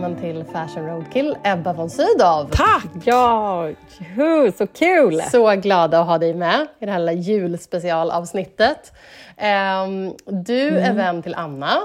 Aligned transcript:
Välkommen 0.00 0.22
till 0.22 0.44
Fashion 0.52 0.86
Roadkill, 0.86 1.36
Ebba 1.44 1.72
von 1.72 1.90
Sydow. 1.90 2.48
Tack! 2.52 2.86
Ja, 3.04 3.68
juhu, 3.98 4.52
så 4.52 4.66
kul! 4.66 5.22
Så 5.22 5.56
glada 5.56 6.00
att 6.00 6.06
ha 6.06 6.18
dig 6.18 6.34
med 6.34 6.66
i 6.80 6.86
det 6.86 6.92
här 6.92 6.98
lilla 6.98 7.12
julspecialavsnittet. 7.12 8.92
Um, 9.36 10.14
du 10.44 10.68
mm. 10.68 10.84
är 10.84 10.92
vän 10.92 11.22
till 11.22 11.34
Anna. 11.34 11.80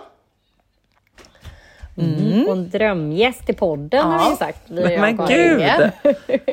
Mm. 1.98 2.48
Och 2.48 2.54
en 2.54 2.70
drömgäst 2.70 3.50
i 3.50 3.54
podden 3.54 4.12
ja. 4.12 4.18
har 4.18 4.30
vi 4.30 4.36
sagt. 4.36 4.62
Vi 4.68 4.98
men 4.98 5.18
gud! 5.18 5.62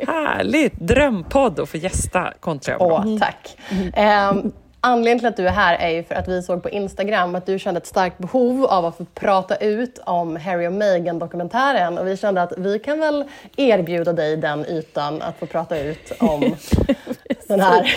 Härligt! 0.09 0.81
Drömpodd 0.81 1.61
att 1.61 1.69
få 1.69 1.77
gästa 1.77 2.33
kontra 2.41 2.77
Åh, 2.79 3.19
tack. 3.19 3.57
Um, 4.31 4.53
Anledningen 4.85 5.19
till 5.19 5.29
att 5.29 5.37
du 5.37 5.47
är 5.47 5.53
här 5.53 5.75
är 5.75 5.89
ju 5.89 6.03
för 6.03 6.15
att 6.15 6.29
vi 6.29 6.43
såg 6.43 6.63
på 6.63 6.71
Instagram 6.71 7.35
att 7.35 7.47
du 7.47 7.59
kände 7.59 7.79
ett 7.79 7.87
starkt 7.87 8.19
behov 8.19 8.65
av 8.65 8.87
att 8.87 8.97
få 8.97 9.05
prata 9.05 9.57
ut 9.57 9.99
om 10.07 10.37
Harry 10.37 10.67
och 10.67 10.73
Meghan-dokumentären 10.73 11.99
och 11.99 12.07
vi 12.07 12.17
kände 12.17 12.43
att 12.43 12.53
vi 12.57 12.79
kan 12.79 13.01
väl 13.01 13.25
erbjuda 13.57 14.13
dig 14.13 14.37
den 14.37 14.67
ytan 14.67 15.23
att 15.23 15.39
få 15.39 15.47
prata 15.47 15.79
ut 15.79 16.13
om 16.19 16.41
den 17.49 17.61
här 17.61 17.95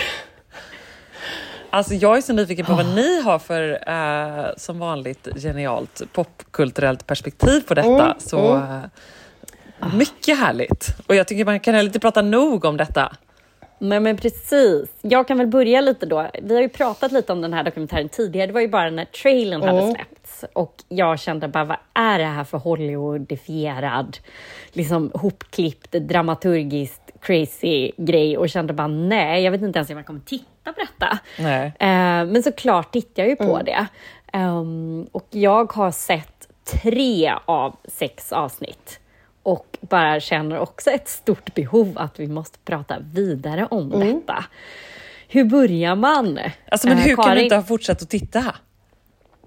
Alltså 1.70 1.94
jag 1.94 2.18
är 2.18 2.22
så 2.22 2.34
nyfiken 2.34 2.66
på 2.66 2.74
vad 2.74 2.96
ni 2.96 3.22
har 3.22 3.40
för, 3.40 3.90
eh, 3.90 4.46
som 4.58 4.80
vanligt, 4.80 5.28
genialt 5.36 6.02
popkulturellt 6.14 7.08
perspektiv 7.08 7.62
på 7.62 7.74
detta. 7.74 8.06
Mm, 8.06 8.14
så 8.20 8.54
mm. 8.54 8.81
Eh, 9.81 9.96
mycket 9.96 10.40
härligt. 10.40 10.96
Och 11.08 11.16
jag 11.16 11.28
tycker 11.28 11.46
man 11.46 11.59
kan 11.59 11.76
inte 11.76 12.00
prata 12.00 12.22
nog 12.22 12.66
om 12.66 12.78
detta. 12.78 13.16
Nej 13.80 14.00
men 14.00 14.18
precis. 14.18 14.90
Jag 15.02 15.28
kan 15.28 15.38
väl 15.38 15.48
börja 15.48 15.81
lite 15.81 16.06
då. 16.06 16.30
Vi 16.44 16.56
har 16.56 16.62
ju 16.62 16.70
pratat 16.70 17.12
lite 17.12 17.34
om 17.34 17.42
den 17.42 17.54
här 17.54 17.64
dokumentären 17.64 18.09
tidigare. 18.09 18.48
Det 18.48 18.54
var 18.54 18.62
ju 18.62 18.68
bara 18.68 18.90
när 18.90 19.06
trailern 19.06 19.64
mm. 19.64 19.76
hade 19.76 19.92
släppts. 19.92 20.45
Och 20.54 20.76
jag 20.88 21.20
kände 21.20 21.48
bara, 21.48 21.64
vad 21.64 21.78
är 21.94 22.20
det 22.20 22.26
här 22.26 22.44
för 22.44 22.58
Hollywoodifierad, 22.58 24.18
liksom 24.72 25.12
hopklippt, 25.14 25.92
dramaturgiskt 25.92 27.12
crazy 27.22 27.92
grej? 27.98 28.38
Och 28.38 28.50
kände 28.50 28.73
bara, 28.73 28.88
nej, 28.88 29.44
jag 29.44 29.52
vet 29.52 29.62
inte 29.62 29.80
ens 29.80 29.90
om 29.90 29.98
jag 29.98 30.06
kommer 30.06 30.20
titta 30.20 30.73
på 30.73 30.80
detta. 30.80 31.20
Nej. 31.40 31.66
Uh, 31.68 32.31
men 32.31 32.44
såklart 32.44 32.92
tittar 32.92 33.23
jag 33.23 33.30
ju 33.30 33.36
på 33.36 33.59
mm. 33.59 33.66
det. 33.66 33.88
Um, 34.38 35.08
och 35.12 35.28
jag 35.30 35.73
har 35.73 35.92
sett 35.92 36.48
tre 36.81 37.34
av 37.46 37.76
sex 37.86 38.31
avsnitt 38.31 39.00
och 39.46 39.78
bara 39.82 40.20
känner 40.20 40.60
också 40.60 40.90
ett 40.90 41.08
stort 41.08 41.54
behov 41.54 41.94
att 41.96 42.20
vi 42.20 42.28
måste 42.28 42.60
prata 42.60 42.96
vidare 43.14 43.68
om 43.72 43.94
mm. 43.94 44.14
detta. 44.14 44.46
Hur 45.28 45.46
börjar 45.46 45.96
man? 45.96 46.40
Alltså, 46.72 46.88
men 46.88 46.98
hur 46.98 47.12
uh, 47.12 47.24
kan 47.24 47.36
du 47.36 47.44
inte 47.44 47.56
ha 47.56 47.64
fortsatt 47.64 48.02
att 48.02 48.10
titta? 48.10 48.42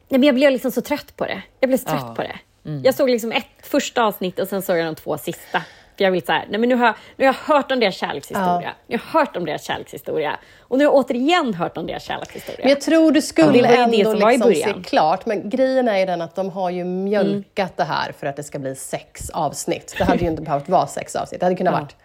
Nej, 0.08 0.20
men 0.20 0.22
jag 0.22 0.34
blev 0.34 0.52
liksom 0.52 0.70
så 0.70 0.80
trött 0.80 1.16
på 1.16 1.24
det. 1.24 1.42
Jag 1.60 1.70
blev 1.70 1.78
så 1.78 1.88
trött 1.88 2.04
ja. 2.06 2.14
på 2.14 2.22
det. 2.22 2.38
Mm. 2.64 2.82
Jag 2.84 2.94
såg 2.94 3.10
liksom 3.10 3.32
ett 3.32 3.46
första 3.62 4.02
avsnitt 4.02 4.38
och 4.38 4.48
sen 4.48 4.62
såg 4.62 4.78
jag 4.78 4.86
de 4.86 4.94
två 4.94 5.18
sista. 5.18 5.62
För 5.98 6.04
jag 6.04 6.10
vill 6.10 6.26
så 6.26 6.32
här, 6.32 6.46
nej 6.50 6.60
men 6.60 6.68
nu 6.68 6.74
har, 6.74 6.94
nu 7.16 7.26
har 7.26 7.34
jag 7.34 7.54
hört 7.54 7.72
om 7.72 7.80
deras 7.80 7.94
kärlekshistoria. 7.94 8.62
Ja. 8.62 8.70
Jag 8.86 8.98
har 8.98 9.20
hört 9.20 9.36
om 9.36 9.44
deras 9.44 9.64
kärlekshistoria. 9.64 10.38
Och 10.60 10.78
nu 10.78 10.86
har 10.86 10.92
jag 10.92 11.04
återigen 11.04 11.54
hört 11.54 11.76
om 11.76 11.86
deras 11.86 12.02
kärlekshistoria. 12.02 12.60
Men 12.62 12.68
jag 12.68 12.80
tror 12.80 13.12
du 13.12 13.22
skulle 13.22 13.58
ja, 13.58 13.66
ändå 13.66 14.28
liksom 14.28 14.54
se 14.54 14.74
klart. 14.84 15.26
Men 15.26 15.50
grejen 15.50 15.88
är 15.88 15.98
ju 15.98 16.06
den 16.06 16.20
att 16.22 16.34
de 16.34 16.50
har 16.50 16.70
ju 16.70 16.84
mjölkat 16.84 17.58
mm. 17.58 17.72
det 17.76 17.84
här 17.84 18.12
för 18.18 18.26
att 18.26 18.36
det 18.36 18.42
ska 18.42 18.58
bli 18.58 18.74
sex 18.74 19.30
avsnitt. 19.30 19.94
Det 19.98 20.04
hade 20.04 20.24
ju 20.24 20.30
inte 20.30 20.42
behövt 20.42 20.68
vara 20.68 20.86
sex 20.86 21.16
avsnitt. 21.16 21.40
Det 21.40 21.46
hade 21.46 21.56
kunnat 21.56 21.74
ja. 21.74 21.80
varit 21.80 21.96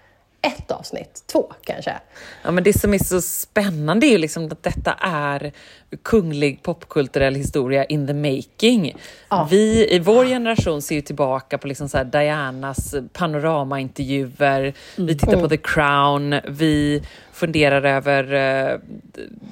ett 0.41 0.71
avsnitt, 0.71 1.23
två 1.31 1.53
kanske. 1.63 1.93
Ja, 2.43 2.51
men 2.51 2.63
det 2.63 2.79
som 2.79 2.93
är 2.93 3.03
så 3.03 3.21
spännande 3.21 4.07
är 4.07 4.11
ju 4.11 4.17
liksom 4.17 4.45
att 4.45 4.63
detta 4.63 4.93
är 5.01 5.51
kunglig 6.03 6.63
popkulturell 6.63 7.35
historia 7.35 7.85
in 7.85 8.07
the 8.07 8.13
making. 8.13 8.95
Ja. 9.29 9.47
Vi 9.51 9.87
i 9.91 9.99
vår 9.99 10.25
generation 10.25 10.81
ser 10.81 10.95
ju 10.95 11.01
tillbaka 11.01 11.57
på 11.57 11.67
liksom 11.67 11.89
så 11.89 12.03
Dianas 12.03 12.95
panoramaintervjuer, 13.13 14.59
mm. 14.61 15.07
vi 15.07 15.17
tittar 15.17 15.33
mm. 15.33 15.41
på 15.41 15.49
The 15.49 15.57
Crown, 15.57 16.35
vi 16.47 17.03
funderar 17.33 17.83
över 17.83 18.33
uh, 18.33 18.79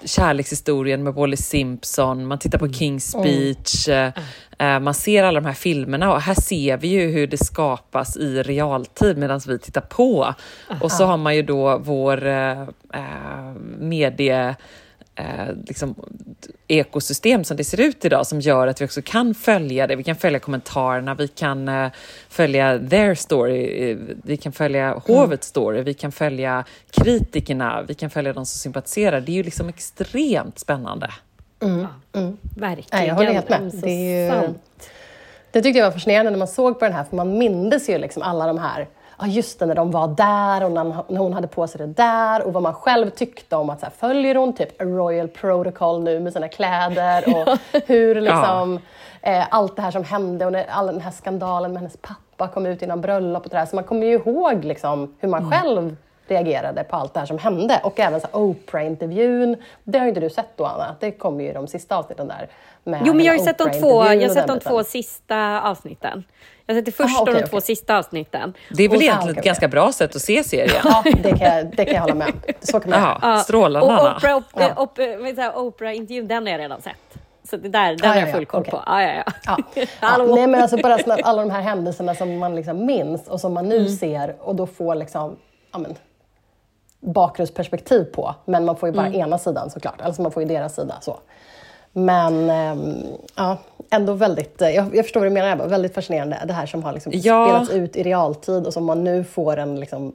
kärlekshistorien 0.06 1.04
med 1.04 1.14
Wally 1.14 1.38
Simpson, 1.38 2.28
man 2.28 2.40
tittar 2.40 2.60
på 2.60 2.66
mm. 2.66 2.74
King's 2.74 3.16
mm. 3.16 3.24
Speech, 3.24 3.90
uh, 3.90 4.80
man 4.80 4.94
ser 4.94 5.24
alla 5.24 5.42
de 5.42 5.48
här 5.48 5.54
filmerna 5.54 6.14
och 6.14 6.22
här 6.22 6.34
ser 6.34 6.78
vi 6.78 6.88
ju 6.88 7.12
hur 7.12 7.28
det 7.28 7.46
skapas 7.46 8.18
i 8.18 8.44
realtid 8.44 9.18
medan 9.18 9.42
vi 9.48 9.60
tittar 9.60 9.82
på. 9.82 10.24
Aha. 10.24 10.36
Och 10.82 10.92
så 10.92 11.06
har 11.06 11.18
man 11.18 11.36
ju 11.36 11.42
då 11.42 11.78
vår 11.78 12.28
uh, 12.28 12.64
medie 13.80 14.56
eh, 15.16 15.56
liksom, 15.68 15.96
ekosystem 16.68 17.44
som 17.44 17.58
det 17.58 17.64
ser 17.64 17.80
ut 17.80 18.06
idag 18.06 18.28
som 18.28 18.40
gör 18.40 18.68
att 18.68 18.82
vi 18.82 18.86
också 18.86 19.02
kan 19.02 19.34
följa 19.34 19.88
det. 19.88 19.96
Vi 19.96 20.04
kan 20.04 20.16
följa 20.16 20.40
kommentarerna, 20.40 21.16
vi 21.16 21.28
kan 21.28 21.70
eh, 21.70 21.92
följa 22.30 22.80
their 22.90 23.16
story, 23.16 23.90
eh, 23.92 23.98
vi 24.24 24.38
kan 24.38 24.52
följa 24.52 24.86
mm. 24.86 25.00
hovets 25.08 25.48
story, 25.48 25.82
vi 25.82 25.94
kan 25.94 26.12
följa 26.12 26.64
kritikerna, 26.92 27.82
vi 27.88 27.94
kan 27.94 28.10
följa 28.10 28.34
de 28.34 28.46
som 28.46 28.60
sympatiserar. 28.60 29.22
Det 29.22 29.32
är 29.32 29.36
ju 29.36 29.44
liksom 29.44 29.70
extremt 29.70 30.60
spännande. 30.60 31.10
Mm. 31.62 31.88
Mm. 32.14 32.38
Verkligen. 32.58 33.08
Jag 33.08 33.16
håller 33.16 33.34
helt 33.34 33.50
med. 33.50 33.72
Det, 33.74 33.90
är 33.90 34.44
ju, 34.44 34.54
det 35.52 35.62
tyckte 35.62 35.80
jag 35.80 35.86
var 35.86 35.92
fascinerande 35.92 36.32
när 36.32 36.38
man 36.38 36.48
såg 36.48 36.80
på 36.80 36.86
den 36.86 36.94
här, 36.94 37.04
för 37.04 37.16
man 37.16 37.38
mindes 37.38 37.90
ju 37.90 37.98
liksom 37.98 38.24
alla 38.24 38.48
de 38.48 38.58
här 38.58 38.88
ja 39.22 39.28
just 39.28 39.60
det, 39.60 39.66
när 39.66 39.76
de 39.76 39.92
var 39.92 40.08
där 40.08 40.64
och 40.64 40.72
när, 40.72 41.18
hon 41.18 41.34
hade 41.34 41.48
på 41.48 41.68
sig 41.68 41.80
det 41.80 41.88
där 41.88 42.48
och 42.48 42.54
vad 42.54 42.64
man 42.64 42.74
själv 42.74 43.10
tyckte 43.10 43.56
om 43.56 43.70
att 43.70 43.80
så 43.80 43.86
här, 43.86 43.94
följer 43.94 44.36
hon 44.36 44.54
typ 44.54 44.82
Royal 44.82 45.28
Protocol 45.28 46.04
nu 46.04 46.20
med 46.20 46.34
sina 46.34 46.48
kläder 46.48 47.24
och 47.28 47.58
hur 47.88 48.22
liksom 48.22 48.80
eh, 49.22 49.46
allt 49.50 49.76
det 49.76 49.82
här 49.82 49.92
som 49.92 50.04
hände 50.04 50.46
och 50.46 50.52
när, 50.52 50.66
all 50.70 50.88
den 50.88 51.02
här 51.02 51.12
skandalen 51.12 51.74
med 51.74 51.82
hennes 51.82 51.98
pappa 51.98 52.48
kom 52.48 52.66
ut 52.66 52.82
innan 52.82 53.02
bröllopet 53.02 53.46
och 53.46 53.52
det 53.52 53.58
här. 53.58 53.66
Så 53.66 53.76
man 53.76 53.84
kommer 53.84 54.08
ju 54.08 54.14
ihåg 54.14 54.66
liksom 54.66 55.16
hur 55.20 55.30
man 55.30 55.44
mm. 55.44 55.52
själv 55.52 55.96
reagerade 56.32 56.84
på 56.84 56.96
allt 56.96 57.14
det 57.14 57.20
här 57.20 57.28
som 57.28 57.38
hände. 57.38 57.80
Och 57.84 58.00
även 58.00 58.22
Oprah-intervjun. 58.32 59.58
Det 59.84 59.98
har 59.98 60.06
ju 60.06 60.10
inte 60.10 60.22
du 60.22 60.30
sett 60.30 60.58
då, 60.58 60.66
Anna. 60.66 60.96
Det 61.00 61.12
kommer 61.12 61.44
ju 61.44 61.54
de 61.54 61.68
sista 61.68 61.96
avsnitten 61.96 62.28
där. 62.28 62.48
jo, 63.06 63.14
men 63.14 63.26
jag 63.26 63.34
har 63.34 63.38
ju 63.38 63.46
sett 63.46 63.58
de 63.58 63.72
två, 63.72 64.04
jag 64.04 64.22
har 64.22 64.30
sett 64.30 64.48
de 64.48 64.60
två 64.60 64.84
sista 64.84 65.62
avsnitten. 65.62 66.24
Jag 66.66 66.76
har 66.76 66.80
sett 66.80 66.86
det 66.86 66.92
första 66.92 67.14
Aha, 67.14 67.22
okay, 67.22 67.34
och 67.34 67.42
de 67.42 67.48
två 67.48 67.58
okay. 67.58 67.66
sista 67.66 67.98
avsniten. 67.98 68.54
Det 68.70 68.84
är 68.84 68.90
väl 68.90 68.98
och, 68.98 69.04
egentligen 69.04 69.30
ah, 69.30 69.32
okay, 69.32 69.40
ett 69.40 69.46
ganska 69.46 69.68
bra 69.68 69.92
sätt 69.92 70.16
att 70.16 70.22
se 70.22 70.44
serien? 70.44 70.82
Ja, 70.84 71.04
det 71.24 71.38
kan 71.38 71.56
jag, 71.56 71.76
det 71.76 71.86
kan 71.86 71.96
jag 71.96 72.02
hålla 72.02 72.16
med 72.16 72.28
om. 72.28 72.54
Så 72.60 72.80
kan 72.80 72.90
man 72.90 73.00
Jaha, 73.22 73.40
Strålande, 73.40 73.94
Och 73.94 74.18
Oprah, 74.18 74.42
ja. 74.56 74.74
Oprah, 74.78 75.58
Oprah-intervjun, 75.58 76.28
den 76.28 76.46
har 76.46 76.52
jag 76.52 76.60
redan 76.60 76.82
sett. 76.82 77.22
Så 77.44 77.58
det 77.58 77.70
där, 77.70 77.96
den 77.96 78.12
ah, 78.12 78.14
har 78.14 78.20
jag 78.22 78.32
full 78.32 78.46
koll 78.46 78.64
på. 78.64 78.84
Ah, 78.86 79.02
ja, 79.02 79.24
ja. 79.26 79.34
ja. 79.46 79.58
ja. 80.02 80.18
Nej, 80.18 80.48
men 80.48 80.62
alltså 80.62 80.78
bara 80.78 80.98
alla 81.24 81.42
de 81.42 81.52
här 81.52 81.62
händelserna 81.62 82.16
som 82.16 82.38
man 82.38 82.56
liksom 82.56 82.86
minns 82.86 83.28
och 83.28 83.42
som 83.42 83.54
man 83.54 83.70
nu 83.70 83.78
mm. 83.78 83.90
ser 83.90 84.36
och 84.40 84.56
då 84.56 84.68
får 84.68 84.96
liksom, 84.96 85.36
ja, 85.72 85.80
men, 85.80 85.96
bakgrundsperspektiv 87.02 88.04
på. 88.04 88.36
Men 88.46 88.66
man 88.66 88.78
får 88.78 88.90
ju 88.90 88.96
bara 88.96 89.08
mm. 89.08 89.20
ena 89.20 89.38
sidan 89.38 89.70
såklart, 89.70 90.02
alltså 90.02 90.22
man 90.22 90.32
får 90.32 90.44
ju 90.44 90.50
deras 90.50 90.76
sida. 90.76 90.96
så. 91.02 91.20
Men 91.94 92.50
ähm, 92.50 93.04
ja, 93.36 93.58
ändå 93.90 94.14
väldigt, 94.14 94.56
jag, 94.62 94.96
jag, 94.96 95.06
förstår 95.06 95.20
vad 95.20 95.30
du 95.30 95.34
menar 95.34 95.52
Ebba, 95.52 95.68
väldigt 95.68 95.94
fascinerande. 95.94 96.44
Det 96.48 96.54
här 96.54 96.66
som 96.66 96.84
har 96.84 96.94
liksom 96.94 97.12
ja. 97.16 97.46
spelats 97.46 97.72
ut 97.72 97.96
i 97.96 98.04
realtid 98.04 98.66
och 98.66 98.74
som 98.74 98.86
man 98.86 99.04
nu 99.04 99.24
får 99.24 99.58
en 99.58 99.80
liksom, 99.80 100.14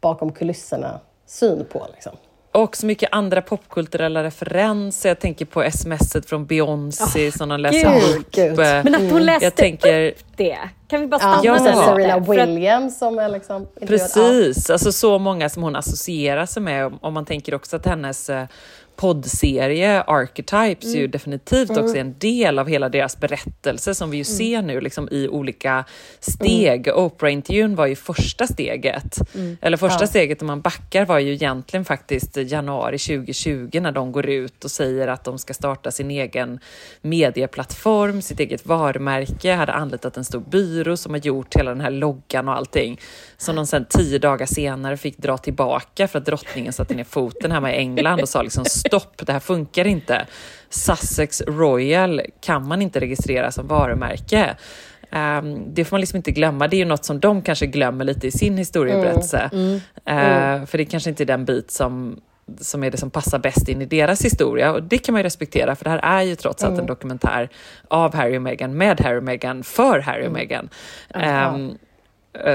bakom 0.00 0.32
kulisserna 0.32 1.00
syn 1.26 1.66
på. 1.72 1.86
Liksom. 1.94 2.12
Och 2.52 2.76
så 2.76 2.86
mycket 2.86 3.08
andra 3.12 3.42
popkulturella 3.42 4.24
referenser. 4.24 5.08
Jag 5.08 5.20
tänker 5.20 5.44
på 5.44 5.70
smset 5.70 6.28
från 6.28 6.46
Beyoncé 6.46 7.28
oh, 7.28 7.32
som 7.32 7.50
hon 7.50 7.62
läser 7.62 7.94
gud, 7.94 8.20
upp. 8.20 8.30
Gud. 8.30 8.56
Men 8.56 8.94
att 8.94 9.12
hon 9.12 9.24
läste 9.24 9.44
jag 9.44 9.54
tänker, 9.54 10.08
upp 10.08 10.36
det. 10.36 10.58
Kan 10.88 11.00
vi 11.00 11.06
bara 11.06 11.18
stanna 11.18 11.44
ja, 11.44 11.52
där 11.52 11.72
Serena 11.72 12.18
Williams 12.18 12.98
som 12.98 13.18
är 13.18 13.28
liksom 13.28 13.66
Precis, 13.80 14.70
alltså 14.70 14.92
så 14.92 15.18
många 15.18 15.48
som 15.48 15.62
hon 15.62 15.76
associerar 15.76 16.46
sig 16.46 16.62
med. 16.62 16.98
Om 17.00 17.14
man 17.14 17.24
tänker 17.24 17.54
också 17.54 17.76
att 17.76 17.86
hennes 17.86 18.30
eh, 18.30 18.44
poddserie 18.96 20.02
Archetypes 20.06 20.84
mm. 20.84 21.00
ju 21.00 21.06
definitivt 21.06 21.70
mm. 21.70 21.84
också 21.84 21.96
en 21.96 22.18
del 22.18 22.58
av 22.58 22.68
hela 22.68 22.88
deras 22.88 23.20
berättelse 23.20 23.94
som 23.94 24.10
vi 24.10 24.16
ju 24.16 24.20
mm. 24.20 24.36
ser 24.36 24.62
nu 24.62 24.80
liksom 24.80 25.08
i 25.10 25.28
olika 25.28 25.84
steg. 26.20 26.88
Mm. 26.88 27.00
Oprah-intervjun 27.00 27.74
var 27.74 27.86
ju 27.86 27.96
första 27.96 28.46
steget. 28.46 29.34
Mm. 29.34 29.56
Eller 29.60 29.76
första 29.76 30.02
ja. 30.02 30.06
steget 30.06 30.40
om 30.40 30.46
man 30.46 30.60
backar 30.60 31.06
var 31.06 31.18
ju 31.18 31.32
egentligen 31.32 31.84
faktiskt 31.84 32.36
januari 32.36 32.98
2020 32.98 33.80
när 33.80 33.92
de 33.92 34.12
går 34.12 34.26
ut 34.26 34.64
och 34.64 34.70
säger 34.70 35.08
att 35.08 35.24
de 35.24 35.38
ska 35.38 35.54
starta 35.54 35.90
sin 35.90 36.10
egen 36.10 36.60
medieplattform, 37.02 38.22
sitt 38.22 38.40
eget 38.40 38.66
varumärke, 38.66 39.54
hade 39.54 39.72
anlitat 39.72 40.16
en 40.16 40.24
stor 40.24 40.40
byrå 40.40 40.96
som 40.96 41.14
har 41.14 41.20
gjort 41.20 41.56
hela 41.56 41.70
den 41.70 41.80
här 41.80 41.90
loggan 41.90 42.48
och 42.48 42.56
allting. 42.56 43.00
Som 43.36 43.56
de 43.56 43.66
sen 43.66 43.86
tio 43.88 44.18
dagar 44.18 44.46
senare 44.46 44.96
fick 44.96 45.18
dra 45.18 45.38
tillbaka 45.38 46.08
för 46.08 46.18
att 46.18 46.26
drottningen 46.26 46.72
satte 46.72 46.94
ner 46.94 47.04
foten 47.04 47.52
hemma 47.52 47.72
i 47.72 47.76
England 47.76 48.20
och 48.20 48.28
sa 48.28 48.42
liksom 48.42 48.64
stopp, 48.88 49.26
det 49.26 49.32
här 49.32 49.40
funkar 49.40 49.86
inte. 49.86 50.26
Sussex 50.70 51.42
Royal 51.46 52.22
kan 52.40 52.68
man 52.68 52.82
inte 52.82 53.00
registrera 53.00 53.50
som 53.50 53.66
varumärke. 53.66 54.56
Um, 55.12 55.74
det 55.74 55.84
får 55.84 55.94
man 55.94 56.00
liksom 56.00 56.16
inte 56.16 56.30
glömma. 56.30 56.68
Det 56.68 56.76
är 56.76 56.78
ju 56.78 56.84
något 56.84 57.04
som 57.04 57.20
de 57.20 57.42
kanske 57.42 57.66
glömmer 57.66 58.04
lite 58.04 58.26
i 58.26 58.30
sin 58.30 58.56
historieberättelse. 58.56 59.50
Mm, 59.52 59.64
mm, 59.64 59.80
mm. 60.04 60.60
Uh, 60.60 60.66
för 60.66 60.78
det 60.78 60.84
kanske 60.84 61.10
inte 61.10 61.22
är 61.22 61.26
den 61.26 61.44
bit 61.44 61.70
som 61.70 62.20
som 62.60 62.84
är 62.84 62.90
det 62.90 62.96
som 62.96 63.10
passar 63.10 63.38
bäst 63.38 63.68
in 63.68 63.82
i 63.82 63.86
deras 63.86 64.24
historia. 64.24 64.72
Och 64.72 64.82
det 64.82 64.98
kan 64.98 65.12
man 65.12 65.20
ju 65.20 65.24
respektera, 65.24 65.76
för 65.76 65.84
det 65.84 65.90
här 65.90 66.18
är 66.18 66.22
ju 66.22 66.36
trots 66.36 66.64
allt 66.64 66.72
en 66.72 66.76
Mm. 66.78 66.86
dokumentär 66.86 67.48
av 67.88 68.14
Harry 68.14 68.38
och 68.38 68.42
Meghan, 68.42 68.76
med 68.76 69.00
Harry 69.00 69.18
och 69.18 69.22
Meghan, 69.24 69.62
för 69.62 69.98
Harry 70.00 70.26
och 70.26 70.32
Meghan. 70.32 70.68
Ehm, 71.14 71.70
eh, 71.70 71.74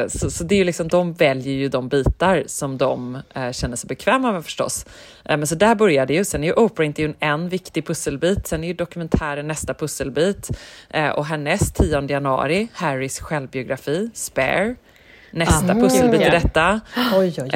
så, 0.10 0.32
så 0.32 0.44
det 0.44 0.56
är 0.56 0.58
ju 0.58 0.64
liksom, 0.64 0.88
de 0.88 1.14
väljer 1.14 1.54
ju 1.54 1.70
de 1.70 1.90
bitar 1.90 2.44
som 2.48 2.78
de 2.78 3.18
eh, 3.36 3.52
känner 3.52 3.76
sig 3.76 3.88
bekväma 3.88 4.32
med 4.32 4.44
förstås. 4.44 4.86
Eh, 5.26 5.38
men 5.38 5.48
så 5.48 5.56
där 5.56 5.76
började 5.76 6.14
ju. 6.14 6.26
Sen 6.26 6.44
är 6.44 6.48
ju 6.48 6.54
Oprah-intervjun 6.54 7.16
en 7.20 7.50
viktig 7.50 7.88
pusselbit. 7.88 8.48
Sen 8.48 8.64
är 8.64 8.68
ju 8.68 8.74
dokumentären 8.74 9.48
nästa 9.48 9.74
pusselbit. 9.74 10.50
Eh, 10.90 11.10
och 11.10 11.26
härnäst, 11.26 11.76
10 11.76 12.02
januari, 12.08 12.68
Harrys 12.74 13.20
självbiografi, 13.20 14.10
Spare. 14.14 14.76
Nästa 15.32 15.74
pusselbit 15.76 16.22
i 16.22 16.24
Ja. 16.24 16.30
detta. 16.32 16.82
Oj, 17.16 17.34
oj, 17.38 17.44
oj. 17.44 17.50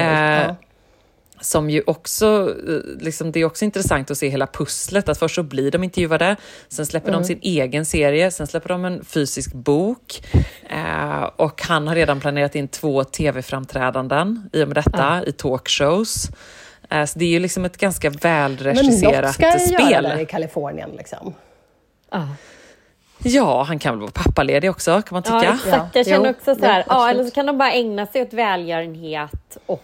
Som 1.40 1.70
ju 1.70 1.82
också, 1.86 2.54
eh, 2.68 3.04
liksom, 3.04 3.32
det 3.32 3.40
är 3.40 3.44
också 3.44 3.64
intressant 3.64 4.10
att 4.10 4.18
se 4.18 4.28
hela 4.28 4.46
pusslet, 4.46 5.08
att 5.08 5.18
först 5.18 5.34
så 5.34 5.42
blir 5.42 5.70
de 5.70 5.84
intervjuade, 5.84 6.36
sen 6.68 6.86
släpper 6.86 7.12
de 7.12 7.24
sin 7.24 7.38
egen 7.42 7.84
serie, 7.86 8.30
sen 8.30 8.46
släpper 8.46 8.68
de 8.68 8.84
en 8.84 9.04
fysisk 9.04 9.52
bok 9.52 10.22
eh, 10.70 11.22
och 11.36 11.62
han 11.62 11.88
har 11.88 11.94
redan 11.94 12.20
planerat 12.20 12.54
in 12.54 12.68
två 12.68 13.04
tv-framträdanden 13.04 14.50
i 14.52 14.62
och 14.64 14.68
med 14.68 14.74
detta, 14.76 15.24
i 15.26 15.32
talkshows. 15.32 16.30
Eh, 16.90 17.04
så 17.04 17.18
det 17.18 17.24
är 17.24 17.28
ju 17.28 17.38
liksom 17.38 17.64
ett 17.64 17.76
ganska 17.78 18.10
Men 18.10 18.14
något 18.14 18.24
välregisserat 18.24 19.34
ska 19.34 19.42
jag 19.42 19.60
göra 19.60 19.80
spel. 19.86 20.02
där 20.02 20.18
i 20.18 20.26
Kalifornien. 20.26 20.90
Liksom. 20.90 21.34
Ja. 22.10 22.28
Ja, 23.18 23.62
han 23.62 23.78
kan 23.78 23.92
väl 23.94 24.00
vara 24.00 24.10
pappaledig 24.10 24.70
också, 24.70 25.02
kan 25.02 25.14
man 25.16 25.22
Ja, 25.26 25.40
tycka. 25.40 25.52
exakt. 25.54 25.74
Ja. 25.76 25.88
Jag 26.00 26.06
känner 26.06 26.30
också 26.30 26.54
så 26.54 26.64
här, 26.66 26.84
ja, 26.88 27.10
eller 27.10 27.24
så 27.24 27.30
kan 27.30 27.46
de 27.46 27.58
bara 27.58 27.72
ägna 27.72 28.06
sig 28.06 28.22
åt 28.22 28.32
välgörenhet 28.32 29.58
och 29.66 29.82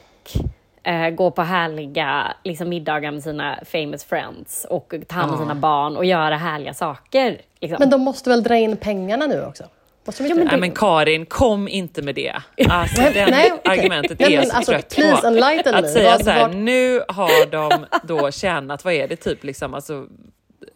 eh, 0.82 1.10
gå 1.10 1.30
på 1.30 1.42
härliga 1.42 2.34
liksom, 2.44 2.68
middagar 2.68 3.10
med 3.12 3.22
sina 3.22 3.58
famous 3.66 4.04
friends 4.04 4.66
och 4.70 4.94
ta 5.08 5.14
hand 5.16 5.30
om 5.32 5.36
Ja. 5.38 5.44
sina 5.44 5.54
barn 5.54 5.96
och 5.96 6.04
göra 6.04 6.36
härliga 6.36 6.74
saker. 6.74 7.40
Liksom. 7.60 7.76
Men 7.80 7.90
de 7.90 8.00
måste 8.00 8.30
väl 8.30 8.42
dra 8.42 8.56
in 8.56 8.76
pengarna 8.76 9.26
nu 9.26 9.44
också? 9.44 9.64
Måste 10.04 10.22
de 10.22 10.26
inte 10.26 10.32
Ja, 10.32 10.44
men 10.44 10.44
det? 10.46 10.50
Nej 10.50 10.60
men 10.60 10.70
Karin, 10.70 11.26
kom 11.26 11.68
inte 11.68 12.02
med 12.02 12.14
det. 12.14 12.34
Alltså, 12.68 13.02
Nej, 13.02 13.52
okej. 13.54 13.78
argumentet 13.78 14.18
Nej, 14.20 14.26
är 14.34 14.38
men 14.38 14.38
jag 14.38 14.46
så 14.46 14.56
alltså, 14.56 14.72
trött 14.72 14.96
på. 15.22 15.26
Att 15.26 15.82
me. 15.82 15.88
säga 15.88 16.10
Vad- 16.10 16.24
så 16.24 16.30
här, 16.30 16.40
vad- 16.40 16.54
nu 16.56 17.00
har 17.08 17.46
de 17.50 17.86
då 18.02 18.30
tjänat, 18.30 18.84
vad 18.84 18.94
är 18.94 19.08
det 19.08 19.16
typ 19.16 19.44
liksom, 19.44 19.74
alltså, 19.74 20.06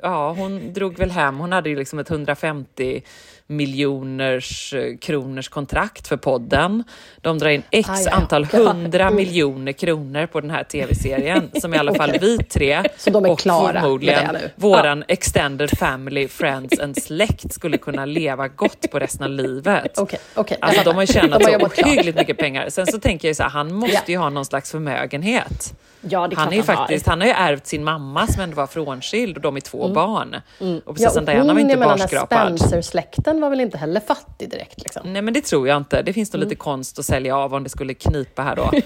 ja 0.03 0.33
hon 0.33 0.73
drog 0.73 0.99
väl 0.99 1.11
hem, 1.11 1.39
hon 1.39 1.53
hade 1.53 1.69
ju 1.71 1.77
liksom 1.77 1.99
ett 1.99 2.11
150 2.11 3.03
miljoners 3.47 4.75
eh, 4.75 4.97
kronors 4.97 5.49
kontrakt 5.49 6.09
för 6.09 6.17
podden. 6.17 6.85
De 7.21 7.39
drar 7.39 7.51
in 7.51 7.63
x 7.71 7.89
ja. 8.05 8.11
antal 8.13 8.45
hundra 8.45 9.11
miljoner 9.11 9.73
kronor 9.73 10.27
på 10.27 10.41
den 10.41 10.51
här 10.51 10.65
tv-serien 10.65 11.51
som 11.61 11.75
i 11.75 11.79
alla 11.79 11.95
fall 11.95 12.13
vi 12.21 12.39
tre 12.39 12.83
Så 12.97 13.11
de 13.11 13.25
är 13.25 13.31
och 13.31 13.39
klara 13.39 13.73
med 13.73 13.83
förmodligen 13.83 14.37
våran 14.57 15.05
extended 15.09 15.79
family, 15.79 16.29
friends 16.29 16.81
and 16.81 17.03
släkt 17.03 17.53
skulle 17.55 17.79
kunna 17.79 18.05
leva 18.05 18.49
gott 18.49 18.91
på 18.91 18.99
resten 18.99 19.23
av 19.25 19.31
livet. 19.31 19.99
Okej. 19.99 20.19
jag 20.35 20.59
Alltså 20.61 20.83
de 20.85 20.95
har 20.95 21.03
ju 21.03 21.07
tjänat 21.07 21.41
De 21.41 21.45
har 21.45 21.53
så 21.53 21.83
ohyggligt 21.83 22.19
mycket 22.19 22.39
pengar. 22.39 22.69
Sen 22.71 22.87
så 22.87 22.99
tänker 23.01 23.29
jag 23.29 23.37
så 23.37 23.43
här, 23.43 23.51
han 23.51 23.75
måste 23.75 23.95
Ja. 23.95 24.03
ju 24.07 24.17
ha 24.17 24.31
någon 24.31 24.45
slags 24.45 24.71
förmögenhet. 24.71 25.75
ja, 26.01 26.27
är 26.37 26.37
Han, 26.37 26.53
är 26.53 26.57
han 26.59 26.69
har. 26.69 26.77
faktiskt, 26.77 27.07
han 27.07 27.21
har 27.21 27.29
ju 27.29 27.33
ärvt 27.35 27.67
sin 27.67 27.85
mamma 27.85 28.27
som 28.27 28.43
ändå 28.43 28.57
var 28.57 28.67
frånskild 28.67 29.37
och 29.37 29.43
de 29.43 29.57
är 29.57 29.61
två 29.61 29.89
barn. 29.89 30.35
Och 30.35 30.67
Ja, 30.87 30.93
precis 30.93 31.13
som 31.13 31.21
och 31.21 31.27
Diana 31.27 31.45
var 31.45 31.53
hon, 31.53 31.61
inte 31.61 31.73
jag 31.73 31.79
menar, 31.79 31.93
den 31.97 32.01
här 32.01 32.09
barskrapad. 32.09 33.36
Spencer-släkten 33.37 33.41
var 33.41 33.51
väl 33.51 33.61
inte 33.61 33.79
heller 33.79 34.01
fattig 34.01 34.51
direkt? 34.51 34.83
Liksom. 34.83 35.13
Nej 35.13 35.23
men 35.23 35.35
det 35.35 35.45
tror 35.45 35.69
jag 35.69 35.77
inte. 35.77 36.03
Det 36.03 36.13
finns 36.13 36.33
nog 36.33 36.39
Mm. 36.43 36.49
lite 36.49 36.59
konst 36.59 36.99
att 36.99 37.05
sälja 37.05 37.37
av 37.37 37.55
om 37.55 37.63
det 37.65 37.71
skulle 37.71 37.95
knipa 37.95 38.43
här 38.43 38.57
då. 38.57 38.71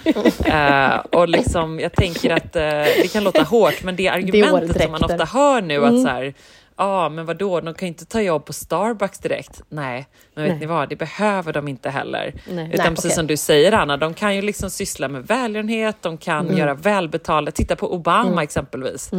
Eh, 0.50 0.96
och 1.20 1.28
liksom, 1.28 1.80
jag 1.80 1.92
tänker 1.92 2.30
att 2.30 2.56
eh, 2.56 2.62
det 3.02 3.12
kan 3.12 3.24
låta 3.24 3.42
hårt 3.42 3.82
men 3.82 3.96
det 3.96 4.08
argumentet 4.08 4.82
som 4.82 4.92
man 4.92 5.04
ofta 5.04 5.24
hör 5.24 5.62
nu 5.62 5.74
Mm. 5.76 5.94
att 5.94 6.02
så 6.02 6.08
här, 6.08 6.34
Ja, 6.76 7.08
men 7.08 7.26
vadå, 7.26 7.60
de 7.60 7.74
kan 7.74 7.86
ju 7.86 7.88
inte 7.88 8.04
ta 8.06 8.20
jobb 8.20 8.44
på 8.44 8.52
Starbucks 8.52 9.18
direkt. 9.18 9.62
Nej, 9.68 10.06
men 10.34 10.44
vet 10.44 10.52
Nej. 10.52 10.60
ni 10.60 10.66
vad, 10.66 10.88
det 10.88 10.96
behöver 10.96 11.52
de 11.52 11.68
inte 11.68 11.90
heller. 11.90 12.32
Nej. 12.50 12.70
Utan 12.72 12.86
Nej, 12.86 12.94
precis 12.94 13.04
okej. 13.04 13.10
som 13.10 13.26
du 13.26 13.36
säger 13.36 13.72
Anna, 13.72 13.96
de 13.96 14.14
kan 14.14 14.36
ju 14.36 14.42
liksom 14.42 14.70
syssla 14.70 15.08
med 15.08 15.26
välgörenhet, 15.26 15.96
de 16.00 16.16
kan 16.18 16.46
Mm. 16.46 16.58
göra 16.58 16.74
välbetalda, 16.74 17.50
titta 17.52 17.76
på 17.76 17.94
Obama 17.94 18.42
exempelvis. 18.42 19.10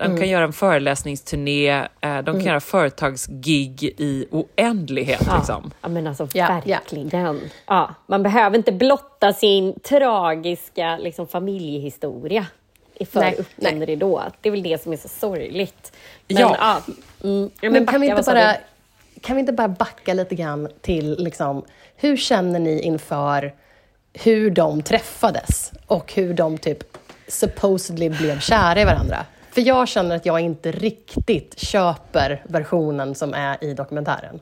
De 0.00 0.06
Mm. 0.06 0.18
kan 0.18 0.28
göra 0.28 0.44
en 0.44 0.52
föreläsningsturné, 0.52 1.70
eh, 2.00 2.18
de 2.18 2.22
kan 2.24 2.40
göra 2.40 2.60
företagsgig 2.60 3.84
i 3.84 4.26
oändlighet. 4.30 5.22
Ja, 5.26 5.36
Liksom. 5.36 5.70
ja 5.80 5.88
men 5.88 6.06
alltså 6.06 6.28
Ja, 6.34 6.62
verkligen. 6.66 7.40
Ja, 7.66 7.94
man 8.06 8.22
behöver 8.22 8.56
inte 8.56 8.72
blotta 8.72 9.32
sin 9.32 9.80
tragiska 9.80 10.96
liksom, 10.98 11.28
familjehistoria 11.28 12.46
i 12.94 13.04
för 13.06 13.20
Nej, 13.20 13.32
öppen 13.38 13.78
nej. 13.78 13.86
ridå. 13.86 14.22
Det 14.40 14.48
är 14.48 14.50
väl 14.50 14.62
det 14.62 14.82
som 14.82 14.92
är 14.92 14.96
så 14.96 15.08
sorgligt. 15.08 15.92
Men, 16.28 16.36
Ja. 16.38 16.56
ja. 16.58 16.94
Mm, 17.28 17.50
ja, 17.60 17.70
Men 17.70 17.86
kan 17.86 18.00
vi, 18.00 18.06
inte 18.06 18.22
bara, 18.22 18.52
du? 18.52 18.58
kan 19.20 19.36
vi 19.36 19.40
inte 19.40 19.52
bara 19.52 19.68
backa 19.68 20.14
lite 20.14 20.34
grann 20.34 20.68
till 20.80 21.24
liksom, 21.24 21.64
hur 21.96 22.16
känner 22.16 22.58
ni 22.58 22.80
inför 22.82 23.54
hur 24.12 24.50
de 24.50 24.82
träffades 24.82 25.72
och 25.86 26.12
hur 26.14 26.34
de 26.34 26.58
typ 26.58 26.78
supposedly 27.28 28.08
blev 28.08 28.40
kära 28.40 28.80
i 28.80 28.84
varandra? 28.84 29.16
För 29.52 29.60
jag 29.60 29.88
känner 29.88 30.16
att 30.16 30.26
jag 30.26 30.40
inte 30.40 30.72
riktigt 30.72 31.58
köper 31.58 32.42
versionen 32.44 33.14
som 33.14 33.34
är 33.34 33.64
i 33.64 33.74
dokumentären. 33.74 34.40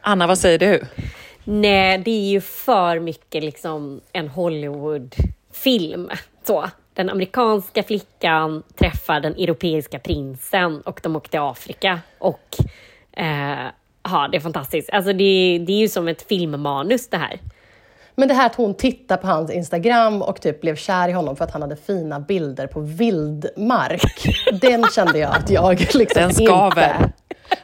Anna, 0.00 0.26
vad 0.26 0.38
säger 0.38 0.58
du? 0.58 0.82
Nej, 1.44 1.98
det 1.98 2.10
är 2.10 2.30
ju 2.30 2.40
för 2.40 2.98
mycket 2.98 3.44
liksom 3.44 4.00
en 4.12 4.28
Hollywoodfilm. 4.28 6.10
Så. 6.44 6.70
Den 6.94 7.10
amerikanska 7.10 7.82
flickan 7.82 8.62
träffar 8.74 9.20
den 9.20 9.32
europeiska 9.32 9.98
prinsen 9.98 10.80
och 10.80 11.00
de 11.02 11.16
åkte 11.16 11.30
till 11.30 11.40
Afrika. 11.40 12.00
Och 12.18 12.56
eh, 13.12 13.66
ja, 14.02 14.28
det 14.30 14.36
är 14.36 14.40
fantastiskt. 14.40 14.90
Alltså 14.90 15.12
det, 15.12 15.64
det 15.66 15.72
är 15.72 15.78
ju 15.78 15.88
som 15.88 16.08
ett 16.08 16.22
filmmanus 16.22 17.08
det 17.08 17.16
här. 17.16 17.40
Men 18.14 18.28
det 18.28 18.34
här 18.34 18.46
att 18.46 18.54
hon 18.54 18.74
tittade 18.74 19.20
på 19.22 19.26
hans 19.26 19.50
Instagram 19.50 20.22
och 20.22 20.40
typ 20.40 20.60
blev 20.60 20.76
kär 20.76 21.08
i 21.08 21.12
honom 21.12 21.36
för 21.36 21.44
att 21.44 21.50
han 21.50 21.62
hade 21.62 21.76
fina 21.76 22.20
bilder 22.20 22.66
på 22.66 22.80
vildmark. 22.80 24.26
Den 24.60 24.84
kände 24.94 25.18
jag 25.18 25.36
att 25.36 25.50
jag 25.50 25.80
liksom 25.94 26.22
Den 26.22 26.34
skaver. 26.34 26.94
inte... 26.96 27.12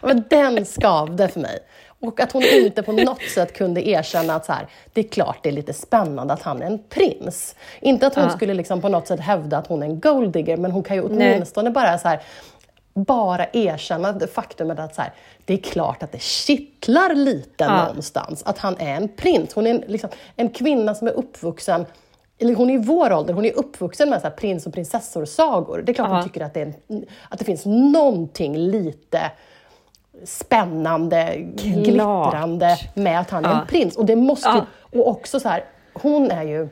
Men 0.03 0.25
den 0.31 0.65
skavde 0.67 1.29
för 1.29 1.41
mig. 1.41 1.59
Och 2.01 2.21
att 2.21 2.33
hon 2.33 2.43
inte 2.43 2.83
på 2.83 2.93
något 2.93 3.23
sätt 3.35 3.53
kunde 3.57 3.89
erkänna 3.89 4.35
att 4.35 4.45
så 4.45 4.53
här, 4.53 4.67
det 4.93 5.01
är 5.01 5.09
klart 5.09 5.39
det 5.43 5.49
är 5.49 5.53
lite 5.53 5.73
spännande 5.73 6.35
att 6.35 6.43
han 6.43 6.63
är 6.63 6.67
en 6.67 6.79
prins. 6.89 7.55
Inte 7.81 8.07
att 8.07 8.15
hon 8.15 8.25
Ja. 8.25 8.31
skulle 8.31 8.55
liksom 8.55 8.81
på 8.81 8.89
något 8.89 9.07
sätt 9.07 9.21
hävda 9.21 9.59
att 9.59 9.67
hon 9.67 9.83
är 9.83 9.87
en 9.87 10.01
golddigger, 10.01 10.57
men 10.57 10.71
hon 10.71 10.83
kan 10.83 10.97
ju 10.97 11.09
Nej. 11.09 11.33
åtminstone 11.35 11.71
bara 11.71 11.99
så 11.99 12.09
här, 12.09 12.21
bara 13.05 13.47
erkänna 13.53 14.13
det 14.13 14.27
faktumet 14.27 14.79
att 14.79 14.95
så 14.95 15.03
här, 15.03 15.13
det 15.45 15.55
är 15.55 15.59
klart 15.59 16.03
att 16.03 16.13
det 16.13 16.23
kittlar 16.23 17.15
lite 17.15 17.65
Ja. 17.65 17.85
någonstans 17.87 18.43
att 18.47 18.59
han 18.59 18.77
är 18.79 18.95
en 18.97 19.09
prins. 19.09 19.55
Hon 19.55 19.67
är 19.67 19.71
en, 19.71 19.85
liksom, 19.87 20.11
en 20.37 20.49
kvinna 20.51 20.95
som 20.95 21.09
är 21.09 21.13
uppvuxen 21.13 21.87
eller 22.39 22.55
hon 22.55 22.71
är 22.71 22.75
i 22.75 22.79
vår 22.79 23.13
ålder, 23.13 23.35
hon 23.35 23.45
är 23.45 23.59
uppvuxen 23.59 24.11
med 24.11 24.21
så 24.21 24.27
här 24.29 24.35
prins 24.37 24.67
och 24.67 24.73
prinsessor-sagor. 24.75 25.83
Det 25.87 25.93
är 25.93 25.95
klart 25.95 26.09
Ja. 26.09 26.15
hon 26.15 26.25
tycker 26.25 26.41
att 26.45 26.55
det, 26.55 26.61
är 26.61 26.73
att 27.29 27.39
det 27.39 27.45
finns 27.45 27.67
någonting 27.67 28.57
lite 28.59 29.21
spännande, 30.25 31.35
glittrande 31.37 32.77
med 32.95 33.21
att 33.21 33.31
han 33.31 33.45
är 33.45 33.51
Ja. 33.51 33.61
en 33.61 33.67
prins. 33.67 33.97
Och 33.97 34.05
det 34.05 34.17
måste 34.17 34.65
ju, 34.93 35.01
och 35.01 35.09
också 35.09 35.41
så 35.41 35.49
här, 35.49 35.65
hon 35.93 36.31
är 36.31 36.43
ju 36.43 36.69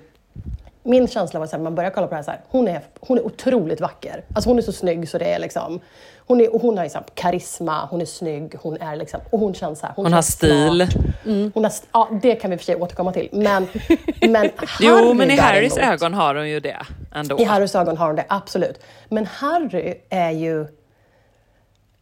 min 0.83 1.09
känsla 1.09 1.41
var 1.41 1.47
att 1.47 1.61
man 1.61 1.75
börjar 1.75 1.91
kolla 1.91 2.07
på 2.07 2.11
det 2.11 2.17
här, 2.17 2.23
så 2.23 2.31
här 2.31 2.41
hon, 2.49 2.69
är, 2.69 2.81
hon 3.01 3.19
är 3.19 3.27
otroligt 3.27 3.81
vacker. 3.81 4.25
Alltså 4.35 4.51
hon 4.51 4.59
är 4.59 4.63
så 4.63 4.73
snygg 4.73 5.09
så 5.09 5.19
det 5.19 5.25
är 5.35 5.39
liksom... 5.39 5.81
Hon, 6.29 6.41
är, 6.41 6.55
och 6.55 6.61
hon 6.63 6.77
har 6.77 6.85
liksom 6.85 7.03
karisma, 7.15 7.87
hon 7.91 8.01
är 8.01 8.05
snygg, 8.05 8.55
hon 8.63 8.77
är 8.81 8.97
liksom... 8.97 9.21
Och 9.31 9.39
hon 9.41 9.55
känns 9.55 9.79
så 9.81 9.87
här, 9.87 9.93
Hon 9.97 10.05
har 10.05 10.13
känns 10.13 10.33
stil. 10.33 10.89
smart. 10.91 11.51
Hon 11.55 11.65
har, 11.65 11.73
ja, 11.93 12.09
det 12.23 12.35
kan 12.35 12.51
vi 12.51 12.57
för 12.57 12.65
sig 12.65 12.77
återkomma 12.77 13.13
till. 13.13 13.29
Men, 13.33 13.69
men 14.29 14.51
Jo, 14.81 14.95
Harry 14.95 15.15
men 15.15 15.31
i 15.31 15.37
Harrys 15.37 15.75
däremot- 15.75 15.93
ögon 15.95 16.15
har 16.15 16.35
hon 16.35 16.49
ju 16.49 16.61
det 16.61 16.77
ändå. 17.15 17.39
I 17.41 17.45
Harrys 17.45 17.75
ögon 17.75 17.97
har 17.97 18.07
hon 18.07 18.17
det, 18.17 18.25
absolut. 18.29 18.81
Men 19.09 19.27
Harry 19.27 19.95
är 20.09 20.31
ju... 20.31 20.67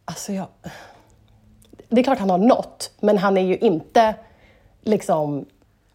Alltså 0.05 0.33
jag... 0.33 0.47
Det 1.89 1.99
är 2.01 2.03
klart 2.03 2.19
han 2.19 2.29
har 2.29 2.37
något, 2.37 2.91
men 2.99 3.17
han 3.17 3.37
är 3.37 3.41
ju 3.41 3.57
inte 3.57 4.15
liksom... 4.83 5.45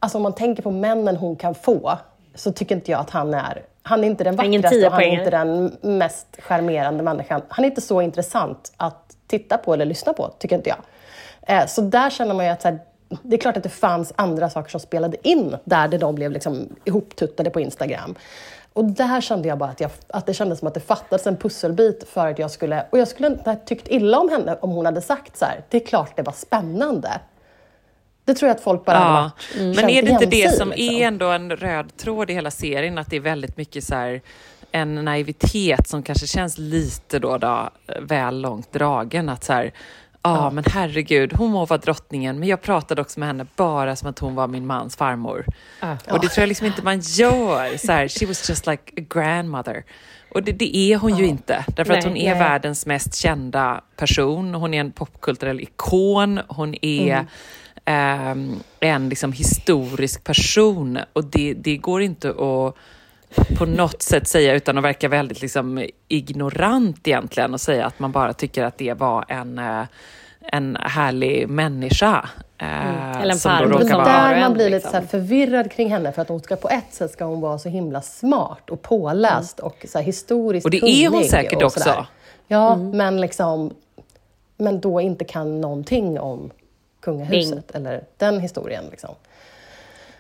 Alltså 0.01 0.19
om 0.19 0.23
man 0.23 0.35
tänker 0.35 0.63
på 0.63 0.71
männen 0.71 1.17
hon 1.17 1.37
kan 1.37 1.55
få, 1.55 1.99
så 2.35 2.53
tycker 2.53 2.75
inte 2.75 2.91
jag 2.91 3.01
att 3.01 3.11
han 3.11 3.35
är... 3.35 3.63
Han 3.91 4.05
är 4.05 4.09
inte 4.09 4.25
den 4.25 4.37
vackraste 4.37 4.87
och 4.87 4.93
han 4.93 5.03
är 5.03 5.19
inte 5.19 5.31
den 5.31 5.77
mest 5.99 6.27
charmerande 6.39 7.03
människan. 7.03 7.43
Han 7.49 7.65
är 7.65 7.69
inte 7.69 7.81
så 7.81 8.03
intressant 8.03 8.73
att 8.77 9.17
titta 9.27 9.59
på 9.59 9.75
eller 9.75 9.85
lyssna 9.85 10.13
på, 10.13 10.29
tycker 10.39 10.57
inte 10.57 10.69
jag. 10.71 10.79
Eh, 11.57 11.67
Så 11.67 11.81
där 11.81 12.11
känner 12.11 12.35
man 12.35 12.45
ju 12.45 12.51
att 12.51 12.63
så 12.63 12.69
här, 12.69 12.79
det 13.23 13.37
är 13.37 13.41
klart 13.41 13.57
att 13.57 13.63
det 13.63 13.69
fanns 13.69 14.13
andra 14.17 14.51
saker 14.51 14.71
som 14.71 14.81
spelade 14.81 15.29
in 15.29 15.57
där 15.65 15.89
de 15.89 16.15
blev 16.15 16.31
liksom 16.33 16.69
ihoptuttade 16.85 17.51
på 17.51 17.61
Instagram. 17.61 18.15
Och 18.73 18.85
där 18.85 19.21
kände 19.21 19.49
jag 19.49 19.59
bara 19.59 19.71
att, 19.71 19.81
jag, 19.81 19.91
att 20.09 20.27
det 20.27 20.35
kändes 20.35 20.59
som 20.59 20.69
att 20.69 20.75
det 20.75 20.81
fattades 20.81 21.27
en 21.27 21.37
pusselbit 21.37 22.09
för 22.09 22.27
att 22.27 22.39
jag 22.39 22.51
skulle... 22.51 22.85
Och 22.91 22.99
jag 22.99 23.09
skulle 23.09 23.29
inte 23.29 23.51
ha 23.51 23.57
tyckt 23.57 23.89
illa 23.89 24.19
om 24.19 24.29
henne 24.29 24.59
om 24.61 24.71
hon 24.71 24.87
hade 24.87 25.01
sagt 25.01 25.37
så 25.37 25.45
här, 25.45 25.61
det 25.69 25.83
är 25.83 25.87
klart 25.87 26.17
det 26.17 26.23
var 26.23 26.33
spännande. 26.33 27.11
Det 28.31 28.35
tror 28.35 28.49
jag 28.49 28.57
att 28.57 28.63
folk 28.63 28.85
bara 28.85 28.99
hade 28.99 29.11
Ja, 29.11 29.23
varit, 29.23 29.57
men 29.57 29.75
känt 29.75 29.91
är 29.91 30.03
det 30.03 30.11
inte 30.11 30.27
det 30.27 30.57
som 30.57 30.69
liksom. 30.69 30.95
är 30.95 31.07
ändå 31.07 31.27
en 31.27 31.57
röd 31.57 31.97
tråd 31.97 32.31
i 32.31 32.35
hela 32.35 32.51
serien? 32.51 32.99
Att 32.99 33.11
det 33.11 33.17
är 33.17 33.21
väldigt 33.21 33.57
mycket 33.57 33.85
så 33.85 33.95
här, 33.95 34.21
en 34.73 34.95
naivitet 34.95 35.89
som 35.89 36.03
kanske 36.03 36.27
känns 36.27 36.59
lite 36.59 37.19
då, 37.19 37.39
då 37.39 37.71
väl 38.01 38.41
långt 38.41 38.73
dragen. 38.73 39.29
Att 39.29 39.45
så 39.45 39.53
här, 39.53 39.73
Ja, 40.23 40.51
men 40.51 40.65
herregud, 40.67 41.33
hon 41.33 41.51
må 41.51 41.67
vara 41.67 41.79
drottningen, 41.79 42.39
men 42.39 42.49
jag 42.49 42.63
pratade 42.63 43.01
också 43.01 43.21
med 43.21 43.27
henne 43.27 43.47
bara 43.57 43.97
som 43.97 44.11
att 44.11 44.19
hon 44.19 44.35
var 44.35 44.47
min 44.47 44.67
mans 44.67 44.97
farmor. 44.97 45.45
Ah. 45.81 45.97
Och 46.11 46.21
det 46.21 46.29
tror 46.29 46.43
jag 46.43 46.49
liksom 46.49 46.67
inte 46.67 46.83
man 46.83 47.01
gör. 47.01 47.77
Så 47.77 47.93
här, 47.93 48.09
she 48.09 48.27
was 48.27 48.49
just 48.49 48.67
like 48.67 48.83
a 48.97 49.05
grandmother. 49.11 49.85
Och 50.35 50.43
det, 50.43 50.53
det 50.53 50.77
är 50.77 50.97
hon 50.97 51.13
ah. 51.13 51.19
ju 51.19 51.27
inte, 51.27 51.65
därför 51.77 51.93
nej, 51.93 51.99
att 51.99 52.05
hon 52.05 52.17
är 52.17 52.31
nej. 52.31 52.39
världens 52.39 52.87
mest 52.87 53.15
kända 53.15 53.81
person. 53.97 54.55
Hon 54.55 54.75
är 54.75 54.81
en 54.81 54.93
popkulturell 54.93 55.61
ikon, 55.61 56.41
hon 56.49 56.75
är 56.83 57.13
mm. 57.13 57.27
Eh, 57.85 58.37
en 58.81 59.09
liksom 59.09 59.33
historisk 59.33 60.25
person 60.25 60.99
och 61.13 61.25
det, 61.25 61.55
det 61.55 61.77
går 61.77 62.03
inte 62.03 62.31
att 62.31 62.75
på 63.59 63.67
något 63.67 64.03
sätt 64.03 64.29
säga 64.29 64.55
utan 64.55 64.79
att 64.79 64.85
verka 64.85 65.09
väldigt 65.09 65.43
liksom 65.43 65.87
ignorant 66.09 67.09
egentligen 67.09 67.55
och 67.55 67.61
säga 67.61 67.87
att 67.87 67.99
man 67.99 68.13
bara 68.13 68.33
tycker 68.33 68.65
att 68.65 68.79
det 68.79 68.95
var 68.95 69.25
en, 69.29 69.59
eh, 69.59 69.85
en 70.41 70.77
härlig 70.81 71.49
människa. 71.49 72.29
Eh, 72.59 72.89
mm. 72.89 73.23
Eller 73.23 73.35
en 73.35 73.39
farbror. 73.39 73.79
Det 73.79 73.85
är 73.85 74.05
där 74.05 74.41
man 74.41 74.55
blir 74.55 74.71
lite 74.71 74.87
liksom. 74.87 75.03
så 75.03 75.09
förvirrad 75.09 75.71
kring 75.71 75.91
henne 75.91 76.13
för 76.13 76.23
att 76.23 76.29
hon 76.29 76.41
ska 76.41 76.57
på 76.57 76.69
ett 76.69 76.95
sätt 76.95 77.11
ska 77.11 77.25
hon 77.25 77.41
vara 77.41 77.59
så 77.59 77.69
himla 77.69 78.03
smart 78.03 78.71
och 78.71 78.83
påläst 78.83 79.61
mm. 79.61 79.67
och 79.71 79.87
så 79.89 79.99
historiskt 79.99 80.65
Och 80.65 80.71
det 80.71 80.85
är 80.85 81.09
hon 81.09 81.25
säkert 81.25 81.63
också. 81.63 82.07
Ja, 82.49 82.75
mm. 82.75 82.91
men 82.91 83.21
liksom 83.21 83.75
men 84.57 84.81
då 84.81 85.01
inte 85.01 85.25
kan 85.25 85.61
någonting 85.61 86.21
om 86.21 86.51
kungahuset 87.01 87.73
Bing. 87.73 87.83
eller 87.83 88.05
den 88.17 88.41
historien. 88.41 88.85
Liksom. 88.91 89.15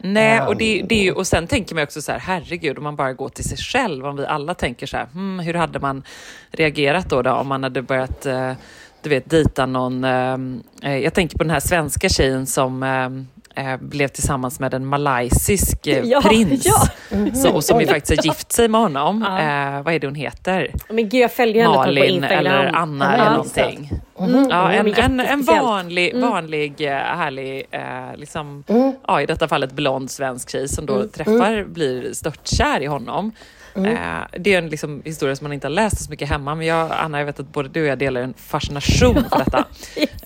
Nej, 0.02 0.40
och, 0.40 0.56
det, 0.56 0.82
det 0.82 1.08
är 1.08 1.16
och 1.16 1.26
sen 1.26 1.46
tänker 1.46 1.74
man 1.74 1.84
också 1.84 2.02
så 2.02 2.12
här, 2.12 2.18
herregud, 2.18 2.78
om 2.78 2.84
man 2.84 2.96
bara 2.96 3.12
går 3.12 3.28
till 3.28 3.44
sig 3.44 3.58
själv, 3.58 4.06
om 4.06 4.16
vi 4.16 4.26
alla 4.26 4.54
tänker 4.54 4.86
så 4.86 4.96
här, 4.96 5.06
hmm, 5.06 5.38
hur 5.38 5.54
hade 5.54 5.78
man 5.78 6.02
reagerat 6.50 7.10
då, 7.10 7.22
då 7.22 7.32
om 7.32 7.48
man 7.48 7.62
hade 7.62 7.82
börjat 7.82 8.26
uh, 8.26 8.52
du 9.02 9.10
vet, 9.10 9.30
dejta 9.30 9.66
någon... 9.66 10.04
Uh, 10.04 10.96
jag 10.98 11.14
tänker 11.14 11.38
på 11.38 11.44
den 11.44 11.50
här 11.50 11.60
svenska 11.60 12.08
tjejen 12.08 12.46
som 12.46 12.82
uh, 12.82 13.24
blev 13.80 14.08
tillsammans 14.08 14.60
med 14.60 14.74
en 14.74 14.86
malaysisk 14.86 15.78
ja, 15.82 16.20
prins. 16.22 16.66
Ja. 16.66 16.88
Mm. 17.10 17.34
Så, 17.34 17.50
och 17.50 17.64
som 17.64 17.80
ju 17.80 17.86
faktiskt 17.94 18.20
har 18.20 18.24
gift 18.24 18.52
sig 18.52 18.68
med 18.68 18.80
honom. 18.80 19.24
Ja. 19.28 19.82
vad 19.82 19.94
är 19.94 19.98
det 19.98 20.06
hon 20.06 20.14
heter? 20.14 20.74
Men 20.88 21.08
gud, 21.08 21.20
jag 21.20 21.32
följer 21.32 21.62
henne 21.62 21.76
Malin 21.76 22.02
på 22.02 22.06
Instagram. 22.06 22.46
eller 22.46 22.72
Anna 22.72 23.14
eller 23.14 23.30
någonting. 23.30 23.90
Mm. 24.20 24.48
Ja, 24.50 24.72
en, 24.72 24.94
en, 24.94 25.20
en 25.20 25.42
vanlig, 25.42 26.14
mm. 26.14 26.30
vanlig 26.30 26.80
eh, 26.80 26.92
härlig, 26.92 27.66
eh, 27.70 28.16
liksom, 28.16 28.64
mm. 28.68 28.92
ja, 29.06 29.22
i 29.22 29.26
detta 29.26 29.48
fallet 29.48 29.72
blond 29.72 30.10
svensk 30.10 30.50
tjej 30.50 30.68
som 30.68 30.86
då 30.86 30.94
mm. 30.94 31.08
träffar, 31.08 31.52
mm. 31.52 31.72
blir 31.72 32.12
störtkär 32.12 32.80
i 32.80 32.86
honom. 32.86 33.32
Mm. 33.74 33.96
Eh, 33.96 34.24
det 34.38 34.54
är 34.54 34.58
en 34.58 34.68
liksom, 34.68 35.02
historia 35.04 35.36
som 35.36 35.44
man 35.44 35.52
inte 35.52 35.66
har 35.66 35.72
läst 35.72 36.04
så 36.04 36.10
mycket 36.10 36.28
hemma, 36.28 36.54
men 36.54 36.66
jag, 36.66 36.90
Anna, 36.92 37.18
jag 37.18 37.26
vet 37.26 37.40
att 37.40 37.52
både 37.52 37.68
du 37.68 37.82
och 37.82 37.88
jag 37.88 37.98
delar 37.98 38.20
en 38.20 38.34
fascination 38.34 39.14
för 39.14 39.38
detta. 39.44 39.64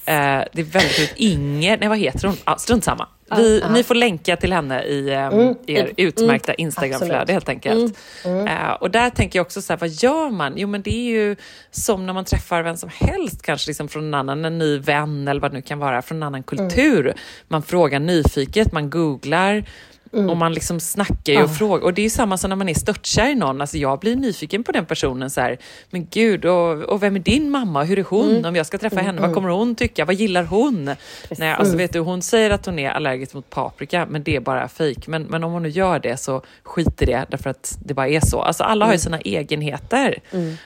Eh, 0.07 0.45
det 0.53 0.61
är 0.61 0.63
väldigt 0.63 0.99
roligt. 0.99 1.13
Inger, 1.17 1.79
nej 1.79 1.89
vad 1.89 1.99
heter 1.99 2.29
hon? 2.29 2.37
Ah, 2.45 2.57
strunt 2.57 2.85
samma. 2.85 3.09
Vi, 3.37 3.61
uh, 3.61 3.67
uh. 3.67 3.73
Ni 3.73 3.83
får 3.83 3.95
länka 3.95 4.37
till 4.37 4.53
henne 4.53 4.83
i 4.83 5.01
um, 5.01 5.41
mm. 5.41 5.55
er 5.67 5.81
mm. 5.81 5.95
utmärkta 5.97 6.53
mm. 6.53 6.67
Instagramflöde 6.67 7.33
helt 7.33 7.49
enkelt. 7.49 7.99
Uh, 8.27 8.73
och 8.81 8.91
där 8.91 9.11
tänker 9.11 9.39
jag 9.39 9.45
också 9.45 9.63
så 9.63 9.73
här, 9.73 9.81
vad 9.81 9.89
gör 9.89 10.31
man? 10.31 10.53
Jo 10.57 10.69
men 10.69 10.83
det 10.83 10.95
är 10.95 11.11
ju 11.11 11.37
som 11.71 12.07
när 12.07 12.13
man 12.13 12.25
träffar 12.25 12.63
vem 12.63 12.77
som 12.77 12.91
helst, 12.95 13.43
kanske 13.43 13.71
liksom 13.71 13.89
från 13.89 14.05
en 14.05 14.15
annan, 14.15 14.45
en 14.45 14.59
ny 14.59 14.79
vän 14.79 15.29
eller 15.29 15.41
vad 15.41 15.51
det 15.51 15.55
nu 15.55 15.63
kan 15.63 15.79
vara, 15.79 16.03
från 16.03 16.17
en 16.17 16.23
annan 16.23 16.43
kultur. 16.43 17.15
Man 17.49 17.63
frågar 17.63 18.01
nyfiket, 18.01 18.73
man 18.73 18.91
googlar, 18.91 19.65
Mm. 20.14 20.30
Och 20.30 20.37
man 20.37 20.52
liksom 20.52 20.80
snackar 20.80 21.33
ju 21.33 21.38
och 21.42 21.50
ah. 21.50 21.54
frågar. 21.54 21.85
Och 21.85 21.94
det 21.94 22.04
är 22.04 22.11
samma 22.11 22.38
som 22.38 22.49
när 22.49 22.56
man 22.56 22.68
är 22.68 22.75
störtkär 22.75 23.28
i 23.28 23.35
någon. 23.35 23.61
Alltså 23.61 23.78
jag 23.78 23.99
blir 23.99 24.16
nyfiken 24.16 24.64
på 24.64 24.73
den 24.73 24.87
personen. 24.87 25.30
Så 25.30 25.40
här, 25.40 25.59
men 25.90 26.06
gud, 26.11 26.44
och, 26.44 26.83
och 26.83 27.02
vem 27.02 27.16
är 27.16 27.21
din 27.21 27.50
mamma? 27.50 27.85
Hur 27.85 27.99
är 27.99 28.02
hon? 28.02 28.30
Mm. 28.30 28.44
Om 28.44 28.56
jag 28.56 28.66
ska 28.66 28.78
träffa 28.78 28.94
mm. 28.94 29.06
henne, 29.06 29.21
vad 29.21 29.30
mm. 29.30 29.35
kommer 29.35 29.49
hon 29.49 29.75
tycka? 29.75 30.04
Vad 30.04 30.14
gillar 30.14 30.44
hon? 30.44 30.90
Nej, 31.38 31.52
alltså 31.52 31.76
vet 31.76 31.92
du, 31.92 31.99
hon 31.99 32.23
säger 32.23 32.50
att 32.50 32.66
hon 32.66 32.78
är 32.78 32.90
allergisk 32.90 33.35
mot 33.35 33.50
paprika, 33.50 34.06
men 34.11 34.23
det 34.23 34.37
är 34.37 34.40
bara 34.40 34.68
fejk. 34.68 35.06
Men, 35.06 35.23
men 35.23 35.44
om 35.44 35.52
hon 35.52 35.62
nu 35.62 35.68
gör 35.68 35.99
det 35.99 36.16
så 36.16 36.42
skit 36.62 37.02
i 37.02 37.04
det, 37.04 37.26
därför 37.30 37.50
att 37.50 37.78
det 37.85 37.94
bara 37.94 38.09
är 38.09 38.21
så. 38.21 38.42
Alltså 38.42 38.64
alla 38.64 38.85
har 38.85 38.92
ju 38.92 38.97
mm. 38.97 39.00
sina 39.00 39.21
egenheter. 39.21 40.18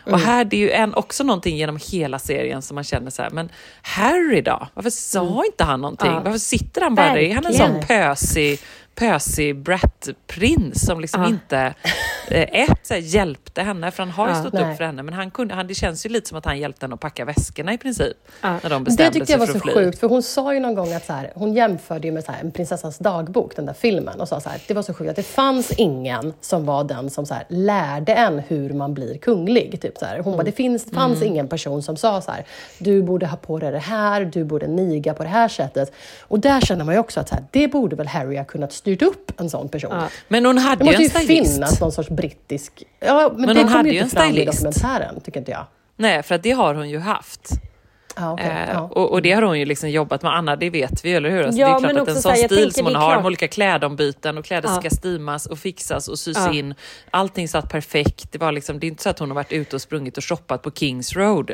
Och 0.07 0.19
här, 0.19 0.45
det 0.45 0.57
är 0.57 0.61
ju 0.61 0.71
en, 0.71 0.95
också 0.95 1.25
någonting 1.25 1.57
genom 1.57 1.79
hela 1.91 2.19
serien 2.19 2.63
som 2.63 2.75
man 2.75 2.85
känner 2.85 3.11
så 3.11 3.23
här, 3.23 3.31
men 3.31 3.49
Harry 3.83 4.41
då? 4.41 4.69
Varför 4.75 4.91
sa 4.91 5.45
inte 5.45 5.65
han 5.65 5.81
någonting? 5.81 6.11
Ja. 6.11 6.21
Varför 6.25 6.39
sitter 6.39 6.81
han 6.81 6.95
bara 6.95 7.09
där? 7.09 7.17
Är 7.17 7.35
han 7.35 7.47
en 7.47 7.55
sån 7.55 7.81
pösig 7.87 8.61
pösig 8.99 9.57
brat-prins 9.57 10.87
som 10.87 11.01
liksom 11.01 11.23
uh. 11.23 11.29
inte 11.29 11.75
eh, 12.29 12.63
ett, 12.63 12.87
så 12.87 12.95
här, 12.95 13.01
hjälpte 13.01 13.63
henne, 13.63 13.91
för 13.91 14.03
han 14.03 14.13
har 14.13 14.29
ju 14.29 14.35
stått 14.35 14.55
uh, 14.55 14.71
upp 14.71 14.77
för 14.77 14.85
henne, 14.85 15.03
men 15.03 15.15
han 15.15 15.31
kunde, 15.31 15.55
han, 15.55 15.67
det 15.67 15.75
känns 15.75 16.07
ju 16.07 16.11
lite 16.11 16.29
som 16.29 16.39
att 16.39 16.45
han 16.45 16.59
hjälpte 16.59 16.87
henne 16.87 16.95
att 16.95 17.01
packa 17.01 17.25
väskorna 17.25 17.73
i 17.73 17.79
princip. 17.79 18.17
Uh. 18.45 18.51
När 18.63 18.71
de 18.71 18.85
det 18.85 19.11
tyckte 19.11 19.33
jag 19.33 19.39
var 19.39 19.47
så 19.47 19.61
sjukt, 19.61 19.99
för 19.99 20.09
hon 20.09 20.23
sa 20.23 20.55
ju 20.55 20.61
någon 20.61 20.75
gång 20.75 20.93
att 20.93 21.07
så 21.07 21.13
här, 21.13 21.33
hon 21.35 21.53
jämförde 21.55 22.09
ju 22.09 22.13
med 22.13 22.25
så 22.25 22.33
här, 22.33 22.41
en 22.41 22.51
prinsessans 22.51 22.99
dagbok, 22.99 23.57
den 23.57 23.67
där 23.67 23.73
filmen, 23.73 24.21
och 24.21 24.29
sa 24.29 24.41
så 24.41 24.49
här, 24.49 24.61
det 24.69 24.75
var 24.75 24.83
så 24.83 24.95
sjukt 24.95 25.11
att 25.11 25.17
det 25.17 25.23
fanns 25.23 25.71
ingen 25.71 26.35
som 26.41 26.67
var 26.67 26.85
den 26.85 27.11
som 27.11 27.27
så 27.27 27.35
här, 27.35 27.45
lärde 27.49 28.15
en 28.15 28.39
hur 28.39 28.73
man 28.73 28.95
blir 28.95 29.19
kunglig. 29.19 29.81
Typ, 29.83 29.99
så 29.99 30.05
här. 30.05 30.17
Hon 30.17 30.27
mm. 30.27 30.37
bara, 30.37 30.43
det 30.43 30.53
finns, 30.53 30.91
fanns 30.93 31.17
mm. 31.17 31.33
ingen 31.33 31.49
person 31.49 31.83
som 31.83 31.97
sa 31.97 32.21
så 32.21 32.31
här, 32.31 32.45
du 32.79 33.03
borde 33.03 33.27
ha 33.27 33.37
på 33.37 33.59
dig 33.59 33.73
det 33.73 33.79
här, 33.79 34.25
du 34.25 34.45
borde 34.45 34.67
niga 34.67 35.15
på 35.15 35.23
det 35.23 35.29
här 35.29 35.49
sättet. 35.49 35.93
Och 36.21 36.41
där 36.41 36.61
känner 36.61 36.85
man 36.85 36.95
ju 36.95 37.01
också 37.01 37.21
att 37.21 37.29
så 37.29 37.35
här, 37.35 37.45
det 37.51 37.69
borde 37.69 37.97
väl 37.97 38.07
Harry 38.07 38.37
ha 38.37 38.45
kunnat 38.45 38.73
styra 38.73 38.88
styrt 38.89 39.03
upp 39.03 39.41
en 39.41 39.51
sån 39.51 39.69
person. 39.69 39.91
Ja. 39.93 40.09
Men 40.29 40.47
hon 40.47 40.59
hade 40.59 40.85
ju 40.85 40.91
en 40.91 40.97
stylist. 40.97 41.15
Det 41.15 41.21
måste 41.21 41.33
ju 41.33 41.45
finnas 41.45 41.81
någon 41.81 41.93
sorts 41.93 42.11
brittisk... 42.11 42.83
Ja, 43.01 43.33
men, 43.37 43.47
men 43.47 43.57
det 43.57 43.63
kommer 43.63 43.85
ju 43.85 43.99
inte 43.99 44.17
fram 44.17 44.37
i 44.37 44.45
dokumentären, 44.45 45.21
tycker 45.21 45.39
inte 45.41 45.51
jag. 45.51 45.65
Nej, 45.97 46.23
för 46.23 46.35
att 46.35 46.43
det 46.43 46.51
har 46.51 46.75
hon 46.75 46.91
ju 46.91 46.99
haft. 46.99 47.51
Ah, 48.15 48.33
okay. 48.33 48.47
eh, 48.47 48.71
ja. 48.73 48.81
och, 48.81 49.11
och, 49.11 49.23
det 49.23 49.33
har 49.33 49.43
hon 49.43 49.59
ju 49.59 49.65
liksom 49.65 49.91
jobbat 49.91 50.23
med. 50.23 50.37
Anna, 50.37 50.57
det 50.57 50.71
vet 50.71 51.05
vi, 51.05 51.13
eller 51.13 51.31
hur? 51.31 51.43
Alltså, 51.43 51.61
ja, 51.61 51.69
det 51.69 51.89
är 51.89 51.91
klart 51.91 52.03
att 52.03 52.09
en 52.09 52.23
sån 52.23 52.33
här, 52.33 52.45
stil 52.49 52.73
som 52.73 52.87
hon 52.87 52.95
har, 52.95 53.17
med 53.17 53.27
olika 53.27 53.49
klädombyten 53.49 54.39
och 54.39 54.45
kläder 54.45 54.69
ja. 54.69 54.81
ska 54.81 54.91
stimas 54.91 55.47
och 55.47 55.59
fixas 55.59 56.09
och 56.09 56.19
sys 56.19 56.49
in. 56.53 56.75
Allting 57.11 57.49
satt 57.49 57.71
perfekt. 57.71 58.33
Det, 58.33 58.39
var 58.39 58.53
liksom, 58.53 58.81
det 58.81 58.87
är 58.87 58.89
inte 58.89 59.03
så 59.03 59.11
att 59.11 59.19
hon 59.19 59.31
har 59.31 59.35
varit 59.35 59.53
ute 59.53 59.77
och 59.77 59.83
sprungit 59.83 60.17
och 60.17 60.25
shoppat 60.25 60.63
på 60.63 60.71
Kings 60.71 61.17
Road. 61.17 61.51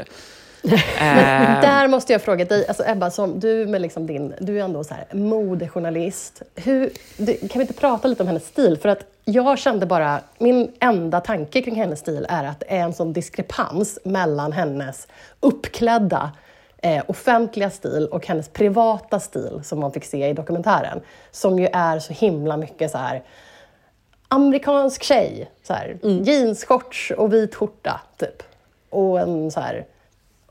Men 0.98 1.62
där 1.62 1.88
måste 1.88 2.12
jag 2.12 2.22
fråga 2.22 2.44
dig, 2.44 2.66
alltså 2.66 2.84
Ebba, 2.86 3.10
som 3.10 3.40
du 3.40 3.66
med 3.66 3.80
liksom 3.80 4.06
din, 4.06 4.34
du 4.40 4.60
är 4.60 4.64
ändå 4.64 4.84
så 4.84 4.94
här, 4.94 5.06
modejournalist. 5.12 6.42
Hur, 6.54 6.90
du, 7.16 7.34
kan 7.36 7.58
vi 7.58 7.60
inte 7.60 7.74
prata 7.74 8.08
lite 8.08 8.22
om 8.22 8.26
hennes 8.26 8.46
stil? 8.46 8.78
För 8.82 8.88
att 8.88 8.98
jag 9.24 9.58
kände 9.58 9.86
bara, 9.86 10.20
min 10.38 10.72
enda 10.80 11.20
tanke 11.20 11.62
kring 11.62 11.74
hennes 11.74 12.00
stil 12.00 12.26
är 12.28 12.44
att 12.44 12.60
det 12.60 12.76
är 12.76 12.80
en 12.80 12.92
sån 12.92 13.12
diskrepans 13.12 13.98
mellan 14.04 14.52
hennes 14.52 15.08
uppklädda 15.40 16.32
eh, 16.82 17.04
offentliga 17.06 17.70
stil 17.70 18.08
och 18.10 18.26
hennes 18.26 18.48
privata 18.48 19.20
stil 19.20 19.60
som 19.64 19.80
man 19.80 19.92
fick 19.92 20.04
se 20.04 20.28
i 20.28 20.32
dokumentären. 20.32 21.00
Som 21.30 21.58
ju 21.58 21.68
är 21.72 21.98
så 21.98 22.12
himla 22.12 22.56
mycket 22.56 22.90
så 22.90 22.98
här 22.98 23.22
amerikansk 24.28 25.02
tjej. 25.02 25.50
Så 25.62 25.72
här, 25.72 25.96
mm. 26.02 26.22
Jeansshorts 26.22 27.10
och 27.10 27.32
vit 27.32 27.54
skjorta, 27.54 28.00
typ. 28.16 28.42
Och 28.90 29.20
en 29.20 29.50
så 29.50 29.60
här 29.60 29.84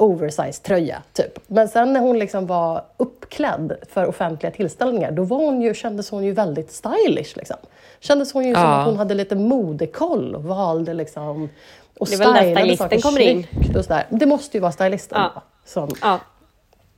oversized 0.03 0.63
tröja, 0.63 1.01
typ. 1.13 1.39
Men 1.47 1.67
sen 1.67 1.93
när 1.93 1.99
hon 1.99 2.19
liksom 2.19 2.47
var 2.47 2.83
uppklädd 2.97 3.77
för 3.89 4.05
offentliga 4.05 4.51
tillställningar, 4.51 5.11
då 5.11 5.23
var 5.23 5.37
hon 5.37 5.61
ju, 5.61 5.73
kändes 5.73 6.09
hon 6.09 6.23
ju 6.23 6.31
väldigt 6.31 6.71
stylish. 6.71 7.37
Liksom. 7.37 7.57
Kändes 7.99 8.33
hon 8.33 8.45
ju 8.45 8.51
ja. 8.51 8.55
som 8.55 8.71
att 8.71 8.85
hon 8.85 8.97
hade 8.97 9.13
lite 9.13 9.35
modekoll 9.35 10.35
och 10.35 10.43
valde 10.43 10.93
liksom 10.93 11.49
och 11.97 12.07
Det 12.09 12.15
är 12.15 12.19
väl 12.19 12.33
där 12.33 12.55
stylisten 12.55 13.01
kommer 13.01 13.19
in. 13.19 13.47
Och 13.75 13.83
sådär. 13.85 14.05
Det 14.09 14.25
måste 14.25 14.57
ju 14.57 14.61
vara 14.61 14.71
stylisten. 14.71 15.21
Ja. 15.21 15.43
Som, 15.65 15.89
ja. 16.01 16.19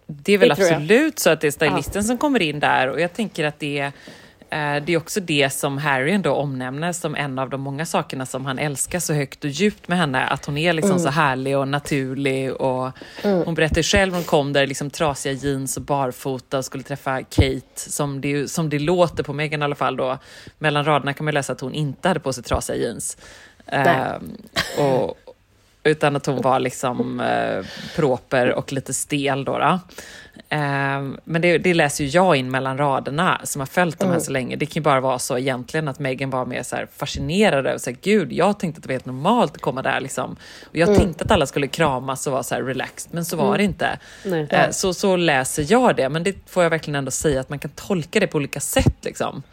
Det 0.06 0.34
är 0.34 0.38
väl 0.38 0.50
det 0.50 0.54
absolut 0.54 1.20
så 1.20 1.30
att 1.30 1.42
det 1.42 1.48
är 1.48 1.52
stylisten 1.52 2.04
som 2.04 2.18
kommer 2.18 2.42
in 2.42 2.60
där 2.60 2.90
och 2.90 3.00
jag 3.00 3.14
tänker 3.14 3.46
att 3.46 3.60
det 3.60 3.80
är 3.80 3.92
det 4.56 4.94
är 4.94 4.98
också 4.98 5.20
det 5.20 5.50
som 5.54 5.78
Harry 5.78 6.12
ändå 6.12 6.34
omnämner 6.34 6.92
som 6.92 7.16
en 7.16 7.40
av 7.40 7.50
de 7.50 7.62
många 7.62 7.86
sakerna 7.86 8.26
som 8.26 8.46
han 8.46 8.60
älskar 8.60 9.00
så 9.00 9.14
högt 9.14 9.44
och 9.44 9.50
djupt 9.50 9.88
med 9.88 9.98
henne. 9.98 10.28
Att 10.28 10.46
hon 10.46 10.58
är 10.58 10.74
liksom 10.74 10.92
mm. 10.92 11.04
så 11.04 11.10
härlig 11.10 11.58
och 11.58 11.68
naturlig. 11.68 12.54
Och 12.54 12.92
mm. 13.24 13.46
Hon 13.46 13.56
berättar 13.56 13.82
själv 13.82 14.14
hon 14.14 14.24
kom 14.24 14.54
där 14.54 14.68
liksom 14.68 14.90
trasiga 14.90 15.34
jeans 15.34 15.78
och 15.78 15.84
barfota 15.84 16.58
och 16.58 16.66
skulle 16.66 16.84
träffa 16.84 17.24
Kate, 17.24 17.62
som 17.76 18.22
det, 18.22 18.52
som 18.52 18.70
det 18.70 18.80
låter 18.80 19.24
på 19.24 19.34
Meghan 19.34 19.62
i 19.62 19.66
alla 19.66 19.76
fall. 19.76 19.98
Då. 19.98 20.18
Mellan 20.60 20.86
raderna 20.86 21.14
kan 21.14 21.26
man 21.26 21.34
läsa 21.34 21.54
att 21.54 21.62
hon 21.62 21.74
inte 21.74 22.08
hade 22.08 22.20
på 22.20 22.34
sig 22.34 22.44
trasiga 22.44 22.78
jeans. 22.78 23.18
Eh, 23.66 24.14
och, 24.80 25.18
utan 25.84 26.16
att 26.16 26.26
hon 26.26 26.42
var 26.42 26.60
liksom 26.60 27.20
eh, 27.20 27.66
proper 27.96 28.52
och 28.54 28.74
lite 28.74 28.94
stel. 28.94 29.46
Då, 29.46 29.58
då. 29.58 29.80
Ehm, 30.50 31.18
men 31.24 31.42
det, 31.42 31.58
det 31.58 31.74
läser 31.74 32.04
ju 32.04 32.10
jag 32.10 32.36
in 32.36 32.52
mellan 32.52 32.78
raderna 32.78 33.42
som 33.44 33.60
har 33.60 33.66
följt 33.66 34.00
de 34.00 34.10
här 34.10 34.20
så 34.20 34.32
länge. 34.32 34.56
Det 34.56 34.66
kan 34.66 34.74
ju 34.74 34.82
bara 34.82 35.00
vara 35.00 35.20
så 35.20 35.38
egentligen 35.38 35.88
att 35.88 36.00
Megan 36.00 36.30
var 36.30 36.46
mer 36.46 36.64
så 36.64 36.78
fascinerad 36.98 37.68
över, 37.68 37.78
så 37.78 37.90
här, 37.90 37.98
gud, 38.02 38.34
jag 38.34 38.60
tänkte 38.60 38.80
att 38.80 38.84
det 38.84 38.88
var 38.88 38.94
helt 38.94 39.06
normalt 39.06 39.56
att 39.56 39.62
komma 39.62 39.82
där 39.82 40.00
liksom. 40.02 40.36
Och 40.64 40.76
jag 40.78 40.96
tänkte 40.96 41.24
att 41.24 41.32
alla 41.32 41.46
skulle 41.46 41.68
kramas 41.68 42.28
och 42.28 42.34
vara 42.34 42.44
så 42.44 42.56
relaxed, 42.56 43.14
men 43.14 43.26
så 43.26 43.38
var 43.38 43.58
det 43.58 43.64
inte. 43.64 44.00
Nej. 44.26 44.48
Eh, 44.50 44.70
så, 44.70 44.94
så 44.94 45.16
läser 45.16 45.66
jag 45.70 45.96
det, 45.96 46.10
men 46.10 46.24
det 46.24 46.36
får 46.50 46.64
jag 46.64 46.70
verkligen 46.70 46.96
ändå 46.96 47.12
säga 47.12 47.42
att 47.42 47.50
man 47.50 47.60
kan 47.60 47.72
tolka 47.72 48.20
det 48.20 48.28
på 48.28 48.38
olika 48.38 48.60
sätt. 48.60 48.96
Liksom. 49.02 49.44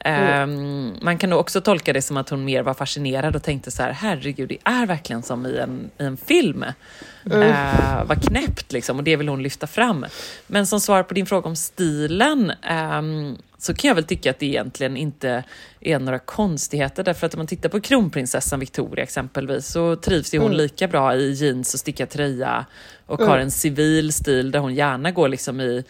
Ehm, 0.00 0.94
man 1.02 1.18
kan 1.18 1.30
nog 1.30 1.40
också 1.40 1.60
tolka 1.60 1.92
det 1.92 2.02
som 2.02 2.16
att 2.16 2.28
hon 2.28 2.44
mer 2.44 2.62
var 2.62 2.74
fascinerad 2.74 3.36
och 3.36 3.42
tänkte 3.42 3.70
så 3.70 3.82
här, 3.82 3.92
herregud, 3.92 4.48
det 4.48 4.58
är 4.64 4.86
verkligen 4.86 5.22
som 5.22 5.46
i 5.46 5.58
en, 5.58 5.90
i 5.98 6.04
en 6.04 6.16
film. 6.16 6.64
Eh, 7.24 8.04
vad 8.06 8.28
knäppt 8.28 8.72
liksom, 8.72 8.96
och 8.96 9.04
det 9.04 9.16
vill 9.16 9.28
hon 9.28 9.42
lyfta 9.42 9.66
fram. 9.66 10.06
Men 10.46 10.66
som 10.66 10.80
svar 10.80 11.02
på 11.02 11.14
din 11.14 11.26
fråga 11.26 11.48
om 11.48 11.56
stilen, 11.56 12.52
ehm, 12.62 13.36
så 13.58 13.74
kan 13.74 13.88
jag 13.88 13.94
väl 13.94 14.04
tycka 14.04 14.30
att 14.30 14.38
det 14.38 14.46
egentligen 14.46 14.96
inte 14.96 15.44
är 15.80 15.98
några 15.98 16.18
konstigheter. 16.18 17.04
Därför 17.04 17.26
att 17.26 17.34
om 17.34 17.38
man 17.38 17.46
tittar 17.46 17.68
på 17.68 17.80
kronprinsessan 17.80 18.60
Victoria 18.60 19.02
exempelvis 19.02 19.66
så 19.66 19.96
trivs 19.96 20.34
ju 20.34 20.38
hon 20.38 20.52
lika 20.52 20.88
bra 20.88 21.14
i 21.16 21.32
jeans 21.32 21.74
och 21.74 21.80
stickad 21.80 22.08
tröja 22.10 22.66
och 23.06 23.20
har 23.20 23.38
en 23.38 23.50
civil 23.50 24.12
stil 24.12 24.50
där 24.50 24.58
hon 24.58 24.74
gärna 24.74 25.10
går 25.10 25.28
liksom 25.28 25.60
i 25.60 25.84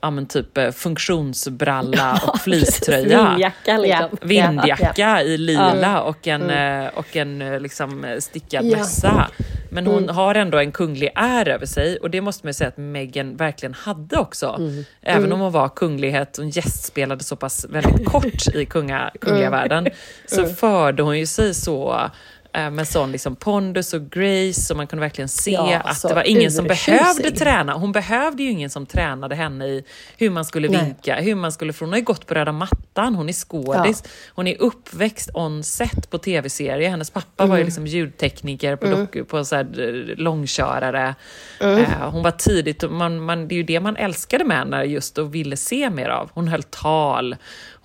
ja, 0.00 0.10
men 0.10 0.26
typ 0.26 0.58
eh, 0.58 0.70
funktionsbralla 0.70 2.20
och 2.32 2.40
fleecetröja. 2.40 3.28
Vindjacka 3.28 3.78
liksom. 3.78 4.08
Ja. 4.10 4.26
Vindjacka 4.26 5.22
i 5.22 5.38
lila 5.38 6.02
och 6.02 6.26
en, 6.26 6.50
eh, 6.50 6.86
och 6.94 7.16
en 7.16 7.42
eh, 7.42 7.60
liksom 7.60 8.16
stickad 8.18 8.64
Ja. 8.64 8.78
mössa. 8.78 9.30
Men 9.76 9.86
hon 9.86 10.08
har 10.08 10.34
ändå 10.34 10.58
en 10.58 10.72
kunglig 10.72 11.10
är 11.14 11.48
över 11.48 11.66
sig 11.66 11.96
och 11.96 12.10
det 12.10 12.20
måste 12.20 12.46
man 12.46 12.48
ju 12.48 12.54
säga 12.54 12.68
att 12.68 12.76
Meghan 12.76 13.36
verkligen 13.36 13.74
hade 13.74 14.18
också. 14.18 14.60
Även 15.02 15.32
om 15.32 15.40
hon 15.40 15.52
var 15.52 15.68
kunglighet, 15.68 16.36
hon 16.36 16.48
gästspelade 16.50 17.24
så 17.24 17.36
pass 17.36 17.66
väldigt 17.70 18.06
kort 18.06 18.54
i 18.54 18.66
kunga, 18.66 19.10
kungliga 19.20 19.50
världen, 19.50 19.86
så 20.26 20.46
förde 20.46 21.02
hon 21.02 21.18
ju 21.18 21.26
sig 21.26 21.54
så 21.54 22.10
med 22.56 22.88
sån 22.88 23.12
liksom 23.12 23.36
pondus 23.36 23.94
och 23.94 24.10
grace 24.10 24.72
och 24.72 24.76
man 24.76 24.86
kunde 24.86 25.00
verkligen 25.00 25.28
se 25.28 25.50
Ja, 25.50 25.80
att 25.84 26.02
det 26.02 26.14
var 26.14 26.22
ingen 26.22 26.52
som 26.52 26.66
behövde 26.66 27.30
träna. 27.30 27.72
Hon 27.72 27.92
behövde 27.92 28.42
ju 28.42 28.50
ingen 28.50 28.70
som 28.70 28.86
tränade 28.86 29.34
henne 29.34 29.66
i 29.66 29.84
hur 30.16 30.30
man 30.30 30.44
skulle 30.44 30.68
Nej. 30.68 30.84
vinka, 30.84 31.16
hur 31.16 31.34
man 31.34 31.52
skulle... 31.52 31.72
För 31.72 31.84
hon 31.84 31.92
har 31.92 31.98
ju 31.98 32.04
gått 32.04 32.26
på 32.26 32.34
röda 32.34 32.52
mattan, 32.52 33.14
hon 33.14 33.28
är 33.28 33.32
skådis, 33.32 34.02
hon 34.28 34.46
är 34.46 34.56
uppväxt 34.60 35.30
on 35.34 35.64
set 35.64 36.10
på 36.10 36.18
tv-serier. 36.18 36.90
Hennes 36.90 37.10
pappa 37.10 37.46
var 37.46 37.56
ju 37.56 37.64
liksom 37.64 37.86
ljudtekniker 37.86 38.76
på, 38.76 38.86
doku, 38.86 39.24
på 39.24 39.44
så 39.44 39.56
här, 39.56 39.80
eh, 39.80 40.16
långkörare. 40.16 41.14
Eh, 41.60 42.10
hon 42.10 42.22
var 42.22 42.30
tidigt, 42.30 42.90
man, 42.90 43.24
man, 43.24 43.48
det 43.48 43.54
är 43.54 43.56
ju 43.56 43.62
det 43.62 43.80
man 43.80 43.96
älskade 43.96 44.44
med 44.44 44.56
henne 44.56 44.84
just 44.84 45.18
och 45.18 45.34
ville 45.34 45.56
se 45.56 45.90
mer 45.90 46.08
av. 46.08 46.30
Hon 46.34 46.48
höll 46.48 46.62
tal. 46.62 47.36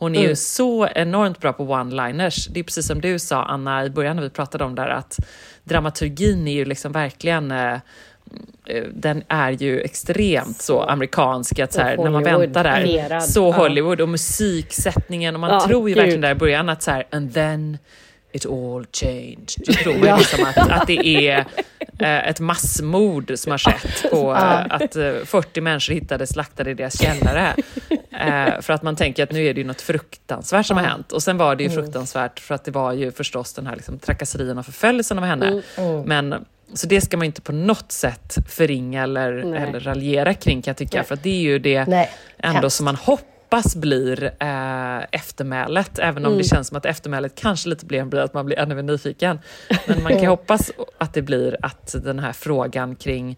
Hon 0.02 0.16
är 0.16 0.22
ju 0.22 0.36
så 0.36 0.88
enormt 0.96 1.40
bra 1.40 1.54
på 1.54 1.64
one-liners. 1.64 2.48
Det 2.52 2.60
är 2.60 2.64
precis 2.64 2.88
som 2.88 3.02
du 3.02 3.20
sa, 3.20 3.44
Anna, 3.44 3.86
i 3.86 3.90
början 3.90 4.16
när 4.16 4.24
vi 4.24 4.30
pratade 4.30 4.64
om 4.64 4.76
det 4.76 4.82
här, 4.82 4.90
att 4.90 5.18
dramaturgin 5.64 6.48
är 6.48 6.52
ju 6.54 6.66
liksom 6.66 6.92
verkligen 6.92 7.52
eh, 7.52 7.74
eh, 8.66 8.84
den 8.94 9.24
är 9.28 9.52
ju 9.52 9.82
extremt 9.82 10.62
så 10.62 10.82
amerikansk, 10.82 11.60
att 11.60 11.74
så 11.74 11.82
här, 11.82 11.98
när 11.98 12.10
man 12.10 12.24
väntar 12.24 12.64
där, 12.64 13.20
så 13.20 13.48
Ja. 13.48 13.52
Hollywood 13.54 14.02
och 14.02 14.10
musiksättningen 14.10 15.36
och 15.36 15.40
man 15.42 15.50
Ja, 15.50 15.68
tror 15.68 15.90
ju 15.90 15.96
gud. 15.96 15.98
verkligen 16.04 16.22
där 16.22 16.32
i 16.32 16.36
början 16.36 16.70
att 16.70 16.84
så 16.84 16.92
här, 16.92 17.04
and 17.12 17.34
then 17.34 17.78
it 18.32 18.46
all 18.46 18.86
changed. 18.94 19.48
Då 19.68 19.74
tror 19.74 19.94
man 19.94 20.08
ju 20.10 20.18
liksom 20.18 20.46
att, 20.46 20.58
att 20.72 20.88
det 20.88 21.28
är 21.28 21.46
eh, 22.00 22.28
ett 22.30 22.40
massmord 22.40 23.32
som 23.36 23.52
har 23.52 23.58
skett 23.58 24.12
på 24.12 24.32
eh, 24.32 24.66
att 24.70 24.96
eh, 24.96 25.12
40 25.26 25.62
människor 25.62 25.94
hittades 25.94 26.30
slaktade 26.30 26.72
i 26.72 26.74
deras 26.74 27.02
källare. 27.02 27.56
Eh, 28.20 28.62
för 28.62 28.74
att 28.74 28.84
man 28.84 28.96
tänker 28.96 29.24
att 29.24 29.32
nu 29.32 29.46
är 29.46 29.54
det 29.54 29.62
ju 29.62 29.68
något 29.68 29.82
fruktansvärt 29.82 30.66
som 30.66 30.78
har 30.78 30.84
hänt. 30.84 31.12
Och 31.12 31.24
sen 31.24 31.38
var 31.38 31.56
det 31.56 31.64
ju 31.64 31.70
fruktansvärt 31.70 32.40
för 32.40 32.56
att 32.56 32.64
det 32.64 32.72
var 32.72 32.94
ju 32.94 33.12
förstås 33.12 33.54
den 33.54 33.68
här 33.68 33.76
liksom, 33.76 34.00
trakasserien 34.00 34.58
och 34.58 34.66
förföljelsen 34.66 35.18
av 35.18 35.24
henne. 35.24 35.62
Men 36.06 36.46
så 36.74 36.88
det 36.88 37.02
ska 37.02 37.18
man 37.18 37.26
inte 37.26 37.42
på 37.42 37.52
något 37.52 37.92
sätt 37.92 38.38
förringa 38.50 39.04
eller, 39.04 39.44
Nej. 39.44 39.62
eller 39.62 39.80
raljera 39.80 40.34
kring 40.34 40.62
kan 40.62 40.72
jag 40.72 40.78
tycka. 40.78 41.04
För 41.04 41.14
att 41.14 41.24
det 41.24 41.30
är 41.30 41.42
ju 41.42 41.60
det 41.60 41.86
Nej, 41.86 42.10
ändå 42.38 42.60
hemskt. 42.60 42.78
som 42.78 42.86
man 42.86 42.96
hoppas 42.96 43.26
blir 43.76 44.24
eh, 44.40 45.04
eftermälet. 45.12 46.00
Även 46.00 46.26
om 46.26 46.38
det 46.38 46.44
känns 46.44 46.68
som 46.68 46.78
att 46.78 46.86
eftermälet 46.86 47.36
kanske 47.36 47.70
lite 47.70 47.86
blir, 47.86 48.16
att 48.16 48.34
man 48.34 48.46
blir 48.46 48.60
ännu 48.60 48.76
mer 48.76 48.84
nyfiken. 48.84 49.40
Men 49.88 50.04
man 50.04 50.12
kan 50.12 50.26
hoppas 50.26 50.72
att 50.98 51.14
det 51.14 51.22
blir 51.22 51.58
att 51.62 51.96
den 52.04 52.20
här 52.20 52.34
frågan 52.34 52.96
kring 52.96 53.38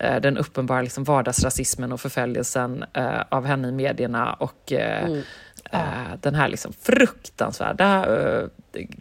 eh, 0.00 0.20
den 0.20 0.38
uppenbara 0.38 0.82
liksom, 0.82 1.04
vardagsrasismen 1.04 1.92
och 1.92 2.00
förföljelsen 2.00 2.84
eh, 2.92 3.20
av 3.28 3.46
henne 3.46 3.68
i 3.68 3.72
medierna 3.72 4.34
och 4.34 4.72
eh, 4.72 5.10
eh, 5.72 5.80
den 6.20 6.34
här 6.34 6.48
liksom 6.48 6.72
fruktansvärda 6.80 8.16
eh, 8.16 8.48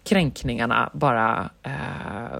kränkningarna 0.04 0.90
bara 0.94 1.50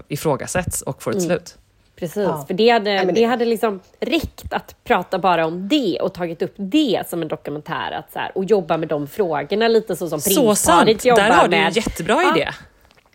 ifrågasätts 0.08 0.82
och 0.82 1.02
får 1.02 1.16
ett 1.16 1.22
slut. 1.22 1.58
Precis, 1.96 2.16
Ja. 2.22 2.44
för 2.46 2.54
det 2.54 2.68
hade, 2.68 2.90
men 2.94 3.06
det... 3.06 3.12
det- 3.12 3.24
hade 3.24 3.44
liksom 3.44 3.80
räckt 4.00 4.52
att 4.52 4.76
prata 4.84 5.18
bara 5.18 5.46
om 5.46 5.68
det 5.68 5.98
och 6.00 6.14
tagit 6.14 6.42
upp 6.42 6.54
det 6.56 7.02
som 7.06 7.22
en 7.22 7.28
dokumentär 7.28 7.92
att 7.92 8.12
så 8.12 8.18
här, 8.18 8.32
och 8.34 8.44
jobba 8.44 8.76
med 8.76 8.88
de 8.88 9.06
frågorna 9.06 9.68
lite 9.68 9.96
så 9.96 10.08
som 10.08 10.20
Så 10.20 10.54
sant! 10.54 10.84
prinsparet 10.86 11.04
jobbar 11.04 11.22
Där 11.22 11.30
har 11.30 11.44
du 11.44 11.50
med. 11.50 11.66
en 11.66 11.72
jättebra 11.72 12.22
Ja. 12.22 12.36
idé. 12.36 12.48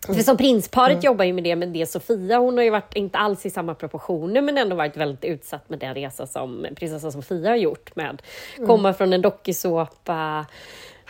För 0.06 0.14
som 0.22 0.36
prinsparet 0.36 1.04
jobbar 1.04 1.24
ju 1.24 1.32
med 1.32 1.44
det, 1.44 1.56
men 1.56 1.72
det 1.72 1.86
Sofia, 1.86 2.38
hon 2.38 2.56
har 2.56 2.64
ju 2.64 2.70
varit, 2.70 2.94
inte 2.94 3.18
alls 3.18 3.46
i 3.46 3.50
samma 3.50 3.74
proportioner, 3.74 4.40
men 4.42 4.58
ändå 4.58 4.76
varit 4.76 4.96
väldigt 4.96 5.24
utsatt 5.24 5.68
med 5.70 5.78
den 5.78 5.94
resa 5.94 6.26
som 6.26 6.66
prinsessan 6.76 7.12
Sofia 7.12 7.48
har 7.48 7.56
gjort 7.56 7.96
med 7.96 8.22
komma 8.66 8.92
från 8.92 9.12
en 9.12 9.22
dokusåpa, 9.22 10.46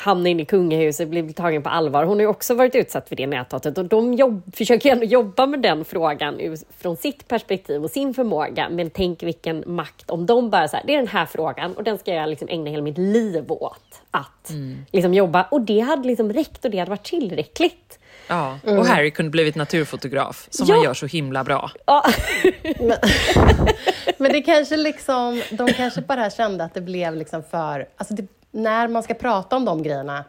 hamna 0.01 0.29
in 0.29 0.41
i 0.41 0.45
kungahuset, 0.45 1.09
bli 1.09 1.33
tagen 1.33 1.63
på 1.63 1.69
allvar. 1.69 2.05
Hon 2.05 2.17
har 2.17 2.21
ju 2.21 2.27
också 2.27 2.55
varit 2.55 2.75
utsatt 2.75 3.09
för 3.09 3.17
det 3.17 3.27
näthatet 3.27 3.79
och 3.79 3.85
de 3.85 4.15
jobb, 4.15 4.43
försöker 4.57 4.89
ju 4.89 4.93
ändå 4.93 5.05
jobba 5.05 5.47
med 5.47 5.63
den 5.63 5.85
frågan 5.85 6.57
från 6.79 6.97
sitt 6.97 7.29
perspektiv 7.29 7.85
och 7.85 7.91
sin 7.91 8.15
förmåga. 8.15 8.69
Men 8.71 8.91
tänk 8.91 9.23
vilken 9.23 9.65
makt 9.67 10.11
om 10.11 10.27
de 10.27 10.51
bara 10.51 10.69
så 10.69 10.77
här, 10.77 10.85
det 10.87 10.95
är 10.95 10.99
den 10.99 11.09
här 11.09 11.27
frågan 11.27 11.75
och 11.75 11.85
den 11.85 11.99
ska 11.99 12.15
jag 12.15 12.29
liksom 12.29 12.49
ägna 12.49 12.71
hela 12.71 12.83
mitt 12.83 12.99
liv 12.99 13.45
åt 13.53 14.03
att 14.11 14.53
liksom 14.93 15.15
jobba. 15.15 15.43
Och 15.51 15.61
det 15.61 15.81
hade 15.81 16.09
liksom 16.09 16.33
räckt 16.33 16.65
och 16.65 16.71
det 16.71 16.79
hade 16.79 16.91
varit 16.91 17.05
tillräckligt. 17.05 17.99
Ja, 18.29 18.59
och 18.65 18.87
Harry 18.87 19.11
kunde 19.11 19.31
blivit 19.31 19.55
naturfotograf, 19.55 20.47
som 20.51 20.67
Ja. 20.69 20.75
han 20.75 20.85
gör 20.85 20.95
så 20.95 21.07
himla 21.07 21.45
bra. 21.45 21.71
Ja. 21.87 22.05
Men 24.19 24.33
det 24.33 24.43
kanske 24.43 24.77
liksom, 24.77 25.43
de 25.51 25.73
kanske 25.73 26.01
bara 26.01 26.31
kände 26.31 26.65
att 26.65 26.75
det 26.75 26.81
blev 26.81 27.17
liksom 27.17 27.43
för... 27.51 27.89
Alltså 27.97 28.15
det, 28.15 28.27
när 28.51 28.89
man 28.89 29.03
ska 29.03 29.15
prata 29.15 29.57
om 29.57 29.65
de 29.65 29.83
grejerna 29.83 30.25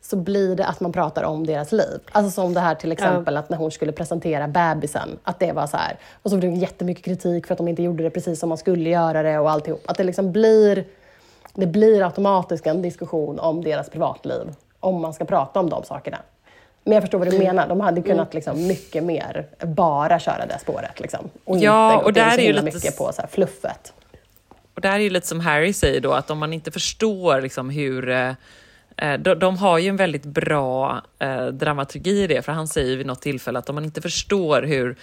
så 0.00 0.16
blir 0.16 0.56
det 0.56 0.66
att 0.66 0.80
man 0.80 0.92
pratar 0.92 1.22
om 1.22 1.46
deras 1.46 1.72
liv. 1.72 2.00
Alltså 2.12 2.30
som 2.30 2.54
det 2.54 2.60
här 2.60 2.74
till 2.74 2.92
exempel 2.92 3.36
att 3.36 3.50
när 3.50 3.56
hon 3.56 3.70
skulle 3.70 3.92
presentera 3.92 4.48
bebisen, 4.48 5.18
att 5.22 5.38
det 5.38 5.52
var 5.52 5.66
så 5.66 5.76
här. 5.76 5.98
Och 6.22 6.30
så 6.30 6.36
blev 6.36 6.52
det 6.52 6.58
jättemycket 6.58 7.04
kritik 7.04 7.46
för 7.46 7.54
att 7.54 7.58
de 7.58 7.68
inte 7.68 7.82
gjorde 7.82 8.02
det 8.02 8.10
precis 8.10 8.40
som 8.40 8.48
man 8.48 8.58
skulle 8.58 8.90
göra 8.90 9.22
det 9.22 9.38
och 9.38 9.50
alltihop. 9.50 9.82
Att 9.86 9.96
det 9.96 10.04
liksom 10.04 10.32
blir, 10.32 10.84
det 11.54 11.66
blir 11.66 12.04
automatiskt 12.04 12.66
en 12.66 12.82
diskussion 12.82 13.38
om 13.38 13.64
deras 13.64 13.90
privatliv, 13.90 14.54
om 14.80 15.00
man 15.00 15.14
ska 15.14 15.24
prata 15.24 15.60
om 15.60 15.70
de 15.70 15.84
sakerna. 15.84 16.18
Men 16.84 16.92
jag 16.92 17.02
förstår 17.02 17.18
vad 17.18 17.30
du 17.30 17.38
menar. 17.38 17.68
De 17.68 17.80
hade 17.80 18.02
kunnat 18.02 18.34
liksom 18.34 18.66
mycket 18.66 19.04
mer 19.04 19.46
bara 19.66 20.18
köra 20.18 20.46
det 20.46 20.58
spåret. 20.58 21.00
Liksom, 21.00 21.30
och 21.44 21.58
Ja, 21.58 21.92
inte 21.92 22.04
och 22.04 22.12
där 22.12 22.38
är 22.38 22.42
ju 22.42 22.52
lite 22.52 22.64
mycket 22.64 22.98
på 22.98 23.12
så 23.12 23.20
här 23.20 23.28
fluffet. 23.28 23.92
Och 24.78 24.82
där 24.82 24.92
är 24.92 24.98
ju 24.98 25.10
lite 25.10 25.26
som 25.26 25.40
Harry 25.40 25.72
säger 25.72 26.00
då, 26.00 26.12
att 26.12 26.30
om 26.30 26.38
man 26.38 26.52
inte 26.52 26.70
förstår 26.70 27.40
liksom 27.40 27.70
hur... 27.70 28.08
eh, 28.08 28.32
eh, 28.96 29.18
De, 29.18 29.34
de 29.34 29.56
har 29.56 29.78
ju 29.78 29.88
en 29.88 29.96
väldigt 29.96 30.24
bra 30.24 31.02
eh, 31.18 31.46
dramaturgi 31.46 32.22
i 32.22 32.26
det, 32.26 32.42
för 32.42 32.52
han 32.52 32.68
säger 32.68 32.96
vid 32.96 33.06
något 33.06 33.22
tillfälle 33.22 33.58
att 33.58 33.68
om 33.68 33.74
man 33.74 33.84
inte 33.84 34.00
förstår 34.00 34.62
hur, 34.62 34.96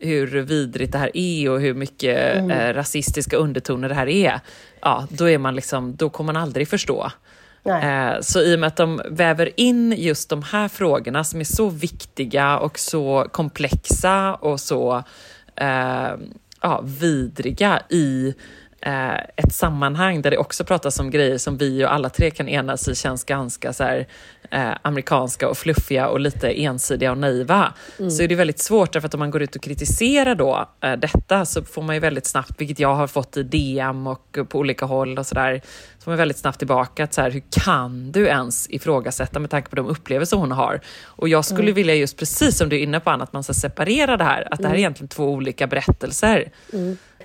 hur 0.00 0.26
vidrigt 0.26 0.92
det 0.92 0.98
här 0.98 1.10
är 1.14 1.50
och 1.50 1.60
hur 1.60 1.74
mycket 1.74 2.36
eh, 2.50 2.72
rasistiska 2.74 3.36
undertoner 3.36 3.88
det 3.88 3.94
här 3.94 4.08
är, 4.08 4.40
ja, 4.80 5.06
då, 5.10 5.28
är 5.28 5.38
man 5.38 5.54
liksom, 5.54 5.96
då 5.96 6.10
kommer 6.10 6.32
man 6.32 6.42
aldrig 6.42 6.68
förstå. 6.68 7.10
Eh, 7.82 8.20
Så 8.20 8.40
i 8.42 8.56
och 8.56 8.60
med 8.60 8.66
att 8.66 8.76
de 8.76 9.00
väver 9.10 9.60
in 9.60 9.94
just 9.98 10.30
de 10.30 10.42
här 10.42 10.68
frågorna 10.68 11.24
som 11.24 11.40
är 11.40 11.44
så 11.44 11.68
viktiga 11.68 12.58
och 12.58 12.78
så 12.78 13.26
komplexa 13.32 14.34
och 14.34 14.60
så 14.60 15.02
eh, 15.56 16.10
ja, 16.62 16.80
vidriga 16.84 17.82
i 17.90 18.34
eh, 18.80 19.14
ett 19.36 19.52
sammanhang 19.52 20.22
där 20.22 20.30
det 20.30 20.38
också 20.38 20.64
pratas 20.64 20.98
om 20.98 21.10
grejer 21.10 21.38
som 21.38 21.56
vi 21.56 21.84
och 21.84 21.92
alla 21.92 22.10
tre 22.10 22.30
kan 22.30 22.48
enas 22.48 22.88
i 22.88 22.94
känns 22.94 23.24
ganska 23.24 23.72
så 23.72 23.84
här, 23.84 24.06
eh, 24.50 24.70
amerikanska 24.82 25.48
och 25.48 25.56
fluffiga 25.58 26.08
och 26.08 26.20
lite 26.20 26.48
ensidiga 26.48 27.10
och 27.10 27.18
naiva. 27.18 27.72
Så 28.10 28.22
är 28.22 28.28
det 28.28 28.34
väldigt 28.34 28.58
svårt 28.58 28.92
därför 28.92 29.08
att 29.08 29.14
om 29.14 29.20
man 29.20 29.30
går 29.30 29.42
ut 29.42 29.56
och 29.56 29.62
kritiserar 29.62 30.34
då 30.34 30.68
eh, 30.80 30.92
detta 30.92 31.44
så 31.44 31.62
får 31.62 31.82
man 31.82 31.96
ju 31.96 32.00
väldigt 32.00 32.26
snabbt, 32.26 32.60
vilket 32.60 32.78
jag 32.78 32.94
har 32.94 33.06
fått 33.06 33.36
i 33.36 33.42
DM 33.42 34.06
och 34.06 34.38
på 34.48 34.58
olika 34.58 34.86
håll 34.86 35.18
och 35.18 35.26
sådär, 35.26 35.60
så 35.98 36.04
får 36.04 36.10
man 36.10 36.18
väldigt 36.18 36.38
snabbt 36.38 36.58
tillbaka 36.58 37.04
att 37.04 37.14
så 37.14 37.20
här, 37.20 37.30
hur 37.30 37.42
kan 37.50 38.12
du 38.12 38.26
ens 38.26 38.70
ifrågasätta 38.70 39.38
med 39.38 39.50
tanke 39.50 39.70
på 39.70 39.76
de 39.76 39.86
upplevelser 39.86 40.36
hon 40.36 40.52
har? 40.52 40.80
Och 41.04 41.28
jag 41.28 41.44
skulle 41.44 41.72
vilja 41.72 41.94
just 41.94 42.16
precis 42.16 42.56
som 42.58 42.68
du 42.68 42.76
är 42.76 42.80
inne 42.82 43.00
på 43.00 43.10
Anna, 43.10 43.24
att 43.24 43.32
man 43.32 43.42
ska 43.44 43.52
separera 43.54 44.16
det 44.16 44.24
här, 44.24 44.48
att 44.50 44.60
det 44.60 44.68
här 44.68 44.74
är 44.74 44.78
egentligen 44.78 45.08
två 45.08 45.24
olika 45.30 45.66
berättelser. 45.66 46.50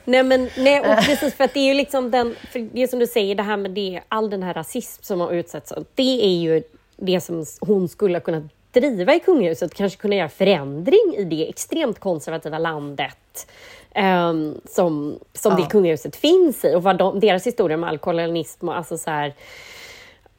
Nej, 0.05 0.23
men 0.23 0.49
nej, 0.57 0.79
och 0.79 0.97
precis 1.05 1.33
för 1.33 1.43
att 1.43 1.53
det 1.53 1.59
är 1.59 1.67
ju 1.67 1.73
liksom 1.73 2.11
den, 2.11 2.35
för 2.51 2.59
det 2.59 2.87
som 2.87 2.99
du 2.99 3.07
säger, 3.07 3.35
det 3.35 3.43
här 3.43 3.57
med 3.57 3.71
det, 3.71 4.01
all 4.07 4.29
den 4.29 4.43
här 4.43 4.53
rasism 4.53 5.03
som 5.03 5.19
har 5.19 5.31
utsatts 5.31 5.73
det 5.95 6.25
är 6.25 6.39
ju 6.39 6.63
det 6.97 7.21
som 7.21 7.45
hon 7.59 7.89
skulle 7.89 8.15
ha 8.15 8.21
kunnat 8.21 8.43
driva 8.71 9.15
i 9.15 9.19
kungahuset, 9.19 9.73
kanske 9.73 9.99
kunna 9.99 10.15
göra 10.15 10.29
förändring 10.29 11.15
i 11.17 11.23
det 11.23 11.49
extremt 11.49 11.99
konservativa 11.99 12.59
landet 12.59 13.47
um, 13.95 14.61
som, 14.65 15.19
som 15.33 15.51
ja. 15.51 15.63
det 15.63 15.69
kungahuset 15.69 16.15
finns 16.15 16.65
i 16.65 16.75
och 16.75 16.83
vad 16.83 16.97
de, 16.97 17.19
deras 17.19 17.47
historia 17.47 17.77
med 17.77 17.89
all 17.89 17.97
kolonialism 17.97 18.69
och 18.69 18.77
alltså 18.77 18.97
så 18.97 19.09
här, 19.09 19.33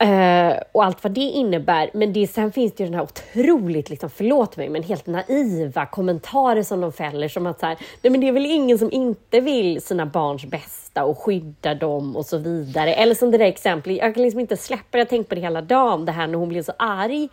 Uh, 0.05 0.57
och 0.73 0.85
allt 0.85 1.05
vad 1.05 1.13
det 1.13 1.21
innebär. 1.21 1.91
Men 1.95 2.13
det, 2.13 2.27
sen 2.27 2.53
finns 2.53 2.73
det 2.73 2.85
ju 2.85 2.91
den 2.91 2.95
här 2.95 3.03
otroligt, 3.03 3.91
liksom, 3.91 4.11
förlåt 4.11 4.57
mig, 4.57 4.69
men 4.69 4.83
helt 4.83 5.07
naiva 5.07 5.87
kommentarer 5.87 6.63
som 6.63 6.81
de 6.81 6.93
fäller 6.93 7.29
som 7.29 7.47
att 7.47 7.61
så 7.61 7.67
här, 7.67 7.79
nej 8.03 8.11
men 8.11 8.21
det 8.21 8.29
är 8.29 8.33
väl 8.33 8.47
ingen 8.47 8.79
som 8.79 8.93
inte 8.93 9.41
vill 9.41 9.83
sina 9.83 10.07
barns 10.07 10.45
bästa 10.45 11.05
och 11.05 11.19
skydda 11.19 11.75
dem 11.75 12.17
och 12.17 12.27
så 12.27 12.39
vidare. 12.39 12.95
Eller 12.95 13.15
som 13.15 13.31
det 13.31 13.39
där 13.39 13.45
exemplet, 13.45 13.97
jag 13.97 14.15
kan 14.15 14.23
liksom 14.23 14.41
inte 14.41 14.57
släppa 14.57 14.99
jag 14.99 15.05
har 15.05 15.09
tänkt 15.09 15.29
på 15.29 15.35
det 15.35 15.41
hela 15.41 15.63
dagen, 15.63 16.05
det 16.05 16.13
här 16.13 16.27
när 16.27 16.39
hon 16.39 16.49
blev 16.49 16.63
så 16.63 16.73
arg 16.79 17.29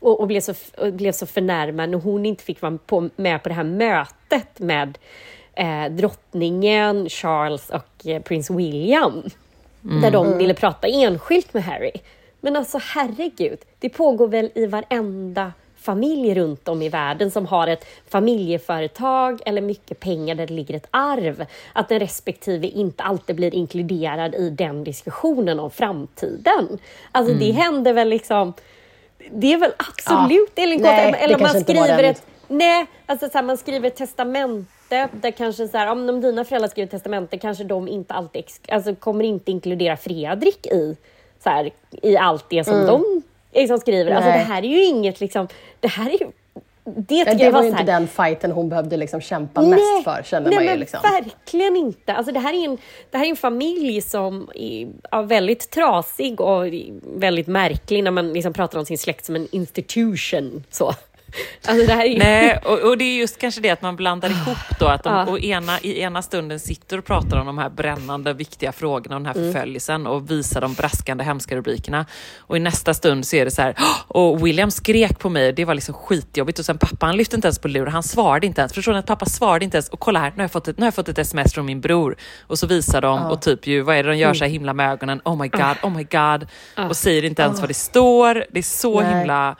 och, 0.00 0.20
och 0.20 0.26
blev, 0.26 0.40
så, 0.40 0.54
och 0.78 0.92
blev 0.92 1.12
så 1.12 1.26
förnärmad 1.26 1.90
när 1.90 1.98
hon 1.98 2.26
inte 2.26 2.44
fick 2.44 2.62
vara 2.62 2.78
på, 2.86 3.08
med 3.16 3.42
på 3.42 3.48
det 3.48 3.54
här 3.54 3.64
mötet 3.64 4.58
med 4.58 4.98
eh, 5.54 5.92
drottningen, 5.92 7.08
Charles 7.08 7.70
och 7.70 8.06
eh, 8.06 8.22
prins 8.22 8.50
William. 8.50 9.22
Mm. 9.84 10.02
Där 10.02 10.10
de 10.10 10.38
ville 10.38 10.54
prata 10.54 10.88
enskilt 10.88 11.54
med 11.54 11.64
Harry. 11.64 11.92
Men 12.40 12.56
alltså 12.56 12.78
herregud, 12.82 13.58
det 13.78 13.88
pågår 13.88 14.28
väl 14.28 14.50
i 14.54 14.66
varenda 14.66 15.52
familj 15.84 16.34
runt 16.34 16.68
om 16.68 16.82
i 16.82 16.88
världen 16.88 17.30
som 17.30 17.46
har 17.46 17.66
ett 17.66 17.86
familjeföretag 18.08 19.40
eller 19.46 19.60
mycket 19.60 20.00
pengar 20.00 20.34
där 20.34 20.46
det 20.46 20.54
ligger 20.54 20.74
ett 20.74 20.88
arv. 20.90 21.46
Att 21.72 21.88
den 21.88 22.00
respektive 22.00 22.66
inte 22.66 23.02
alltid 23.02 23.36
blir 23.36 23.54
inkluderad 23.54 24.34
i 24.34 24.50
den 24.50 24.84
diskussionen 24.84 25.60
om 25.60 25.70
framtiden. 25.70 26.78
Alltså 27.12 27.32
mm. 27.32 27.46
det 27.46 27.52
händer 27.52 27.92
väl 27.92 28.08
liksom... 28.08 28.52
Det 29.30 29.52
är 29.52 29.58
väl 29.58 29.72
absolut 29.76 30.52
ja. 30.54 30.62
Elin 30.62 30.84
eller 30.84 31.38
man 31.38 31.60
skriver 31.60 32.02
ett... 32.02 32.26
Nej, 32.48 32.86
alltså 33.06 33.28
så 33.28 33.38
här, 33.38 33.42
man 33.42 33.56
skriver 33.56 33.88
ett 33.88 33.96
testament 33.96 34.68
där 35.12 35.30
kanske 35.30 35.68
så 35.68 35.78
här, 35.78 35.86
om 35.86 36.20
dina 36.20 36.44
föräldrar 36.44 36.68
skriver 36.68 36.90
testamente 36.90 37.38
kanske 37.38 37.64
de 37.64 37.88
inte 37.88 38.14
alltid 38.14 38.44
alltså, 38.68 38.94
kommer 38.94 39.24
inte 39.24 39.50
inkludera 39.50 39.96
Fredrik 39.96 40.66
i, 40.66 40.96
så 41.42 41.50
här, 41.50 41.70
i 42.02 42.16
allt 42.16 42.50
det 42.50 42.64
som 42.64 42.74
mm. 42.74 42.86
de 42.86 43.22
liksom 43.52 43.78
skriver. 43.78 44.12
Alltså 44.12 44.30
det 44.30 44.38
här 44.38 44.62
är 44.62 44.68
ju 44.68 44.84
inget 44.84 45.20
liksom, 45.20 45.48
det 45.80 45.88
här 45.88 46.10
är 46.10 46.18
ju 46.18 46.26
det, 46.84 47.24
det 47.24 47.50
var, 47.50 47.52
var 47.52 47.68
inte 47.68 47.82
den 47.82 48.08
fighten 48.08 48.50
hon 48.50 48.68
behövde 48.68 48.96
liksom 48.96 49.20
kämpa 49.20 49.60
nej, 49.60 49.70
mest 49.70 50.04
för, 50.04 50.22
känner 50.22 50.50
nej, 50.50 50.58
man 50.58 50.74
ju. 50.74 50.80
Liksom. 50.80 51.00
Verkligen 51.02 51.76
inte. 51.76 52.12
Alltså 52.14 52.32
det, 52.32 52.40
här 52.40 52.52
är 52.52 52.64
en, 52.64 52.78
det 53.10 53.18
här 53.18 53.24
är 53.24 53.30
en 53.30 53.36
familj 53.36 54.00
som 54.00 54.50
är 54.54 54.88
ja, 55.10 55.22
väldigt 55.22 55.70
trasig 55.70 56.40
och 56.40 56.64
väldigt 57.02 57.46
märklig 57.46 58.04
när 58.04 58.10
man 58.10 58.32
liksom 58.32 58.52
pratar 58.52 58.78
om 58.78 58.84
sin 58.86 58.98
släkt 58.98 59.24
som 59.24 59.36
en 59.36 59.48
institution. 59.50 60.64
Så. 60.70 60.94
Alltså 61.66 61.92
är... 61.92 62.18
Nej, 62.18 62.58
och, 62.64 62.78
och, 62.78 62.98
det 62.98 63.04
är 63.04 63.18
just 63.18 63.38
kanske 63.38 63.60
det 63.60 63.70
att 63.70 63.82
man 63.82 63.96
blandar 63.96 64.30
ihop 64.30 64.78
då, 64.80 64.86
att 64.86 65.04
de 65.04 65.26
ja. 65.28 65.38
ena, 65.38 65.80
i 65.80 66.00
ena 66.00 66.22
stunden 66.22 66.60
sitter 66.60 66.98
och 66.98 67.04
pratar 67.04 67.40
om 67.40 67.46
de 67.46 67.58
här 67.58 67.70
brännande 67.70 68.32
viktiga 68.32 68.72
frågorna 68.72 69.16
och 69.16 69.22
den 69.22 69.26
här 69.26 69.36
mm. 69.36 69.52
förföljelsen 69.52 70.06
och 70.06 70.30
visar 70.30 70.60
de 70.60 70.74
braskande 70.74 71.24
hemska 71.24 71.56
rubrikerna. 71.56 72.06
Och 72.38 72.56
i 72.56 72.60
nästa 72.60 72.94
stund 72.94 73.26
så 73.26 73.36
är 73.36 73.44
det 73.44 73.50
så 73.50 73.62
här, 73.62 73.74
och 74.08 74.46
William 74.46 74.70
skrek 74.70 75.18
på 75.18 75.28
mig, 75.28 75.52
det 75.52 75.64
var 75.64 75.74
liksom 75.74 75.94
skitjobbigt 75.94 76.58
och 76.58 76.64
sen 76.64 76.78
pappa 76.78 77.06
han 77.06 77.16
lyfte 77.16 77.36
inte 77.36 77.48
ens 77.48 77.58
på 77.58 77.68
luren, 77.68 77.92
han 77.92 78.02
svarade 78.02 78.46
inte 78.46 78.60
ens. 78.60 78.72
Förstår 78.72 78.92
ni 78.92 78.98
att 78.98 79.06
pappa 79.06 79.26
svarade 79.26 79.64
inte 79.64 79.76
ens? 79.76 79.88
Och 79.88 80.00
kolla 80.00 80.20
här, 80.20 80.30
nu 80.30 80.36
har 80.36 80.42
jag 80.44 80.52
fått 80.52 80.68
ett, 80.68 80.78
nu 80.78 80.82
har 80.82 80.86
jag 80.86 80.94
fått 80.94 81.08
ett 81.08 81.18
sms 81.18 81.54
från 81.54 81.66
min 81.66 81.80
bror. 81.80 82.16
Och 82.46 82.58
så 82.58 82.66
visar 82.66 83.00
de 83.00 83.20
ja. 83.20 83.30
och 83.30 83.42
typ 83.42 83.66
ju, 83.66 83.80
vad 83.80 83.96
är 83.96 84.02
det 84.02 84.08
de 84.08 84.18
gör 84.18 84.26
mm. 84.26 84.34
så 84.34 84.44
här 84.44 84.50
himla 84.50 84.72
med 84.72 84.92
ögonen? 84.92 85.20
Oh 85.24 85.36
my 85.36 85.48
god, 85.48 85.76
oh 85.82 85.90
my 85.90 86.04
god. 86.04 86.46
Och 86.88 86.96
säger 86.96 87.24
inte 87.24 87.42
ens 87.42 87.60
vad 87.60 87.70
det 87.70 87.74
står. 87.74 88.44
Det 88.50 88.58
är 88.58 88.62
så 88.62 89.00
Nej. 89.00 89.18
himla 89.18 89.56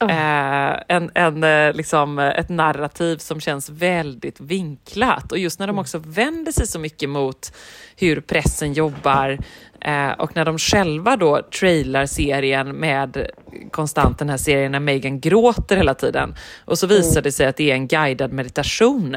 Eh, 0.00 0.82
en, 0.88 1.10
en, 1.14 1.44
eh, 1.44 1.74
liksom, 1.74 2.18
ett 2.18 2.48
narrativ 2.48 3.16
som 3.16 3.40
känns 3.40 3.70
väldigt 3.70 4.40
vinklat. 4.40 5.32
Och 5.32 5.38
just 5.38 5.58
när 5.58 5.66
de 5.66 5.70
mm. 5.70 5.80
också 5.80 5.98
vänder 5.98 6.52
sig 6.52 6.66
så 6.66 6.78
mycket 6.78 7.08
mot 7.08 7.52
hur 7.96 8.20
pressen 8.20 8.72
jobbar 8.72 9.38
eh, 9.80 10.10
och 10.10 10.36
när 10.36 10.44
de 10.44 10.58
själva 10.58 11.16
då 11.16 11.42
trailar 11.42 12.06
serien 12.06 12.76
med 12.76 13.26
konstant 13.70 14.18
den 14.18 14.28
här 14.28 14.36
serien 14.36 14.72
när 14.72 14.80
Megan 14.80 15.20
gråter 15.20 15.76
hela 15.76 15.94
tiden. 15.94 16.34
Och 16.64 16.78
så 16.78 16.86
visar 16.86 17.12
mm. 17.12 17.22
det 17.22 17.32
sig 17.32 17.46
att 17.46 17.56
det 17.56 17.70
är 17.70 17.74
en 17.74 17.88
guidad 17.88 18.32
meditation 18.32 19.16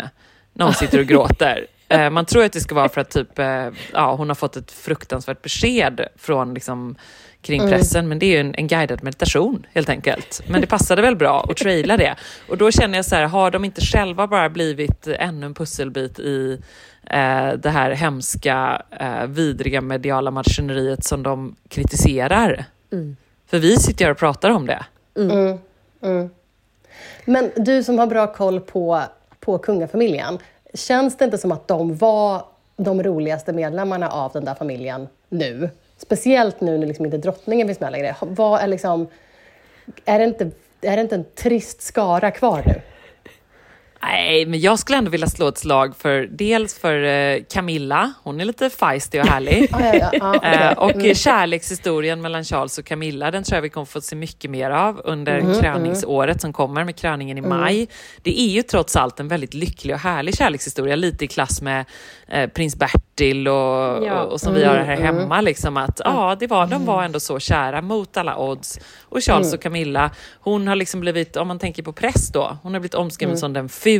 när 0.54 0.66
hon 0.66 0.74
sitter 0.84 1.00
och 1.00 1.06
gråter. 1.06 1.68
Eh, 1.90 2.10
man 2.10 2.26
tror 2.26 2.46
att 2.46 2.54
det 2.54 2.60
ska 2.60 2.76
vara 2.76 2.90
för 2.90 3.02
att 3.02 3.10
typ, 3.10 3.40
eh, 3.40 3.70
ja, 3.94 4.16
hon 4.16 4.28
har 4.28 4.36
fått 4.36 4.56
ett 4.56 4.72
fruktansvärt 4.72 5.42
besked 5.42 6.08
från 6.16 6.54
liksom, 6.54 6.96
kring 7.41 7.60
mm. 7.60 7.71
pressen, 7.71 8.08
men 8.08 8.19
det 8.19 8.26
är 8.26 8.30
ju 8.30 8.38
en, 8.38 8.56
en 8.56 8.67
guidad 8.67 9.04
meditation 9.04 9.65
helt 9.73 9.89
enkelt. 9.89 10.41
Men 10.47 10.62
det 10.62 10.67
passade 10.67 11.02
väl 11.02 11.15
bra 11.15 11.45
att 11.50 11.58
traila 11.58 11.97
det. 11.97 12.15
Och 12.50 12.58
då 12.58 12.71
känner 12.71 12.97
jag 12.97 13.06
så 13.06 13.15
här, 13.15 13.26
har 13.26 13.52
de 13.52 13.65
inte 13.65 13.82
själva 13.82 14.28
bara 14.28 14.50
blivit 14.50 15.08
ännu 15.08 15.45
en 15.45 15.54
pusselbit 15.54 16.19
i 16.19 16.62
eh, 17.04 17.54
det 17.54 17.69
här 17.69 17.91
hemska, 17.91 18.82
eh, 19.00 19.26
vidriga 19.26 19.82
mediala 19.82 20.32
maskineriet 20.32 21.04
som 21.04 21.23
de 21.23 21.56
kritiserar? 21.69 22.65
Mm. 22.91 23.17
För 23.47 23.60
vi 23.60 23.78
sitter 23.78 24.06
här 24.06 24.12
och 24.12 24.17
pratar 24.17 24.50
om 24.50 24.65
det. 24.65 24.86
Mm. 25.15 25.32
mm. 25.32 25.58
mm. 26.02 26.30
Men 27.26 27.52
du 27.56 27.84
som 27.84 28.00
har 28.00 28.08
bra 28.08 28.34
koll 28.34 28.60
på, 28.60 29.02
på 29.39 29.58
kungafamiljen, 29.58 30.38
känns 30.73 31.17
det 31.17 31.26
inte 31.26 31.38
som 31.38 31.52
att 31.52 31.67
de 31.67 31.95
var 31.95 32.45
de 32.78 33.04
roligaste 33.04 33.54
medlemmarna 33.54 34.10
av 34.10 34.32
den 34.32 34.45
där 34.45 34.56
familjen 34.56 35.08
nu? 35.30 35.69
Speciellt 35.98 36.62
nu 36.62 36.78
när 36.78 36.88
liksom 36.88 37.06
inte 37.06 37.18
drottningen 37.18 37.68
finns 37.68 37.80
med 37.80 37.92
längre. 37.92 38.16
Vad 38.22 38.62
är, 38.62 38.68
liksom, 38.68 39.08
är, 40.06 40.20
det 40.20 40.26
inte, 40.26 40.52
är 40.82 40.96
det 40.96 41.02
inte 41.02 41.16
en 41.16 41.26
trist 41.36 41.82
skara 41.82 42.32
kvar 42.32 42.64
nu? 42.66 42.82
Nej, 44.08 44.46
men 44.46 44.60
jag 44.60 44.80
skulle 44.80 44.98
ändå 44.98 45.12
vilja 45.12 45.28
slå 45.28 45.48
ett 45.48 45.58
slag 45.58 45.96
för 45.96 46.28
dels 46.32 46.80
för 46.80 47.04
eh, 47.04 47.43
Camilla, 47.50 48.13
hon 48.24 48.41
är 48.41 48.46
lite 48.46 48.70
feisty 48.70 49.20
och 49.20 49.28
härlig. 49.28 49.70
ah, 49.72 49.80
ja, 49.93 50.10
ja. 50.13 50.32
Okay. 50.32 50.74
och 50.76 50.91
mm. 50.91 51.15
kärlekshistorien 51.15 52.22
mellan 52.22 52.43
Charles 52.43 52.78
och 52.78 52.86
Camilla, 52.86 53.32
den 53.32 53.43
tror 53.43 53.56
jag 53.58 53.62
vi 53.62 53.70
kommer 53.70 53.86
få 53.86 54.02
se 54.02 54.15
mycket 54.15 54.52
mer 54.52 54.72
av 54.72 55.02
under 55.04 55.39
mm, 55.39 55.62
kröningsåret 55.62 56.34
mm. 56.34 56.39
som 56.39 56.54
kommer 56.54 56.84
med 56.84 56.96
kröningen 56.96 57.38
i 57.38 57.39
mm. 57.39 57.60
maj. 57.60 57.88
Det 58.22 58.39
är 58.39 58.50
ju 58.50 58.62
trots 58.62 58.96
allt 58.96 59.20
en 59.20 59.28
väldigt 59.28 59.54
lycklig 59.54 59.96
och 59.96 60.02
härlig 60.02 60.38
kärlekshistoria, 60.38 60.96
lite 60.96 61.26
i 61.26 61.28
klass 61.28 61.62
med 61.62 61.86
eh, 62.28 62.50
prins 62.50 62.76
Bertil 62.76 63.48
och, 63.48 63.54
ja. 64.06 64.24
och, 64.24 64.32
och, 64.32 64.41
som 64.41 64.54
vi 64.54 64.63
har 64.63 64.76
här 64.76 64.98
mm, 64.98 65.04
hemma. 65.04 65.36
Mm. 65.36 65.46
Liksom 65.46 65.78
att, 65.78 66.02
ja, 66.06 66.36
det 66.39 66.48
var, 66.48 66.67
de 66.67 66.86
var 66.86 67.04
ändå 67.04 67.20
så 67.20 67.39
kära 67.39 67.82
mot 67.82 68.17
alla 68.17 68.38
odds. 68.38 68.80
Och 69.02 69.24
Charles 69.24 69.54
och 69.54 69.62
Camilla, 69.62 70.12
hon 70.39 70.67
har 70.67 70.76
liksom 70.76 71.00
blivit, 71.00 71.36
om 71.36 71.48
man 71.48 71.60
tänker 71.60 71.84
på 71.84 71.93
press 71.93 72.30
då, 72.32 72.58
hon 72.63 72.74
har 72.74 72.80
blivit 72.80 72.96
omskriven 72.96 73.38
som 73.38 73.54
den 73.54 73.70
fula, 73.70 73.97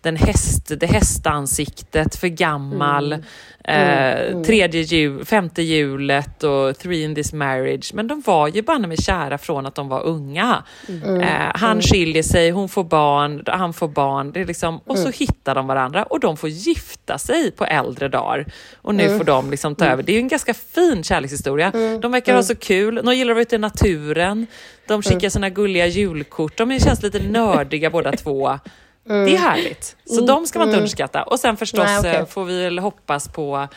den 0.00 0.16
häst, 0.16 0.72
det 0.80 0.86
hästansiktet, 0.86 2.16
för 2.16 2.28
gammal, 2.28 3.12
mm. 3.12 3.24
Eh, 3.68 4.30
mm. 4.30 4.44
tredje 4.44 4.82
jul, 4.82 5.24
femte 5.24 5.62
hjulet 5.62 6.42
och 6.42 6.78
three 6.78 7.02
in 7.02 7.14
this 7.14 7.32
marriage. 7.32 7.90
Men 7.94 8.06
de 8.06 8.20
var 8.20 8.48
ju 8.48 8.62
bara 8.62 8.78
med 8.78 9.02
kära 9.02 9.38
från 9.38 9.66
att 9.66 9.74
de 9.74 9.88
var 9.88 10.02
unga. 10.02 10.62
Mm. 10.88 11.20
Eh, 11.20 11.52
han 11.54 11.70
mm. 11.70 11.82
skiljer 11.82 12.22
sig, 12.22 12.50
hon 12.50 12.68
får 12.68 12.84
barn, 12.84 13.42
han 13.46 13.72
får 13.72 13.88
barn. 13.88 14.32
Det 14.32 14.40
är 14.40 14.44
liksom, 14.44 14.78
och 14.78 14.96
så 14.96 15.02
mm. 15.02 15.12
hittar 15.16 15.54
de 15.54 15.66
varandra 15.66 16.02
och 16.02 16.20
de 16.20 16.36
får 16.36 16.48
gifta 16.48 17.18
sig 17.18 17.50
på 17.50 17.64
äldre 17.64 18.08
dagar. 18.08 18.46
Och 18.82 18.94
nu 18.94 19.18
får 19.18 19.24
de 19.24 19.50
liksom 19.50 19.74
ta 19.74 19.84
över. 19.84 20.02
Det 20.02 20.12
är 20.12 20.18
en 20.18 20.28
ganska 20.28 20.54
fin 20.54 21.02
kärlekshistoria. 21.02 21.70
De 22.00 22.12
verkar 22.12 22.34
ha 22.34 22.42
så 22.42 22.54
kul, 22.54 23.00
de 23.04 23.14
gillar 23.14 23.32
att 23.32 23.36
vara 23.36 23.42
ute 23.42 23.56
i 23.56 23.58
naturen. 23.58 24.46
De 24.86 25.02
skickar 25.02 25.28
sina 25.28 25.50
gulliga 25.50 25.86
julkort. 25.86 26.56
De 26.56 26.80
känns 26.80 27.02
lite 27.02 27.18
nördiga 27.18 27.90
båda 27.90 28.12
två. 28.12 28.58
Mm. 29.08 29.24
Det 29.24 29.36
är 29.36 29.38
härligt. 29.38 29.96
Så 30.04 30.14
mm. 30.14 30.26
de 30.26 30.46
ska 30.46 30.58
man 30.58 30.68
inte 30.68 30.74
mm. 30.74 30.82
underskatta. 30.82 31.22
Och 31.22 31.40
sen 31.40 31.56
förstås 31.56 31.84
Nej, 31.86 31.98
okay. 31.98 32.14
Eh, 32.14 32.26
får 32.26 32.44
vi 32.44 32.62
väl 32.62 32.78
hoppas 32.78 33.28
på 33.28 33.68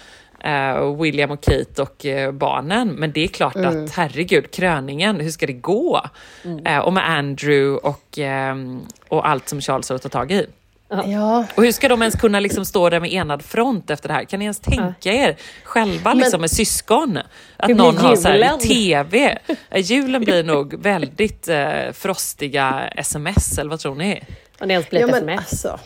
uh, 0.45 1.01
William 1.01 1.31
och 1.31 1.41
Kate 1.41 1.81
och 1.81 2.05
uh, 2.05 2.31
barnen. 2.31 2.87
Men 2.87 3.11
det 3.11 3.23
är 3.23 3.27
klart 3.27 3.55
mm. 3.55 3.83
att 3.83 3.91
herregud, 3.91 4.51
kröningen, 4.51 5.19
hur 5.19 5.29
ska 5.29 5.47
det 5.47 5.53
gå? 5.53 6.01
Uh, 6.45 6.77
och 6.77 6.93
med 6.93 7.09
Andrew 7.09 7.89
och, 7.89 8.17
um, 8.51 8.81
och 9.07 9.27
allt 9.27 9.49
som 9.49 9.61
Charles 9.61 9.89
har 9.89 9.95
att 9.95 10.01
ta 10.01 10.09
tag 10.09 10.31
i. 10.31 10.47
Ja. 10.89 11.45
Och 11.55 11.63
hur 11.63 11.71
ska 11.71 11.87
de 11.87 12.01
ens 12.01 12.15
kunna 12.15 12.39
liksom 12.39 12.65
stå 12.65 12.89
där 12.89 12.99
med 12.99 13.13
enad 13.13 13.45
front 13.45 13.89
efter 13.89 14.07
det 14.07 14.13
här? 14.13 14.23
Kan 14.23 14.39
ni 14.39 14.45
ens 14.45 14.59
tänka 14.59 15.13
er 15.13 15.37
själva 15.63 16.13
liksom 16.13 16.31
Men, 16.31 16.41
med 16.41 16.51
syskon? 16.51 17.19
Att 17.57 17.69
någon 17.69 17.97
har 17.97 18.15
så 18.15 18.27
här 18.27 18.57
i 18.57 18.67
TV. 18.67 19.37
Julen 19.75 20.23
blir 20.23 20.43
nog 20.43 20.83
väldigt 20.83 21.47
eh, 21.47 21.91
frostiga 21.93 22.89
sms, 22.95 23.57
eller 23.57 23.69
vad 23.69 23.79
tror 23.79 23.95
ni? 23.95 24.23
Och 24.59 24.67
det 24.67 24.73
ens 24.73 24.89
blir 24.89 24.99
ja, 25.01 25.07
ett 25.07 25.15
sms. 25.15 25.39
Alltså, 25.39 25.79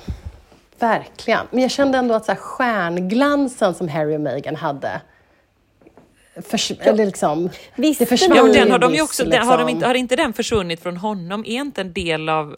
verkligen. 0.79 1.47
Men 1.51 1.61
jag 1.61 1.71
kände 1.71 1.97
ändå 1.97 2.15
att 2.15 2.25
så 2.25 2.31
här, 2.31 2.39
stjärnglansen 2.39 3.73
som 3.73 3.89
Harry 3.89 4.15
och 4.15 4.21
Meghan 4.21 4.55
hade, 4.55 5.01
Förs 6.41 6.71
eller 6.71 7.05
liksom, 7.05 7.49
Visst, 7.75 7.99
det 7.99 8.05
försvann 8.05 8.37
ja, 8.37 8.43
den 8.43 8.71
har, 8.71 8.79
de 8.79 8.85
också, 8.87 9.01
liksom. 9.01 9.29
den, 9.29 9.47
har, 9.47 9.57
de 9.57 9.69
inte, 9.69 9.87
har 9.87 9.95
inte 9.95 10.15
den 10.15 10.33
försvunnit 10.33 10.83
från 10.83 10.97
honom? 10.97 11.45
Är 11.45 11.61
inte 11.61 11.81
en 11.81 11.93
del 11.93 12.29
av 12.29 12.55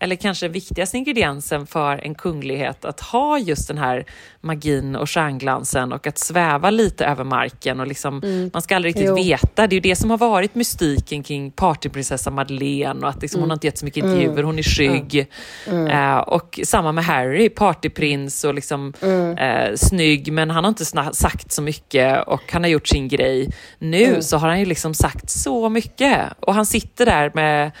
eller 0.00 0.16
kanske 0.16 0.48
viktigaste 0.48 0.96
ingrediensen 0.96 1.66
för 1.66 1.98
en 2.04 2.14
kunglighet, 2.14 2.84
att 2.84 3.00
ha 3.00 3.38
just 3.38 3.68
den 3.68 3.78
här 3.78 4.04
magin 4.40 4.96
och 4.96 5.10
stjärnglansen 5.10 5.92
och 5.92 6.06
att 6.06 6.18
sväva 6.18 6.70
lite 6.70 7.06
över 7.06 7.24
marken. 7.24 7.80
Och 7.80 7.86
liksom, 7.86 8.22
mm. 8.22 8.50
Man 8.52 8.62
ska 8.62 8.76
aldrig 8.76 8.94
riktigt 8.94 9.08
jo. 9.08 9.16
veta. 9.16 9.66
Det 9.66 9.72
är 9.72 9.76
ju 9.76 9.80
det 9.80 9.96
som 9.96 10.10
har 10.10 10.18
varit 10.18 10.54
mystiken 10.54 11.22
kring 11.22 11.50
partyprinsessa 11.50 12.30
Madeleine 12.30 13.00
och 13.02 13.08
att 13.08 13.22
liksom, 13.22 13.38
mm. 13.38 13.42
hon 13.42 13.50
har 13.50 13.56
inte 13.56 13.66
gett 13.66 13.78
så 13.78 13.84
mycket 13.84 14.04
mm. 14.04 14.16
intervjuer, 14.16 14.42
hon 14.42 14.58
är 14.58 14.62
skygg. 14.62 15.26
Uh, 15.68 16.16
och 16.16 16.60
samma 16.64 16.92
med 16.92 17.04
Harry, 17.04 17.48
partyprins 17.48 18.44
och 18.44 18.54
liksom, 18.54 18.92
uh, 19.02 19.74
snygg, 19.76 20.32
men 20.32 20.50
han 20.50 20.64
har 20.64 20.68
inte 20.68 20.84
sagt 21.12 21.52
så 21.52 21.62
mycket 21.62 22.28
och 22.28 22.52
han 22.52 22.62
har 22.62 22.70
gjort 22.70 22.88
sin 22.88 23.08
grej. 23.08 23.52
Nu 23.78 24.22
så 24.22 24.36
har 24.36 24.48
han 24.48 24.60
ju 24.60 24.66
liksom 24.66 24.94
sagt 24.94 25.30
så 25.30 25.68
mycket 25.68 26.22
och 26.40 26.54
han 26.54 26.66
sitter 26.66 27.06
där 27.06 27.30
med 27.34 27.72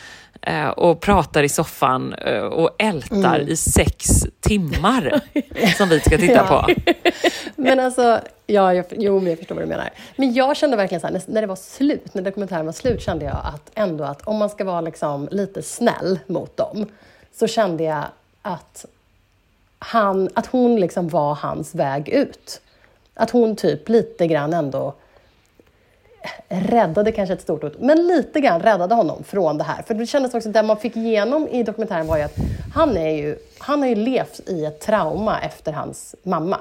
och 0.76 1.00
pratar 1.00 1.42
i 1.42 1.48
soffan 1.48 2.12
eh, 2.12 2.40
och 2.40 2.70
ältar 2.78 3.38
mm. 3.38 3.48
i 3.48 3.56
sex 3.56 4.06
timmar 4.40 5.20
som 5.76 5.88
vi 5.88 6.00
ska 6.00 6.18
titta 6.18 6.32
ja. 6.34 6.66
på. 6.66 6.74
men 7.56 7.80
alltså, 7.80 8.20
ja, 8.46 8.74
jag, 8.74 8.84
jo, 8.90 9.20
men 9.20 9.30
jag 9.30 9.38
förstår 9.38 9.54
vad 9.54 9.64
du 9.64 9.68
menar. 9.68 9.90
Men 10.16 10.34
jag 10.34 10.56
kände 10.56 10.76
verkligen 10.76 11.00
så 11.00 11.06
här, 11.06 11.22
när, 11.26 11.40
det 11.40 11.46
var 11.46 11.56
slut, 11.56 12.14
när 12.14 12.22
dokumentären 12.22 12.66
var 12.66 12.72
slut, 12.72 13.02
kände 13.02 13.24
jag 13.24 13.36
att 13.44 13.70
ändå 13.74 14.04
att 14.04 14.22
om 14.22 14.36
man 14.36 14.50
ska 14.50 14.64
vara 14.64 14.80
liksom 14.80 15.28
lite 15.30 15.62
snäll 15.62 16.18
mot 16.26 16.56
dem, 16.56 16.86
så 17.32 17.46
kände 17.46 17.84
jag 17.84 18.04
att, 18.42 18.86
han, 19.78 20.28
att 20.34 20.46
hon 20.46 20.80
liksom 20.80 21.08
var 21.08 21.34
hans 21.34 21.74
väg 21.74 22.08
ut. 22.08 22.60
Att 23.14 23.30
hon 23.30 23.56
typ 23.56 23.88
lite 23.88 24.26
grann 24.26 24.52
ändå 24.52 24.94
räddade 26.48 27.12
kanske 27.12 27.32
ett 27.32 27.40
stort 27.40 27.64
ord, 27.64 27.72
men 27.78 28.06
lite 28.06 28.40
grann 28.40 28.60
räddade 28.60 28.94
honom 28.94 29.24
från 29.24 29.58
det 29.58 29.64
här. 29.64 29.82
För 29.82 29.94
det 29.94 30.06
kändes 30.06 30.34
också, 30.34 30.48
det 30.48 30.62
man 30.62 30.76
fick 30.76 30.96
igenom 30.96 31.48
i 31.48 31.62
dokumentären 31.62 32.06
var 32.06 32.16
ju 32.16 32.22
att 32.22 32.36
han, 32.74 32.96
är 32.96 33.10
ju, 33.10 33.36
han 33.58 33.80
har 33.80 33.88
ju 33.88 33.94
levt 33.94 34.40
i 34.48 34.64
ett 34.64 34.80
trauma 34.80 35.40
efter 35.40 35.72
hans 35.72 36.14
mamma. 36.22 36.58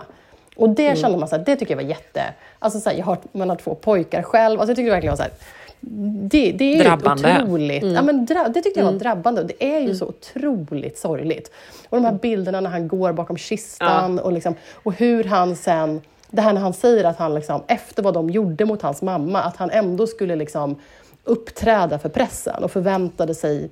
Och 0.55 0.69
det 0.69 0.87
mm. 0.87 0.97
kände 0.97 1.17
man 1.17 1.27
så 1.27 1.35
här, 1.35 1.43
det 1.45 1.55
tycker 1.55 1.73
jag 1.73 1.83
var 1.83 1.89
jätte... 1.89 2.23
Alltså 2.59 2.79
så 2.79 2.89
här, 2.89 2.97
jag 2.97 3.05
har, 3.05 3.17
man 3.31 3.49
har 3.49 3.55
två 3.55 3.75
pojkar 3.75 4.21
själv, 4.21 4.59
alltså 4.59 4.71
jag 4.71 4.75
tycker 4.75 4.89
det 4.89 4.95
verkligen 4.95 5.11
var 5.11 5.17
så 5.17 5.23
här, 5.23 5.31
det, 5.79 6.51
det 6.51 6.79
är 6.79 6.83
drabbande. 6.83 7.41
otroligt. 7.43 7.83
Mm. 7.83 7.95
Ja, 7.95 8.01
men 8.01 8.25
dra, 8.25 8.47
det 8.47 8.61
tyckte 8.61 8.79
jag 8.79 8.85
var 8.85 8.91
mm. 8.91 8.99
drabbande. 8.99 9.43
Det 9.43 9.63
är 9.63 9.79
ju 9.79 9.85
mm. 9.85 9.95
så 9.95 10.05
otroligt 10.05 10.97
sorgligt. 10.97 11.51
Och 11.89 11.97
de 11.97 12.03
här 12.03 12.11
mm. 12.11 12.19
bilderna 12.21 12.59
när 12.59 12.69
han 12.69 12.87
går 12.87 13.13
bakom 13.13 13.37
kistan 13.37 14.15
ja. 14.17 14.23
och, 14.23 14.33
liksom, 14.33 14.55
och 14.73 14.93
hur 14.93 15.23
han 15.23 15.55
sen 15.55 16.01
det 16.31 16.41
här 16.41 16.53
när 16.53 16.61
han 16.61 16.73
säger 16.73 17.03
att 17.03 17.17
han 17.17 17.35
liksom, 17.35 17.63
efter 17.67 18.03
vad 18.03 18.13
de 18.13 18.29
gjorde 18.29 18.65
mot 18.65 18.81
hans 18.81 19.01
mamma, 19.01 19.41
att 19.41 19.57
han 19.57 19.69
ändå 19.69 20.07
skulle 20.07 20.35
liksom 20.35 20.75
uppträda 21.23 21.99
för 21.99 22.09
pressen 22.09 22.63
och 22.63 22.71
förväntade 22.71 23.35
sig 23.35 23.69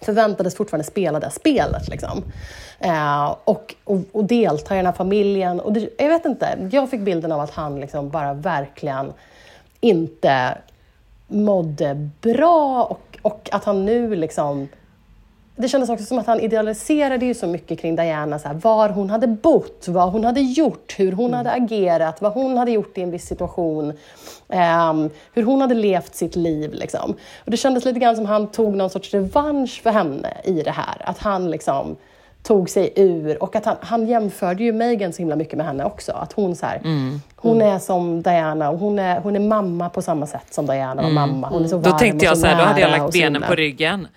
förväntades 0.00 0.56
fortfarande 0.56 0.84
spela 0.84 1.20
det 1.20 1.30
spelet. 1.30 1.88
Liksom. 1.88 2.22
Eh, 2.78 3.36
och, 3.44 3.74
och, 3.84 4.00
och, 4.12 4.24
delta 4.24 4.74
i 4.74 4.76
den 4.76 4.86
här 4.86 4.92
familjen. 4.92 5.60
Och 5.60 5.72
det, 5.72 5.88
jag 5.98 6.08
vet 6.08 6.24
inte, 6.24 6.68
jag 6.72 6.90
fick 6.90 7.00
bilden 7.00 7.32
av 7.32 7.40
att 7.40 7.50
han 7.50 7.80
liksom 7.80 8.10
bara 8.10 8.34
verkligen 8.34 9.12
inte 9.80 10.58
mådde 11.26 12.10
bra 12.20 12.84
och, 12.84 13.18
och 13.22 13.48
att 13.52 13.64
han 13.64 13.84
nu 13.84 14.14
liksom 14.16 14.68
det 15.56 15.68
kändes 15.68 15.90
också 15.90 16.04
som 16.04 16.18
att 16.18 16.26
han 16.26 16.40
idealiserade 16.40 17.26
ju 17.26 17.34
så 17.34 17.46
mycket 17.46 17.80
kring 17.80 17.96
Diana, 17.96 18.38
så 18.38 18.48
här, 18.48 18.54
var 18.54 18.88
hon 18.88 19.10
hade 19.10 19.26
bott, 19.26 19.84
vad 19.88 20.12
hon 20.12 20.24
hade 20.24 20.40
gjort, 20.40 20.94
hur 20.98 21.12
hon 21.12 21.26
mm. 21.26 21.36
hade 21.36 21.52
agerat, 21.52 22.22
vad 22.22 22.32
hon 22.32 22.56
hade 22.56 22.70
gjort 22.70 22.98
i 22.98 23.02
en 23.02 23.10
viss 23.10 23.26
situation, 23.26 23.92
um, 24.48 25.10
hur 25.32 25.42
hon 25.42 25.60
hade 25.60 25.74
levt 25.74 26.14
sitt 26.14 26.36
liv. 26.36 26.72
Liksom. 26.72 27.14
Och 27.44 27.50
det 27.50 27.56
kändes 27.56 27.84
lite 27.84 28.00
grann 28.00 28.16
som 28.16 28.26
han 28.26 28.46
tog 28.46 28.76
någon 28.76 28.90
sorts 28.90 29.14
revansch 29.14 29.80
för 29.82 29.90
henne 29.90 30.36
i 30.44 30.62
det 30.62 30.70
här. 30.70 31.02
Att 31.04 31.18
han 31.18 31.50
liksom 31.50 31.96
tog 32.42 32.70
sig 32.70 32.92
ur 32.96 33.42
och 33.42 33.56
att 33.56 33.64
han, 33.64 33.76
han 33.80 34.06
jämförde 34.06 34.64
ju 34.64 34.72
Meghan 34.72 35.12
så 35.12 35.18
himla 35.18 35.36
mycket 35.36 35.56
med 35.56 35.66
henne 35.66 35.84
också. 35.84 36.12
Att 36.12 36.32
hon 36.32 36.56
så 36.56 36.66
här, 36.66 36.76
mm. 36.76 37.20
hon 37.36 37.62
är 37.62 37.78
som 37.78 38.22
Diana 38.22 38.70
och 38.70 38.78
hon 38.78 38.98
är, 38.98 39.20
hon 39.20 39.36
är 39.36 39.40
mamma 39.40 39.88
på 39.88 40.02
samma 40.02 40.26
sätt 40.26 40.54
som 40.54 40.66
Diana 40.66 41.02
var 41.02 41.10
mm. 41.10 41.14
mamma. 41.14 41.48
Hon 41.48 41.64
är 41.64 41.68
så 41.68 41.78
varm 41.78 41.92
Då 41.92 41.98
tänkte 41.98 42.24
jag 42.24 42.38
så 42.38 42.46
här, 42.46 42.58
då 42.58 42.64
hade 42.64 42.80
jag 42.80 42.90
lagt 42.90 43.12
benen 43.12 43.42
på 43.42 43.54
ryggen. 43.54 44.08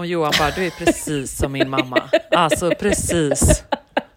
Och 0.00 0.06
Johan 0.06 0.32
bara, 0.38 0.50
du 0.50 0.66
är 0.66 0.70
precis 0.70 1.36
som 1.38 1.52
min 1.52 1.70
mamma. 1.70 2.10
Alltså 2.30 2.70
precis. 2.70 3.64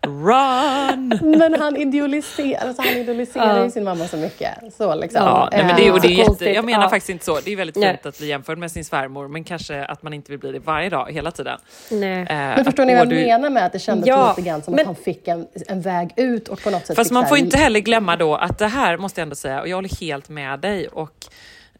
Run! 0.01 1.19
Men 1.21 1.53
han 1.59 1.77
idealiserar, 1.77 2.67
alltså 2.67 2.81
han 2.81 2.91
idealiserar 2.91 3.57
ja. 3.57 3.63
ju 3.63 3.71
sin 3.71 3.83
mamma 3.83 4.07
så 4.07 4.17
mycket. 4.17 4.73
Så 4.77 4.95
liksom. 4.95 5.25
Ja, 5.25 5.49
nej, 5.51 5.65
men 5.65 5.75
det, 5.75 5.91
och 5.91 6.01
det 6.01 6.07
är 6.07 6.29
jätte, 6.29 6.49
jag 6.49 6.65
menar 6.65 6.83
ja. 6.83 6.89
faktiskt 6.89 7.09
inte 7.09 7.25
så. 7.25 7.39
Det 7.39 7.51
är 7.51 7.55
väldigt 7.55 7.75
fint 7.75 8.05
att 8.05 8.17
bli 8.17 8.27
jämförd 8.27 8.57
med 8.57 8.71
sin 8.71 8.85
svärmor, 8.85 9.27
men 9.27 9.43
kanske 9.43 9.85
att 9.85 10.03
man 10.03 10.13
inte 10.13 10.31
vill 10.31 10.39
bli 10.39 10.51
det 10.51 10.59
varje 10.59 10.89
dag, 10.89 11.11
hela 11.11 11.31
tiden. 11.31 11.59
Nej. 11.91 12.19
Eh, 12.19 12.27
men 12.27 12.65
förstår 12.65 12.85
ni 12.85 12.93
vad 12.93 13.01
jag 13.01 13.09
du... 13.09 13.15
menar 13.15 13.49
med 13.49 13.65
att 13.65 13.73
det 13.73 13.79
kändes 13.79 14.07
ja, 14.07 14.29
lite 14.37 14.49
grann 14.49 14.61
som 14.61 14.71
men... 14.71 14.81
att 14.81 14.85
han 14.85 14.95
fick 14.95 15.27
en, 15.27 15.47
en 15.67 15.81
väg 15.81 16.13
ut 16.15 16.47
och 16.47 16.63
på 16.63 16.69
något 16.69 16.85
sätt 16.85 16.95
Fast 16.95 17.11
man 17.11 17.27
får 17.27 17.37
inte 17.37 17.57
heller 17.57 17.79
glömma 17.79 18.15
då 18.15 18.35
att 18.35 18.59
det 18.59 18.67
här 18.67 18.97
måste 18.97 19.21
jag 19.21 19.25
ändå 19.25 19.35
säga, 19.35 19.61
och 19.61 19.67
jag 19.67 19.77
håller 19.77 20.01
helt 20.01 20.29
med 20.29 20.59
dig, 20.59 20.87
och, 20.87 21.25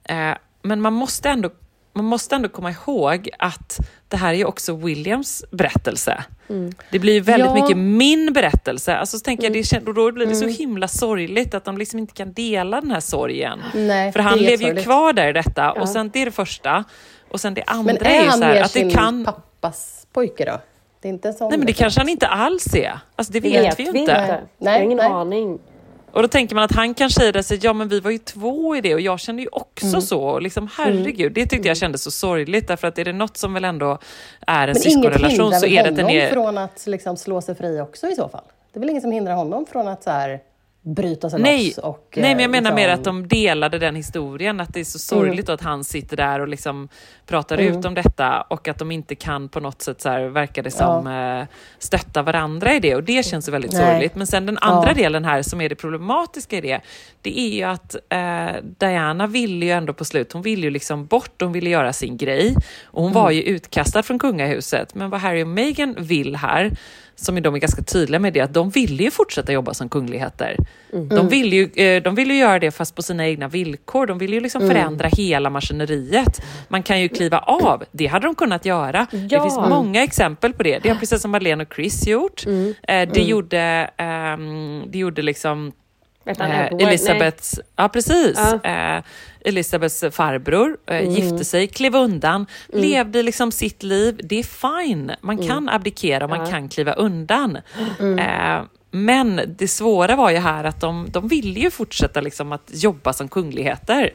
eh, 0.03 0.35
men 0.61 0.81
man 0.81 0.93
måste 0.93 1.29
ändå 1.29 1.49
man 1.93 2.06
måste 2.06 2.36
ändå 2.36 2.49
komma 2.49 2.71
ihåg 2.71 3.29
att 3.39 3.79
det 4.08 4.17
här 4.17 4.34
är 4.34 4.45
också 4.45 4.75
Williams 4.75 5.45
berättelse. 5.51 6.23
Mm. 6.49 6.73
Det 6.91 6.99
blir 6.99 7.21
väldigt 7.21 7.47
ja. 7.47 7.53
mycket 7.53 7.77
min 7.77 8.34
berättelse. 8.34 8.95
Alltså, 8.95 9.17
så 9.17 9.23
tänker 9.23 9.47
mm. 9.47 9.63
jag, 9.71 9.84
det, 9.84 9.91
då 9.93 10.12
blir 10.12 10.25
det 10.25 10.36
så 10.36 10.43
mm. 10.43 10.56
himla 10.56 10.88
sorgligt 10.88 11.53
att 11.53 11.65
de 11.65 11.77
liksom 11.77 11.99
inte 11.99 12.13
kan 12.13 12.34
dela 12.34 12.82
den 12.82 12.91
här 12.91 12.99
sorgen. 12.99 13.63
Nej, 13.73 14.12
För 14.12 14.19
han 14.19 14.39
lever 14.39 14.65
ju 14.65 14.84
kvar 14.84 15.13
där 15.13 15.27
i 15.27 15.34
detta. 15.34 15.62
Ja. 15.62 15.82
Och 15.82 15.89
sen, 15.89 16.10
det 16.13 16.21
är 16.21 16.25
det 16.25 16.32
första. 16.32 16.84
Och 17.29 17.41
sen 17.41 17.53
det 17.53 17.63
andra 17.67 17.93
men 17.93 17.97
är, 17.97 18.19
är 18.19 18.23
ju 18.23 18.32
så 18.32 18.43
här, 18.43 18.62
att 18.62 18.73
det 18.73 18.79
kan... 18.79 18.89
Men 18.89 18.97
är 18.97 18.99
han 18.99 19.25
pappas 19.25 20.08
pojke 20.13 20.45
då? 20.45 20.60
Det 21.01 21.08
är 21.08 21.13
inte 21.13 21.27
en 21.27 21.34
sån 21.34 21.49
Nej, 21.49 21.58
men 21.58 21.67
det 21.67 21.73
kanske 21.73 21.99
han 21.99 22.10
inte 22.10 22.27
alls 22.27 22.75
är. 22.75 22.99
Alltså, 23.15 23.34
det 23.34 23.39
vet, 23.39 23.63
vet 23.63 23.79
vi 23.79 23.84
ju 23.84 23.89
inte. 23.89 23.99
inte. 23.99 24.15
Nej, 24.17 24.41
jag 24.58 24.71
har 24.71 24.79
ingen 24.79 24.97
nej. 24.97 25.08
aning. 25.08 25.60
Och 26.13 26.21
då 26.21 26.28
tänker 26.28 26.56
man 26.56 26.63
att 26.63 26.71
han 26.71 26.93
kan 26.93 27.10
säga 27.10 27.32
det, 27.32 27.63
ja 27.63 27.73
men 27.73 27.88
vi 27.88 27.99
var 27.99 28.12
ju 28.12 28.17
två 28.17 28.76
i 28.76 28.82
det 28.82 28.93
och 28.93 29.02
jag 29.02 29.19
kände 29.19 29.41
ju 29.41 29.47
också 29.52 29.86
mm. 29.86 30.02
så. 30.02 30.39
liksom, 30.39 30.69
herregud, 30.78 31.34
det 31.34 31.41
tyckte 31.41 31.56
jag 31.56 31.65
mm. 31.65 31.76
kändes 31.76 32.04
så 32.04 32.12
sorgligt 32.12 32.67
därför 32.67 32.88
att 32.88 32.97
är 32.97 33.06
det 33.06 33.13
något 33.13 33.38
som 33.38 33.54
väl 33.54 33.65
ändå 33.65 33.97
är 34.47 34.67
en 34.67 34.76
syskonrelation 34.76 35.54
så 35.54 35.65
är 35.65 35.84
det 35.84 35.89
att 35.89 35.95
den 35.95 35.99
är... 35.99 36.04
Men 36.04 36.10
inget 36.10 36.23
hindrar 36.23 36.36
väl 36.36 36.45
honom 36.45 36.54
från 36.54 36.58
att 36.58 36.88
liksom 36.88 37.17
slå 37.17 37.41
sig 37.41 37.56
fri 37.56 37.82
också 37.82 38.08
i 38.08 38.15
så 38.15 38.30
fall? 38.30 38.43
Det 38.73 38.78
är 38.78 38.80
väl 38.80 38.89
ingen 38.89 39.02
som 39.02 39.12
hindrar 39.12 39.34
honom 39.34 39.65
från 39.65 39.88
att 39.88 40.04
så 40.04 40.10
här 40.10 40.39
bryta 40.84 41.30
sig 41.30 41.41
nej, 41.41 41.65
loss. 41.65 41.78
Och, 41.78 42.13
nej, 42.15 42.36
men 42.36 42.39
jag 42.39 42.52
menar 42.52 42.62
liksom... 42.62 42.76
mer 42.76 42.89
att 42.89 43.04
de 43.04 43.28
delade 43.28 43.80
den 43.80 43.96
historien. 43.96 44.60
Att 44.60 44.74
det 44.74 44.80
är 44.80 44.84
så 44.84 45.00
sorgligt 45.00 45.50
mm. 45.50 45.56
att 45.56 45.62
han 45.62 45.84
sitter 45.84 46.17
där 46.17 46.39
och 46.39 46.48
liksom 46.48 46.89
pratar 47.26 47.58
mm. 47.58 47.80
ut 47.80 47.86
om 47.86 47.93
detta 47.93 48.41
och 48.41 48.67
att 48.67 48.80
de 48.80 48.91
inte 48.91 49.15
kan 49.15 49.50
på 49.50 49.60
något 49.60 49.82
sätt, 49.82 50.02
så 50.02 50.10
här, 50.10 50.26
verkar 50.26 50.63
det 50.63 50.72
som, 50.72 51.06
ja. 51.06 51.39
Eh, 51.39 51.48
stötta 51.80 52.22
varandra 52.22 52.74
i 52.74 52.80
det. 52.80 52.96
Och 52.96 53.04
det 53.04 53.26
känns 53.26 53.48
väldigt 53.50 53.72
nej. 53.72 53.82
sorgligt. 53.82 54.15
Men 54.15 54.28
sen 54.28 54.46
den 54.46 54.58
andra 54.58 54.89
ja. 54.89 54.93
delen 54.93 55.26
här 55.26 55.41
som 55.41 55.62
är 55.62 55.69
det 55.69 55.76
problematiska 55.76 56.58
i 56.58 56.62
det, 56.62 56.82
det 57.22 57.39
är 57.39 57.50
ju 57.50 57.63
att 57.63 57.96
eh, 58.10 58.63
Diana 58.63 59.28
ville 59.28 59.65
ju 59.65 59.72
ändå 59.72 59.93
på 59.93 60.06
slut, 60.06 60.34
hon 60.34 60.41
ville 60.41 60.62
ju 60.62 60.69
liksom 60.69 61.06
bort, 61.06 61.41
hon 61.41 61.52
ville 61.52 61.69
göra 61.69 61.93
sin 61.93 62.17
grej. 62.17 62.56
Och 62.84 63.02
hon 63.02 63.12
mm. 63.12 63.24
var 63.24 63.32
ju 63.32 63.41
utkastad 63.41 64.04
från 64.04 64.19
kungahuset. 64.19 64.96
Men 64.96 65.10
vad 65.10 65.22
Harry 65.22 65.43
och 65.43 65.48
Meghan 65.48 65.96
vill 66.00 66.36
här, 66.36 66.72
som 67.15 67.41
de 67.41 67.56
är 67.56 67.60
ganska 67.60 67.82
tydliga 67.82 68.19
med 68.19 68.34
det, 68.34 68.39
att 68.39 68.54
de 68.54 68.69
vill 68.69 69.02
ju 69.02 69.12
fortsätta 69.12 69.52
jobba 69.52 69.73
som 69.73 69.89
kungligheter. 69.89 70.58
Mm. 70.93 71.10
De, 71.10 71.30
vill 71.30 71.54
ju, 71.54 71.69
eh, 71.76 72.04
de 72.04 72.15
vill 72.15 72.32
ju 72.32 72.38
göra 72.38 72.60
det 72.60 72.71
fast 72.71 72.95
på 72.95 73.02
sina 73.02 73.28
egna 73.28 73.47
villkor. 73.47 74.08
De 74.08 74.17
vill 74.17 74.34
ju 74.34 74.39
liksom 74.39 74.62
mm. 74.62 74.76
förändra 74.76 75.08
hela 75.08 75.49
maskineriet. 75.49 76.41
Man 76.67 76.84
kan 76.84 77.02
ju 77.02 77.10
kliva 77.10 77.39
av. 77.39 77.84
Det 77.91 78.08
hade 78.08 78.28
de 78.28 78.36
kunnat 78.36 78.65
göra. 78.65 79.08
Ja. 79.12 79.19
Det 79.19 79.41
finns 79.41 79.69
många 79.69 80.04
exempel 80.04 80.54
på 80.54 80.63
det. 80.63 80.80
Det 80.84 80.89
har 80.89 80.95
prinsessan 80.95 81.32
Madeleine 81.32 81.63
och 81.63 81.73
Chris 81.76 82.08
gjort. 82.08 82.45
Mm. 82.45 82.67
Eh, 82.69 82.73
det, 82.86 83.19
mm. 83.19 83.30
gjorde, 83.30 83.89
um, 84.38 84.84
det 84.91 84.97
gjorde 84.97 85.21
liksom 85.21 85.71
Eh, 86.25 86.65
Elisabeths, 86.65 87.59
ja 87.75 87.89
precis. 87.89 88.39
Ja. 88.63 88.97
Eh, 88.97 89.03
Elisabeths 89.45 90.03
farbror 90.12 90.77
eh, 90.88 90.97
mm. 90.97 91.12
gifte 91.12 91.45
sig, 91.45 91.67
klev 91.67 91.95
undan, 91.95 92.45
mm. 92.73 92.81
levde 92.81 93.23
liksom 93.23 93.51
sitt 93.51 93.83
liv. 93.83 94.19
Det 94.23 94.39
är 94.39 94.43
fine. 94.43 95.12
Man 95.21 95.36
mm. 95.36 95.47
kan 95.47 95.69
abdikera 95.69 96.23
och 96.23 96.29
man 96.29 96.39
ja. 96.39 96.45
kan 96.45 96.69
kliva 96.69 96.93
undan. 96.93 97.57
Mm. 97.99 98.19
Eh, 98.19 98.65
men 98.91 99.41
det 99.47 99.67
svåra 99.67 100.15
var 100.15 100.31
ju 100.31 100.38
här 100.38 100.63
att 100.63 100.81
de, 100.81 101.07
de 101.09 101.27
ville 101.27 101.59
ju 101.59 101.71
fortsätta 101.71 102.21
liksom 102.21 102.51
att 102.51 102.69
jobba 102.73 103.13
som 103.13 103.27
kungligheter. 103.27 104.13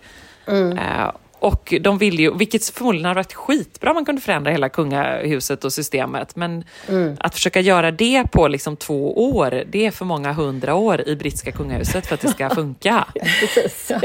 Och 1.39 1.75
de 1.81 1.99
vill 1.99 2.21
ju, 2.21 2.35
vilket 2.35 2.65
förmodligen 2.69 3.07
har 3.07 3.15
varit 3.15 3.33
skitbra 3.33 3.91
om 3.91 3.95
man 3.95 4.05
kunde 4.05 4.21
förändra 4.21 4.51
hela 4.51 4.69
kungahuset 4.69 5.65
och 5.65 5.73
systemet. 5.73 6.37
Men 6.37 6.65
mm. 6.89 7.17
att 7.21 7.35
försöka 7.35 7.61
göra 7.61 7.91
det 7.91 8.25
på 8.33 8.49
liksom 8.49 8.77
två 8.77 9.31
år, 9.31 9.65
det 9.67 9.87
är 9.87 9.91
för 9.91 10.05
många 10.05 10.33
hundra 10.33 10.75
år 10.75 11.09
i 11.09 11.17
brittiska 11.17 11.53
kungahuset 11.53 12.07
för 12.07 12.15
att 12.15 12.21
det 12.21 12.29
ska 12.29 12.51
funka. 12.55 13.07
Precis. 13.41 13.93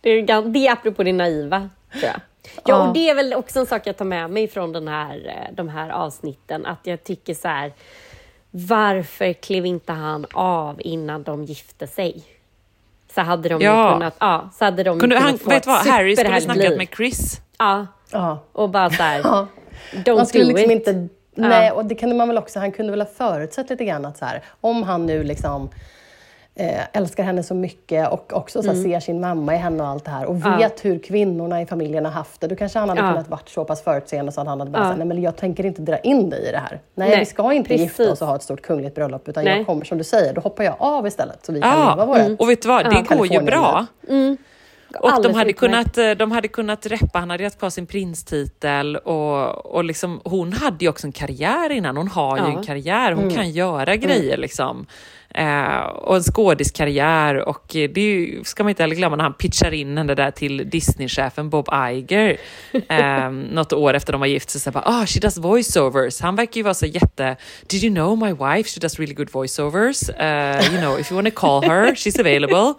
Det 0.00 0.10
är, 0.10 0.42
det 0.42 0.66
är 0.66 0.72
apropå 0.72 1.02
det 1.02 1.12
naiva, 1.12 1.70
tror 1.92 2.04
jag. 2.04 2.20
Ja, 2.64 2.88
och 2.88 2.94
det 2.94 3.10
är 3.10 3.14
väl 3.14 3.34
också 3.34 3.60
en 3.60 3.66
sak 3.66 3.86
jag 3.86 3.96
tar 3.96 4.04
med 4.04 4.30
mig 4.30 4.48
från 4.48 4.72
den 4.72 4.88
här, 4.88 5.26
eh, 5.26 5.54
de 5.54 5.68
här 5.68 5.90
avsnitten, 5.90 6.66
att 6.66 6.80
jag 6.82 7.04
tycker 7.04 7.34
så 7.34 7.48
här, 7.48 7.72
varför 8.50 9.32
klev 9.32 9.66
inte 9.66 9.92
han 9.92 10.26
av 10.32 10.80
innan 10.84 11.22
de 11.22 11.44
gifte 11.44 11.86
sig? 11.86 12.22
Så 13.14 13.20
hade 13.20 13.48
de 13.48 13.62
ja. 13.62 13.92
kunnat, 13.92 14.16
ja, 14.18 14.50
så 14.58 14.64
hade 14.64 14.82
de 14.82 15.00
Kunde, 15.00 15.18
han, 15.18 15.38
få 15.38 15.50
vet 15.50 15.66
vad, 15.66 15.86
Harry 15.86 16.16
skulle 16.16 16.40
snackat 16.40 16.76
med 16.76 16.88
Chris. 16.96 17.40
Ja, 17.58 17.86
ja. 18.10 18.44
och 18.52 18.70
bara 18.70 18.90
så 18.90 19.02
här, 19.02 19.20
ja. 19.24 19.46
don't 19.92 20.16
Man 20.16 20.26
skulle 20.26 20.44
do 20.44 20.56
liksom 20.56 20.70
it. 20.70 20.88
inte 20.88 21.08
Nej, 21.36 21.70
och 21.70 21.84
det 21.84 21.94
kunde 21.94 22.14
man 22.14 22.28
väl 22.28 22.38
också, 22.38 22.58
han 22.58 22.72
kunde 22.72 22.90
väl 22.90 23.00
ha 23.00 23.08
förutsett 23.08 23.70
lite 23.70 23.84
grann 23.84 24.04
att 24.04 24.18
så 24.18 24.24
här, 24.24 24.42
om 24.60 24.82
han 24.82 25.06
nu 25.06 25.22
liksom 25.22 25.70
eh, 26.56 26.80
älskar 26.92 27.22
henne 27.24 27.42
så 27.42 27.54
mycket 27.54 28.12
och 28.12 28.32
också 28.32 28.62
så 28.62 28.68
här, 28.68 28.82
ser 28.82 29.00
sin 29.00 29.20
mamma 29.20 29.54
i 29.54 29.58
henne 29.58 29.82
och 29.82 29.88
allt 29.88 30.04
det 30.04 30.10
här 30.10 30.26
och 30.26 30.36
Ja. 30.44 30.56
vet 30.56 30.84
hur 30.84 30.98
kvinnorna 30.98 31.62
i 31.62 31.66
familjen 31.66 32.04
har 32.04 32.12
haft 32.12 32.40
det, 32.40 32.46
då 32.46 32.56
kanske 32.56 32.78
han 32.78 32.88
hade 32.88 33.00
Ja. 33.00 33.08
kunnat 33.08 33.28
varit 33.28 33.48
så 33.48 33.64
pass 33.64 33.82
förutseende 33.82 34.32
så 34.32 34.40
att 34.40 34.46
han 34.46 34.58
hade 34.60 34.70
bara 34.70 34.82
Ja. 34.82 34.88
sagt, 34.88 34.98
nej 34.98 35.06
men 35.06 35.22
jag 35.22 35.36
tänker 35.36 35.66
inte 35.66 35.82
dra 35.82 35.98
in 35.98 36.30
dig 36.30 36.48
i 36.48 36.52
det 36.52 36.58
här. 36.58 36.80
Nej, 36.94 37.08
Nej, 37.08 37.18
vi 37.18 37.24
ska 37.26 37.52
inte 37.52 37.68
precis. 37.68 37.82
gifta 37.98 38.12
oss 38.12 38.22
och 38.22 38.28
ha 38.28 38.36
ett 38.36 38.42
stort 38.42 38.62
kungligt 38.62 38.94
bröllop 38.94 39.28
utan 39.28 39.44
Nej. 39.44 39.56
jag 39.56 39.66
kommer, 39.66 39.84
som 39.84 39.98
du 39.98 40.04
säger, 40.04 40.32
då 40.34 40.40
hoppar 40.40 40.64
jag 40.64 40.74
av 40.78 41.06
istället 41.06 41.46
så 41.46 41.52
vi 41.52 41.60
kan 41.60 41.80
leva 41.80 42.06
vårt 42.06 42.40
och 42.40 42.50
vet 42.50 42.62
du 42.62 42.68
vad, 42.68 42.84
det 42.84 43.16
går 43.16 43.26
ju 43.32 43.40
bra. 43.40 43.86
Och 45.00 45.10
de 45.10 45.14
hade, 45.16 45.28
utmärkt. 45.50 45.58
kunnat, 45.58 45.98
eh, 45.98 46.10
de 46.10 46.32
hade 46.32 46.48
kunnat 46.48 46.86
reppa, 46.86 47.18
han 47.18 47.30
hade 47.30 47.44
haft 47.44 47.58
kvar 47.58 47.70
sin 47.70 47.86
prinstitel 47.86 48.96
och, 48.96 49.66
och 49.74 49.84
liksom, 49.84 50.20
hon 50.24 50.52
hade 50.52 50.84
ju 50.84 50.88
också 50.88 51.06
en 51.06 51.12
karriär 51.12 51.70
innan, 51.72 51.96
hon 51.96 52.08
har 52.08 52.36
ju 52.36 52.42
Ja. 52.42 52.58
en 52.58 52.62
karriär, 52.64 53.12
hon 53.12 53.30
kan 53.30 53.50
göra 53.50 53.96
grejer 53.96 54.36
liksom. 54.36 54.86
Eh, 55.34 55.78
och 55.78 56.16
en 56.16 56.22
skådiskarriär 56.22 57.48
och 57.48 57.76
eh, 57.76 57.90
det 57.90 58.00
ju, 58.00 58.44
ska 58.44 58.62
man 58.62 58.70
inte 58.70 58.82
heller 58.82 58.96
glömma 58.96 59.16
när 59.16 59.24
han 59.24 59.34
pitchar 59.34 59.74
in 59.74 59.98
henne 59.98 60.14
där 60.14 60.30
till 60.30 60.70
Disney-chefen 60.70 61.50
Bob 61.50 61.68
Iger 61.90 62.36
eh, 62.88 63.30
något 63.30 63.72
år 63.72 63.94
efter 63.94 64.12
de 64.12 64.20
var 64.20 64.26
gift 64.26 64.50
sig. 64.50 64.60
Så 64.60 64.70
bara, 64.70 64.84
ah, 64.86 65.06
she 65.06 65.20
does 65.20 65.38
voiceovers. 65.38 66.20
Han 66.20 66.36
verkar 66.36 66.56
ju 66.56 66.62
vara 66.62 66.74
så 66.74 66.86
jätte, 66.86 67.36
did 67.66 67.84
you 67.84 67.94
know 67.94 68.18
my 68.18 68.32
wife, 68.32 68.70
she 68.70 68.80
does 68.80 68.98
really 68.98 69.14
good 69.14 69.30
voiceovers. 69.32 70.08
Uh, 70.08 70.72
you 70.72 70.80
know, 70.80 71.00
if 71.00 71.10
you 71.10 71.22
want 71.22 71.34
to 71.34 71.40
call 71.40 71.62
her, 71.62 71.94
she's 71.94 72.20
available. 72.20 72.74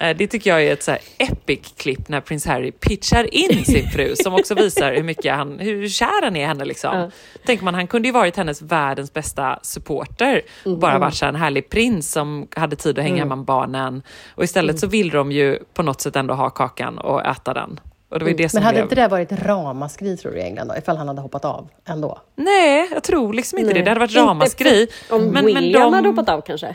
Eh, 0.00 0.16
det 0.16 0.26
tycker 0.26 0.50
jag 0.50 0.62
är 0.62 0.72
ett 0.72 0.82
så 0.82 0.90
här 0.90 1.00
epic-klipp 1.18 2.08
när 2.08 2.20
prins 2.20 2.46
Harry 2.46 2.72
pitchar 2.72 3.34
in 3.34 3.64
sin 3.64 3.90
fru 3.90 4.16
som 4.16 4.34
också 4.34 4.54
visar 4.54 4.94
hur 4.94 5.02
mycket 5.02 5.34
han, 5.34 5.58
hur 5.58 5.88
kär 5.88 6.24
han 6.24 6.36
är 6.36 6.40
i 6.40 6.44
henne 6.44 6.64
liksom. 6.64 6.96
Ja. 6.96 7.10
Tänker 7.46 7.64
man, 7.64 7.74
han 7.74 7.86
kunde 7.86 8.08
ju 8.08 8.12
varit 8.12 8.36
hennes 8.36 8.62
världens 8.62 9.12
bästa 9.12 9.58
supporter. 9.62 10.42
Bara 10.64 10.98
varit 10.98 11.14
så 11.14 11.26
en 11.26 11.36
härlig 11.36 11.70
prins 11.70 11.97
som 12.02 12.48
hade 12.56 12.76
tid 12.76 12.98
att 12.98 13.04
hänga 13.04 13.16
hemma 13.22 13.36
med 13.36 13.44
barnen. 13.44 14.02
Och 14.34 14.44
istället 14.44 14.78
så 14.78 14.86
vill 14.86 15.10
de 15.10 15.32
ju 15.32 15.58
på 15.74 15.82
något 15.82 16.00
sätt 16.00 16.16
ändå 16.16 16.34
ha 16.34 16.50
kakan 16.50 16.98
och 16.98 17.26
äta 17.26 17.54
den. 17.54 17.80
Och 18.10 18.18
det 18.18 18.24
var 18.24 18.30
ju 18.30 18.36
det 18.36 18.48
som 18.48 18.56
Men 18.58 18.64
hade 18.64 18.74
blev... 18.74 18.84
inte 18.84 18.94
det 18.94 19.08
varit 19.08 19.32
ramaskri 19.32 20.16
tror 20.16 20.32
du 20.32 20.38
i 20.38 20.42
England 20.42 20.68
då, 20.68 20.76
ifall 20.76 20.96
han 20.96 21.08
hade 21.08 21.20
hoppat 21.20 21.44
av 21.44 21.68
ändå? 21.88 22.18
Nej, 22.36 22.88
jag 22.92 23.02
tror 23.02 23.32
liksom 23.32 23.58
inte 23.58 23.72
Nej. 23.72 23.78
det. 23.78 23.84
Det 23.84 23.90
hade 23.90 24.00
varit 24.00 24.16
ramaskri. 24.16 24.88
Om 25.10 25.22
Men- 25.24 25.32
men 25.32 25.44
William 25.46 25.82
de- 25.82 25.94
hade 25.94 26.08
hoppat 26.08 26.28
av 26.28 26.40
kanske. 26.40 26.74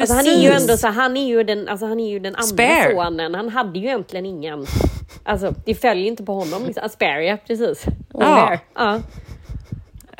Alltså 0.00 0.14
han 0.16 0.26
är 0.26 0.30
ju 0.42 0.48
Precis. 0.48 0.60
ändå 0.62 0.76
så, 0.76 0.88
han 0.88 1.16
är 1.16 1.26
ju 1.26 1.42
den, 1.44 1.68
alltså 1.68 1.86
han 1.86 2.00
är 2.00 2.10
ju 2.10 2.18
den 2.18 2.34
andra 2.34 2.46
Spare. 2.46 2.94
sonen. 2.94 3.34
Han 3.34 3.48
hade 3.48 3.78
ju 3.78 3.86
egentligen 3.86 4.26
ingen... 4.26 4.66
Alltså 5.24 5.54
det 5.64 5.74
följer 5.74 6.06
inte 6.06 6.24
på 6.24 6.34
honom. 6.34 6.64
Liksom. 6.66 6.84
Asperia, 6.86 7.36
precis. 7.36 7.84
Ja. 8.12 8.58
Ja. 8.74 9.00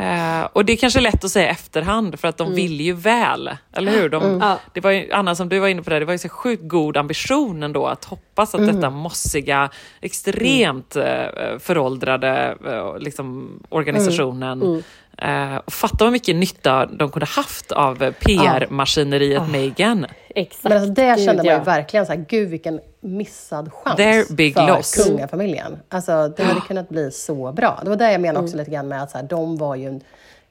Eh, 0.03 0.49
och 0.53 0.65
det 0.65 0.73
är 0.73 0.77
kanske 0.77 1.01
lätt 1.01 1.25
att 1.25 1.31
säga 1.31 1.49
efterhand 1.49 2.21
för 2.21 2.29
att 2.29 2.41
Mm. 2.41 2.53
de 2.53 2.57
vill 2.63 2.81
ju 2.81 2.93
väl, 2.93 3.51
eller 3.73 3.93
hur? 3.93 4.09
De, 4.09 4.39
Ja. 4.43 4.59
det 4.73 4.81
var 4.81 4.91
ju, 4.91 5.13
Anna, 5.13 5.35
som 5.35 5.49
du 5.49 5.59
var 5.59 5.69
inne 5.69 5.83
på 5.83 5.91
det, 5.91 5.99
det 5.99 6.05
var 6.05 6.13
ju 6.13 6.19
så 6.19 6.29
sjukt 6.29 6.63
god 6.69 6.97
ambition 6.97 7.63
ändå 7.63 7.87
att 7.87 8.05
hoppas 8.05 8.55
att 8.55 8.61
Mm. 8.61 8.75
detta 8.77 8.91
mossiga, 8.91 9.71
extremt 10.01 10.97
eh, 10.97 11.59
föråldrade 11.59 12.57
eh, 12.67 12.99
liksom, 12.99 13.59
organisationen 13.69 14.63
Mm. 14.63 14.83
Eh, 15.23 15.61
fatta 15.67 16.05
vad 16.05 16.13
mycket 16.13 16.37
nytta 16.37 16.87
de 16.87 17.11
kunde 17.11 17.27
haft 17.27 17.73
av 17.73 18.13
PR-maskineriet 18.13 19.51
Meghan. 19.51 20.07
Exakt. 20.35 20.65
Men 20.65 20.73
alltså 20.73 20.91
det 20.93 21.15
Gud, 21.17 21.25
kände 21.25 21.43
man 21.43 21.47
ja. 21.47 21.59
ju 21.59 21.65
verkligen 21.65 22.07
så 22.07 22.13
här, 22.13 22.25
gud 22.29 22.49
vilken 22.49 22.81
missad 23.01 23.73
chans 23.73 23.97
Their 23.97 24.35
big 24.35 24.55
för 24.55 24.67
loss. 24.67 25.07
kungafamiljen. 25.07 25.79
Alltså 25.89 26.29
det 26.37 26.43
hade 26.43 26.61
kunnat 26.61 26.89
bli 26.89 27.11
så 27.11 27.53
bra. 27.53 27.81
Det 27.83 27.89
var 27.89 27.97
det 27.97 28.13
jag 28.13 28.21
menade 28.21 28.45
också 28.45 28.57
lite 28.57 28.71
grann 28.71 28.89
med 28.89 29.03
att 29.03 29.11
så 29.11 29.19
här, 29.19 29.25
de 29.25 29.57
var 29.57 29.77
ju 29.77 29.89
en, 29.89 30.01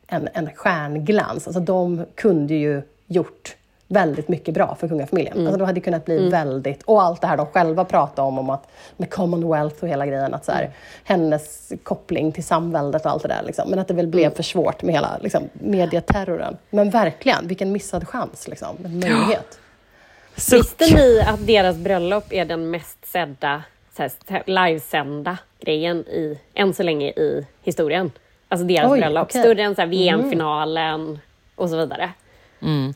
en, 0.07 0.29
en 0.33 0.49
stjärnglans. 0.55 1.47
Alltså 1.47 1.61
de 1.61 2.05
kunde 2.15 2.53
ju 2.53 2.81
gjort 3.07 3.55
väldigt 3.91 4.27
mycket 4.27 4.53
bra 4.53 4.75
för 4.75 4.87
kungafamiljen. 4.87 5.37
Alltså 5.39 5.57
de 5.57 5.65
hade 5.65 5.79
kunnat 5.79 6.05
bli 6.05 6.29
väldigt, 6.29 6.83
och 6.83 7.01
allt 7.01 7.21
det 7.21 7.27
här 7.27 7.37
de 7.37 7.45
själva 7.45 7.85
pratade 7.85 8.27
om, 8.27 8.39
om 8.39 8.49
att 8.49 8.67
med 8.97 9.09
Commonwealth 9.09 9.83
och 9.83 9.89
hela 9.89 10.05
grejen, 10.05 10.33
att 10.33 10.45
så 10.45 10.51
här, 10.51 10.69
hennes 11.03 11.71
koppling 11.83 12.31
till 12.31 12.43
samväldet 12.43 13.05
och 13.05 13.11
allt 13.11 13.21
det 13.21 13.27
där. 13.27 13.43
Liksom. 13.43 13.69
Men 13.69 13.79
att 13.79 13.87
det 13.87 13.93
väl 13.93 14.07
blev 14.07 14.35
för 14.35 14.43
svårt 14.43 14.81
med 14.81 14.95
hela 14.95 15.17
liksom, 15.21 15.49
medieterroren. 15.53 16.57
Men 16.69 16.89
verkligen, 16.89 17.47
vilken 17.47 17.71
missad 17.71 18.07
chans, 18.07 18.47
liksom, 18.47 18.77
en 18.85 18.99
möjlighet. 18.99 19.59
Suck. 20.35 20.59
Visste 20.59 20.95
ni 20.95 21.21
att 21.21 21.47
deras 21.47 21.77
bröllop 21.77 22.33
är 22.33 22.45
den 22.45 22.69
mest 22.69 23.05
sedda, 23.05 23.63
här, 23.97 24.43
livesända 24.45 25.37
grejen 25.59 25.97
i, 25.97 26.39
än 26.53 26.73
så 26.73 26.83
länge 26.83 27.07
i 27.07 27.45
historien? 27.63 28.11
Alltså 28.47 28.67
deras 28.67 28.91
Oj, 28.91 28.99
bröllop. 28.99 29.27
okej. 29.27 29.41
Större 29.41 29.63
än 29.63 29.75
här, 29.77 29.85
VM-finalen 29.85 31.19
och 31.55 31.69
så 31.69 31.77
vidare. 31.77 32.09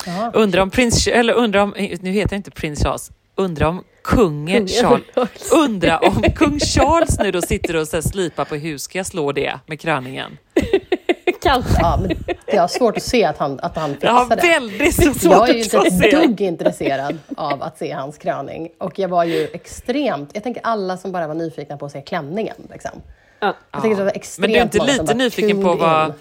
Ja. 0.06 0.32
Undrar 0.34 0.62
om 0.62 0.70
prins, 0.70 1.08
eller 1.08 1.34
undrar 1.34 1.62
om, 1.62 1.74
nu 2.02 2.12
heter 2.12 2.30
det 2.30 2.36
inte 2.36 2.52
prins 2.52 2.84
Charles, 2.84 3.12
undrar 3.36 3.68
om 3.68 3.84
kungen 4.04 4.68
Charles, 4.68 5.04
undrar 5.54 6.06
om 6.08 6.24
kung 6.36 6.60
Charles 6.60 7.20
nu 7.20 7.32
då 7.32 7.42
sitter 7.42 7.76
och 7.76 7.88
så 7.88 8.02
slipar 8.02 8.46
på 8.46 8.56
hur 8.56 8.78
ska 8.78 9.00
jag 9.00 9.06
slå 9.06 9.32
det 9.32 9.60
med 9.66 9.80
kröningen? 9.80 10.38
Kanske. 11.42 11.82
Ja, 11.82 12.00
men 12.02 12.18
jag 12.48 12.62
har 12.62 12.68
svårt 12.68 12.98
att 12.98 13.04
se 13.04 13.24
att 13.26 13.38
han, 13.38 13.60
att 13.60 13.76
han 13.76 13.96
Jag 14.02 14.12
har 14.12 14.26
fixar 14.26 14.36
det. 14.36 14.48
väldigt 14.60 14.96
svårt 15.22 15.32
Jag 15.34 15.50
är 15.50 15.54
ju 15.54 15.64
inte 15.64 15.80
att 15.80 15.88
ett 15.88 16.00
se. 16.00 16.12
dugg 16.12 16.42
intresserad 16.42 17.18
av 17.38 17.64
att 17.64 17.78
se 17.78 17.92
hans 17.92 18.18
kröning. 18.18 18.70
Och 18.78 19.00
jag 19.00 19.10
var 19.10 19.24
ju 19.24 19.48
extremt... 19.54 20.30
Jag 20.34 20.44
tänker 20.44 20.62
alla 20.66 20.98
som 20.98 21.12
bara 21.12 21.28
var 21.28 21.36
nyfikna 21.36 21.78
på 21.78 21.86
att 21.86 21.92
se 21.92 22.02
klänningen. 22.02 22.56
Liksom. 22.72 22.92
Ja. 23.40 23.54
Jag 23.72 23.82
tycker 23.82 23.96
det 23.96 24.04
var 24.04 24.12
Men 24.12 24.16
extremt 24.16 24.54
du 24.54 24.60
är 24.60 24.64
inte 24.64 24.86
lite 24.92 25.04
bara 25.04 25.14
nyfiken 25.18 25.64
på 25.64 25.74
vad... 25.76 26.08
in. 26.08 26.14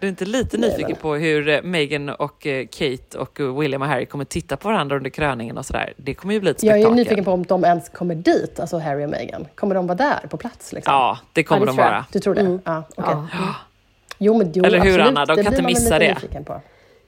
Du 0.00 0.06
är 0.06 0.08
inte 0.08 0.24
lite 0.24 0.58
Nej, 0.58 0.68
nyfiken 0.70 0.90
men- 0.90 1.00
på 1.00 1.14
hur 1.14 1.48
eh, 1.48 1.62
Meghan 1.62 2.08
och 2.08 2.46
eh, 2.46 2.66
Kate 2.66 3.18
och 3.18 3.40
eh, 3.40 3.58
William 3.58 3.82
och 3.82 3.88
Harry 3.88 4.06
kommer 4.06 4.24
titta 4.24 4.56
på 4.56 4.68
varandra 4.68 4.96
under 4.96 5.10
kröningen 5.10 5.58
och 5.58 5.66
sådär? 5.66 5.92
Det 5.96 6.14
kommer 6.14 6.34
ju 6.34 6.40
bli 6.40 6.50
ett 6.50 6.62
Jag 6.62 6.72
är 6.76 6.80
spektakel. 6.80 6.98
ju 6.98 7.04
nyfiken 7.04 7.24
på 7.24 7.32
om 7.32 7.42
de 7.46 7.64
ens 7.64 7.88
kommer 7.88 8.14
dit, 8.14 8.60
alltså 8.60 8.78
Harry 8.78 9.04
och 9.04 9.10
Meghan. 9.10 9.46
Kommer 9.54 9.74
de 9.74 9.86
vara 9.86 9.96
där 9.96 10.26
på 10.30 10.36
plats? 10.36 10.72
Liksom? 10.72 10.94
Ja, 10.94 11.18
det 11.32 11.42
kommer 11.44 11.60
Ja, 11.66 11.72
det 11.72 11.76
de 11.76 11.82
vara. 11.82 12.04
Du 12.12 12.18
tror 12.18 12.34
det? 12.34 12.58
Ja, 12.64 12.82
okej. 12.96 13.14
Ja. 13.32 13.54
Jo, 14.18 14.38
men 14.38 14.52
jo, 14.54 14.64
Eller 14.64 14.80
hur, 14.80 14.88
absolut. 15.00 15.06
Anna? 15.18 15.26
De 15.26 15.36
Det 15.36 15.42
kan 15.44 15.52
inte 15.52 15.64
missa 15.66 15.98
det. 15.98 16.08
nyfiken 16.14 16.44
På. 16.44 16.60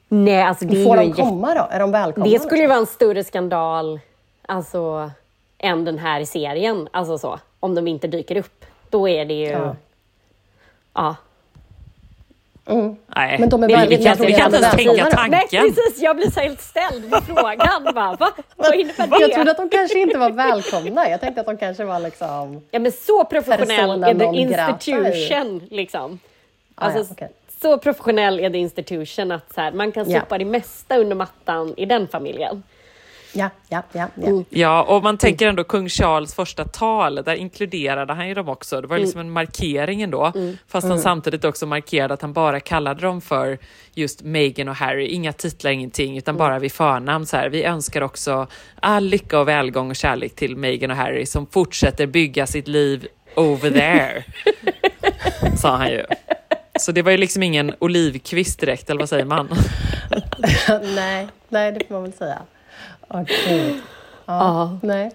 Nej, 0.09 0.43
alltså 0.43 0.65
det 0.65 0.85
Får 0.85 0.97
de 0.97 1.13
komma 1.13 1.55
då? 1.55 1.69
Är 1.71 1.79
de 1.81 1.91
välkomna? 1.93 2.31
Det 2.31 2.39
skulle 2.39 2.57
ju 2.57 2.63
liksom? 2.63 2.69
vara 2.69 2.79
en 2.81 2.87
större 2.87 3.25
skandal 3.25 4.01
alltså, 4.49 5.11
än 5.59 5.85
den 5.85 5.99
här 5.99 6.25
serien. 6.25 6.89
Alltså 6.91 7.19
så, 7.19 7.39
om 7.61 7.75
de 7.75 7.89
inte 7.89 8.07
dyker 8.07 8.37
upp. 8.37 8.65
Då 8.91 9.09
är 9.09 9.25
det 9.25 9.35
ju... 9.35 9.47
Ja. 9.49 9.77
Ja. 10.95 11.17
Mm. 12.66 12.96
Nej, 13.16 13.38
Men 13.38 13.48
de 13.48 13.62
är 13.62 13.68
vi, 13.68 13.75
väl- 13.75 13.88
vi 13.88 14.05
kan, 14.05 14.16
vi 14.18 14.33
kan 14.33 14.46
inte 14.46 14.57
ens 14.57 14.70
tänka 14.77 14.92
Nej, 14.92 15.29
Nej, 15.29 15.40
tanken. 15.40 15.64
precis. 15.75 16.03
Jag 16.03 16.16
blir 16.16 16.31
så 16.31 16.40
helt 16.40 16.61
ställd 16.61 17.11
på 17.11 17.20
frågan. 17.20 17.85
Bara, 17.94 18.14
va? 18.16 18.31
Vad 18.57 18.75
innebär 18.75 19.07
det? 19.07 19.20
Jag 19.20 19.33
trodde 19.33 19.51
att 19.51 19.57
de 19.57 19.68
kanske 19.68 19.98
inte 20.01 20.18
var 20.18 20.31
välkomna. 20.31 21.09
Jag 21.09 21.20
tänkte 21.20 21.40
att 21.40 21.46
de 21.46 21.57
kanske 21.57 21.85
var 21.85 22.01
liksom... 22.01 22.61
Ja, 22.70 22.79
men 22.79 22.92
så 22.92 23.25
professionell 23.25 24.05
är 24.05 24.14
grata 24.14 24.35
institution. 24.79 25.61
Liksom. 25.70 26.18
Ah, 26.75 26.85
Alltså, 26.85 26.98
ja, 27.01 27.07
okej. 27.11 27.29
Så 27.62 27.79
professionell 27.79 28.40
är 28.40 28.51
the 28.51 28.59
institution 28.59 29.33
att 29.33 29.55
så 29.55 29.61
här, 29.61 29.72
man 29.72 29.92
kan 29.92 30.07
sopa 30.07 30.38
det 30.38 30.44
mesta 30.44 30.96
under 30.96 31.16
mattan 31.16 31.75
i 31.77 31.87
den 31.87 32.09
familjen. 32.09 32.62
Ja, 33.35 33.51
ja, 33.68 33.83
ja. 33.92 34.09
ja. 34.14 34.27
Mm. 34.27 34.45
Ja, 34.51 34.83
och 34.83 35.03
man 35.03 35.18
tänker 35.18 35.49
ändå 35.49 35.64
kung 35.64 35.88
Charles 35.88 36.35
första 36.35 36.64
tal, 36.64 37.14
där 37.14 37.35
inkluderade 37.35 38.12
han 38.12 38.29
ju 38.29 38.35
dem 38.35 38.49
också. 38.49 38.81
Det 38.81 38.87
var 38.87 38.97
Mm. 38.97 39.05
liksom 39.05 39.21
en 39.21 39.31
markering 39.31 40.03
ändå, 40.03 40.33
fast 40.68 40.87
han 40.88 40.99
samtidigt 40.99 41.45
också 41.45 41.66
markerade 41.66 42.14
att 42.14 42.23
han 42.23 42.33
bara 42.33 42.61
kallade 42.61 43.01
dem 43.01 43.21
för 43.21 43.59
just 43.95 44.23
Meghan 44.23 44.68
och 44.68 44.77
Harry. 44.77 45.07
Inga 45.07 45.33
titlar, 45.33 45.71
ingenting, 45.71 46.18
utan 46.18 46.37
bara 46.37 46.59
vid 46.59 46.73
förnamn. 46.73 47.27
Så 47.27 47.37
här. 47.37 47.49
Vi 47.49 47.64
önskar 47.64 48.03
också 48.03 48.47
all 48.81 49.05
lycka 49.05 49.38
och 49.40 49.49
välgång 49.49 49.90
och 49.90 49.97
kärlek 49.97 50.35
till 50.37 50.57
Meghan 50.57 50.90
och 50.90 50.97
Harry 50.97 51.27
som 51.27 51.47
fortsätter 51.47 52.07
bygga 52.07 52.47
sitt 52.47 52.68
liv 52.68 53.07
over 53.37 53.71
there, 53.71 54.25
sa 55.57 55.77
han 55.77 55.90
ju. 55.90 56.05
Så 56.81 56.92
det 56.92 57.03
var 57.03 57.11
ju 57.11 57.16
liksom 57.16 57.42
ingen 57.42 57.75
olivkvist 57.79 58.61
direkt, 58.61 58.90
eller 58.90 59.01
vad 59.01 59.09
säger 59.09 59.25
man? 59.25 59.49
nej, 60.95 61.29
nej, 61.49 61.73
det 61.73 61.85
får 61.88 61.95
man 61.95 62.03
väl 62.03 62.12
säga. 62.12 62.38
Ja, 63.12 63.25
Ja. 64.27 64.79
nej. 64.83 65.10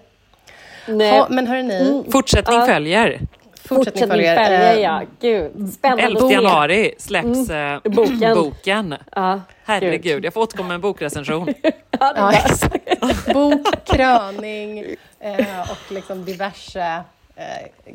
Nej. 0.86 1.16
Ja, 1.16 1.26
men 1.30 1.46
hörni, 1.46 2.04
Fortsättning 2.12 2.58
Ja. 2.58 2.66
följer. 2.66 3.20
fortsättning 3.68 4.08
följer. 4.08 4.44
följer, 4.44 4.76
Eh, 4.76 4.80
ja. 4.82 5.02
Gud, 5.20 5.72
spännande. 5.72 6.02
11 6.02 6.20
att 6.20 6.28
se. 6.28 6.34
januari 6.34 6.94
släpps 6.98 7.50
eh, 7.50 7.78
Boken. 7.84 8.34
boken. 8.34 8.94
Ja, 9.16 9.40
Herregud, 9.64 10.24
jag 10.24 10.34
får 10.34 10.40
återkomma 10.40 10.68
med 10.68 10.74
en 10.74 10.80
bokrecension. 10.80 11.48
Ja, 12.00 12.32
exakt. 12.32 13.26
Bok, 13.34 13.66
kröning 13.86 14.78
eh, 15.20 15.60
och 15.70 15.92
liksom 15.92 16.24
diverse 16.24 17.02
eh, 17.36 17.44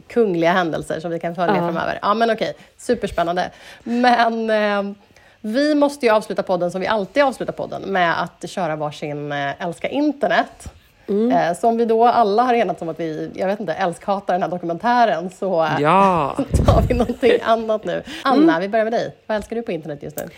kungliga 0.08 0.52
händelser 0.52 1.00
som 1.00 1.12
vi 1.12 1.20
kan 1.20 1.36
följa 1.36 1.56
Ja. 1.56 1.62
framöver. 1.62 2.00
Ja, 2.02 2.14
men 2.14 2.32
okej. 2.32 2.54
Superspännande. 2.78 3.50
Men 3.84 4.50
eh, 4.50 4.96
vi 5.46 5.76
måste 5.76 6.06
ju 6.06 6.12
avsluta 6.12 6.44
podden 6.44 6.72
som 6.72 6.82
vi 6.82 6.88
alltid 6.88 7.24
avslutar 7.24 7.54
podden 7.54 7.82
med 7.82 8.22
att 8.22 8.50
köra 8.50 8.76
varsin 8.76 9.32
eh, 9.32 9.64
Älska 9.64 9.90
internet. 9.90 10.74
Mm. 11.08 11.32
Eh, 11.32 11.58
så 11.58 11.68
om 11.68 11.78
vi 11.78 11.86
då 11.86 12.06
alla 12.06 12.44
har 12.44 12.54
enats 12.54 12.82
om 12.82 12.90
att 12.90 13.00
vi, 13.00 13.32
jag 13.36 13.48
vet 13.48 13.60
inte, 13.60 13.74
älskhatar 13.74 14.34
den 14.34 14.42
här 14.42 14.50
dokumentären 14.50 15.30
så 15.30 15.68
ja. 15.80 16.36
tar 16.66 16.82
vi 16.82 16.94
någonting 16.94 17.40
annat 17.44 17.86
nu. 17.86 18.04
Anna, 18.24 18.52
mm. 18.52 18.62
vi 18.62 18.70
börjar 18.70 18.86
med 18.86 18.94
dig. 18.94 19.16
Vad 19.28 19.38
älskar 19.38 19.56
du 19.56 19.62
på 19.62 19.72
internet 19.72 20.04
just 20.04 20.18
nu? 20.18 20.30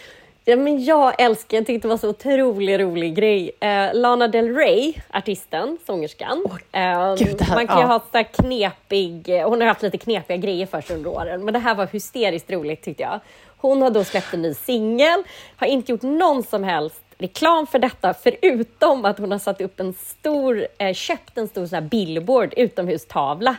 Ja, 0.47 0.56
men 0.56 0.86
jag 0.86 1.22
älskar, 1.22 1.58
jag 1.58 1.66
tyckte 1.66 1.88
det 1.88 1.89
var 1.89 1.97
så 1.97 2.10
otroligt 2.10 2.80
rolig 2.80 3.16
grej. 3.16 3.51
Eh, 3.60 3.93
Lana 3.93 4.28
Del 4.28 4.56
Rey, 4.56 4.93
artisten, 5.10 5.78
sångerskan. 5.86 6.43
Oh, 6.45 6.82
eh, 6.82 7.16
Gud, 7.16 7.41
här, 7.41 7.56
man 7.56 7.68
kan 7.68 7.78
ju 7.78 7.84
ja. 7.84 7.88
ha 7.88 8.03
så 8.12 8.24
knepig, 8.41 9.41
hon 9.45 9.62
har 9.62 9.68
haft 9.68 9.82
lite 9.82 9.97
knepiga 9.97 10.38
grejer 10.38 10.66
för 10.66 10.82
sig 10.82 10.95
under 10.95 11.10
åren, 11.10 11.45
men 11.45 11.53
det 11.53 11.60
här 11.60 11.76
var 11.76 11.88
hysteriskt 11.88 12.51
roligt 12.51 12.84
tyckte 12.84 13.03
jag. 13.03 13.20
Hon 13.66 13.82
har 13.82 13.89
då 13.89 14.03
släppt 14.03 14.34
en 14.34 14.41
ny 14.41 14.53
singel, 14.53 15.24
har 15.55 15.68
inte 15.68 15.91
gjort 15.91 16.01
någon 16.01 16.43
som 16.43 16.63
helst 16.63 17.01
reklam 17.18 17.68
för 17.68 17.80
detta, 17.80 18.13
förutom 18.13 19.05
att 19.05 19.20
hon 19.20 19.32
har 19.32 19.39
satt 19.39 19.61
upp 19.61 19.80
en 19.80 19.93
stor, 19.93 20.68
eh, 20.78 20.93
köpt 20.93 21.38
en 21.38 21.47
stor 21.47 21.66
så 21.66 21.82
billboard, 21.82 22.53
utomhustavla, 22.57 23.55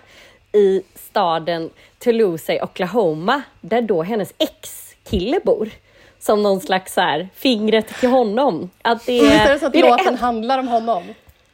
i 0.52 0.82
staden 0.94 1.70
Toulouse 1.98 2.54
i 2.54 2.61
Oklahoma, 2.62 3.42
där 3.61 3.82
då 3.82 4.02
hennes 4.02 4.34
ex-kille 4.38 5.40
bor 5.44 5.70
som 6.18 6.42
någon 6.42 6.61
slags 6.61 6.94
så 6.94 7.00
här, 7.00 7.28
fingret 7.34 7.88
till 7.88 8.09
honom. 8.09 8.70
Att 8.82 9.07
det, 9.07 9.20
är, 9.20 9.48
är 9.48 9.52
det 9.52 9.59
så 9.59 9.66
att 9.66 9.72
det 9.72 9.80
låten 9.80 10.07
en... 10.07 10.16
handlar 10.16 10.59
om 10.59 10.68
honom? 10.68 11.04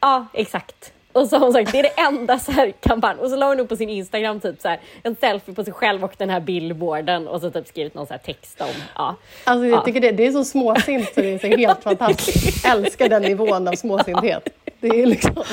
Ja, 0.01 0.27
exakt. 0.33 0.93
Och 1.13 1.29
så 1.29 1.37
har 1.37 1.45
hon 1.45 1.53
sagt, 1.53 1.73
det 1.73 1.79
är 1.79 1.83
det 1.83 2.01
enda 2.01 2.39
så 2.39 2.53
här 2.53 2.73
kampanj. 2.81 3.19
Och 3.19 3.31
så 3.31 3.37
la 3.37 3.49
hon 3.49 3.61
upp 3.61 3.69
på 3.69 3.77
sin 3.77 3.89
Instagram 3.89 4.41
typ 4.41 4.61
så 4.61 4.69
här, 4.69 4.81
en 5.03 5.17
selfie 5.17 5.55
på 5.55 5.65
sig 5.65 5.73
själv 5.73 6.05
och 6.05 6.15
den 6.19 6.31
här 6.31 6.41
billboarden 6.41 7.29
och 7.29 7.41
så 7.41 7.51
typ 7.51 7.67
skrivit 7.67 7.95
någon 7.95 8.07
så 8.07 8.15
text 8.25 8.61
om, 8.61 8.67
ja. 8.95 9.17
Alltså 9.45 9.67
jag 9.67 9.79
ja. 9.79 9.85
tycker 9.85 10.01
det, 10.01 10.11
det 10.11 10.27
är 10.27 10.33
så 10.33 10.45
småsint 10.45 11.15
så 11.15 11.21
det 11.21 11.35
är 11.35 11.39
så 11.39 11.47
helt 11.57 11.83
fantastiskt. 11.83 12.67
Älskar 12.67 13.09
den 13.09 13.23
nivån 13.23 13.69
av 13.69 13.73
småsinthet. 13.73 14.49
Det 14.81 14.89
är 14.89 15.07
liksom... 15.07 15.45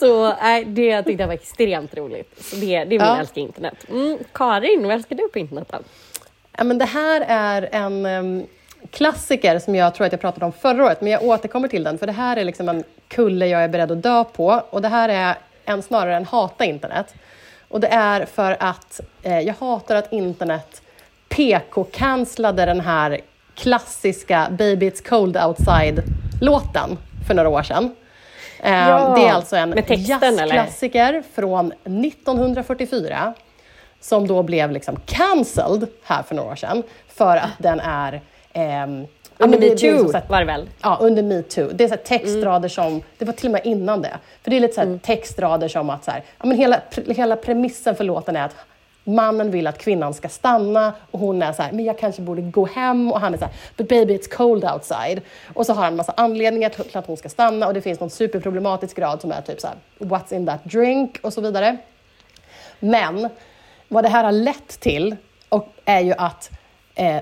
Så 0.00 0.26
äh, 0.26 0.66
det 0.66 1.02
tyckte 1.02 1.22
jag 1.22 1.28
var 1.28 1.34
extremt 1.34 1.96
roligt. 1.96 2.44
Så 2.44 2.56
det, 2.56 2.66
det 2.66 2.74
är 2.74 2.86
min 2.86 3.00
ja. 3.00 3.18
älskar 3.18 3.40
internet. 3.40 3.74
Mm, 3.88 4.18
Karin, 4.32 4.82
vad 4.82 4.92
älskar 4.92 5.16
du 5.16 5.28
på 5.28 5.38
internet 5.38 5.68
då? 5.70 5.78
Ja, 6.58 6.64
men 6.64 6.78
det 6.78 6.84
här 6.84 7.24
är 7.28 7.68
en 7.72 8.06
um, 8.06 8.46
klassiker 8.94 9.58
som 9.58 9.74
jag 9.74 9.94
tror 9.94 10.06
att 10.06 10.12
jag 10.12 10.20
pratade 10.20 10.46
om 10.46 10.52
förra 10.52 10.84
året, 10.84 11.00
men 11.00 11.12
jag 11.12 11.22
återkommer 11.22 11.68
till 11.68 11.84
den, 11.84 11.98
för 11.98 12.06
det 12.06 12.12
här 12.12 12.36
är 12.36 12.44
liksom 12.44 12.68
en 12.68 12.84
kulle 13.08 13.46
jag 13.46 13.64
är 13.64 13.68
beredd 13.68 13.92
att 13.92 14.02
dö 14.02 14.24
på. 14.24 14.62
Och 14.70 14.82
det 14.82 14.88
här 14.88 15.08
är 15.08 15.36
en, 15.64 15.82
snarare 15.82 16.16
än 16.16 16.24
hata 16.24 16.64
internet. 16.64 17.14
Och 17.68 17.80
det 17.80 17.88
är 17.88 18.24
för 18.24 18.56
att 18.60 19.00
eh, 19.22 19.40
jag 19.40 19.54
hatar 19.60 19.96
att 19.96 20.12
internet 20.12 20.82
PK-cancellade 21.28 22.66
den 22.66 22.80
här 22.80 23.20
klassiska 23.54 24.48
Baby 24.50 24.90
It's 24.90 25.08
Cold 25.08 25.36
Outside-låten 25.36 26.98
för 27.26 27.34
några 27.34 27.48
år 27.48 27.62
sedan. 27.62 27.94
Eh, 28.62 28.88
ja, 28.88 29.14
det 29.16 29.28
är 29.28 29.32
alltså 29.32 29.56
en 29.56 29.74
jazzklassiker 29.88 31.22
från 31.34 31.72
1944 31.84 33.34
som 34.00 34.26
då 34.26 34.42
blev 34.42 34.70
liksom 34.70 34.96
cancelled 35.06 35.88
här 36.04 36.22
för 36.22 36.34
några 36.34 36.50
år 36.50 36.56
sedan 36.56 36.82
för 37.08 37.36
att 37.36 37.52
den 37.58 37.80
är 37.80 38.20
ehm, 38.54 39.06
under 39.38 39.58
metoo 39.58 40.12
var 40.28 40.40
det 40.40 40.44
väl? 40.44 40.68
Ja, 40.82 40.98
under 41.00 41.22
metoo. 41.22 41.70
Det 41.72 41.84
är 41.84 41.88
så 41.88 41.96
textrader 41.96 42.56
mm. 42.56 42.70
som, 42.70 43.02
det 43.18 43.24
var 43.24 43.32
till 43.32 43.46
och 43.46 43.52
med 43.52 43.60
innan 43.64 44.02
det. 44.02 44.18
För 44.42 44.50
det 44.50 44.56
är 44.56 44.60
lite 44.60 44.74
så 44.74 44.80
mm. 44.80 44.98
textrader 44.98 45.68
som 45.68 45.90
att 45.90 46.04
så 46.04 46.10
här, 46.10 46.22
ja, 46.38 46.46
men 46.46 46.58
hela, 46.58 46.80
hela 47.08 47.36
premissen 47.36 47.96
för 47.96 48.04
låten 48.04 48.36
är 48.36 48.44
att 48.44 48.56
mannen 49.04 49.50
vill 49.50 49.66
att 49.66 49.78
kvinnan 49.78 50.14
ska 50.14 50.28
stanna 50.28 50.92
och 51.10 51.20
hon 51.20 51.42
är 51.42 51.52
så 51.52 51.62
här, 51.62 51.72
men 51.72 51.84
jag 51.84 51.98
kanske 51.98 52.22
borde 52.22 52.42
gå 52.42 52.66
hem 52.66 53.12
och 53.12 53.20
han 53.20 53.34
är 53.34 53.38
så 53.38 53.44
här, 53.44 53.54
but 53.76 53.88
baby 53.88 54.18
it's 54.18 54.36
cold 54.36 54.64
outside. 54.64 55.20
Och 55.54 55.66
så 55.66 55.72
har 55.72 55.82
han 55.82 55.92
en 55.92 55.96
massa 55.96 56.14
anledningar 56.16 56.68
till 56.68 56.96
att 56.96 57.06
hon 57.06 57.16
ska 57.16 57.28
stanna 57.28 57.66
och 57.66 57.74
det 57.74 57.80
finns 57.80 58.00
någon 58.00 58.10
superproblematisk 58.10 58.96
grad 58.96 59.20
som 59.20 59.32
är 59.32 59.40
typ 59.40 59.60
så 59.60 59.66
här, 59.66 59.76
what's 59.98 60.34
in 60.34 60.46
that 60.46 60.64
drink 60.64 61.18
och 61.22 61.32
så 61.32 61.40
vidare. 61.40 61.76
Men 62.78 63.28
vad 63.88 64.04
det 64.04 64.08
här 64.08 64.24
har 64.24 64.32
lett 64.32 64.80
till 64.80 65.16
och 65.48 65.68
är 65.84 66.00
ju 66.00 66.12
att 66.18 66.50
eh, 66.94 67.20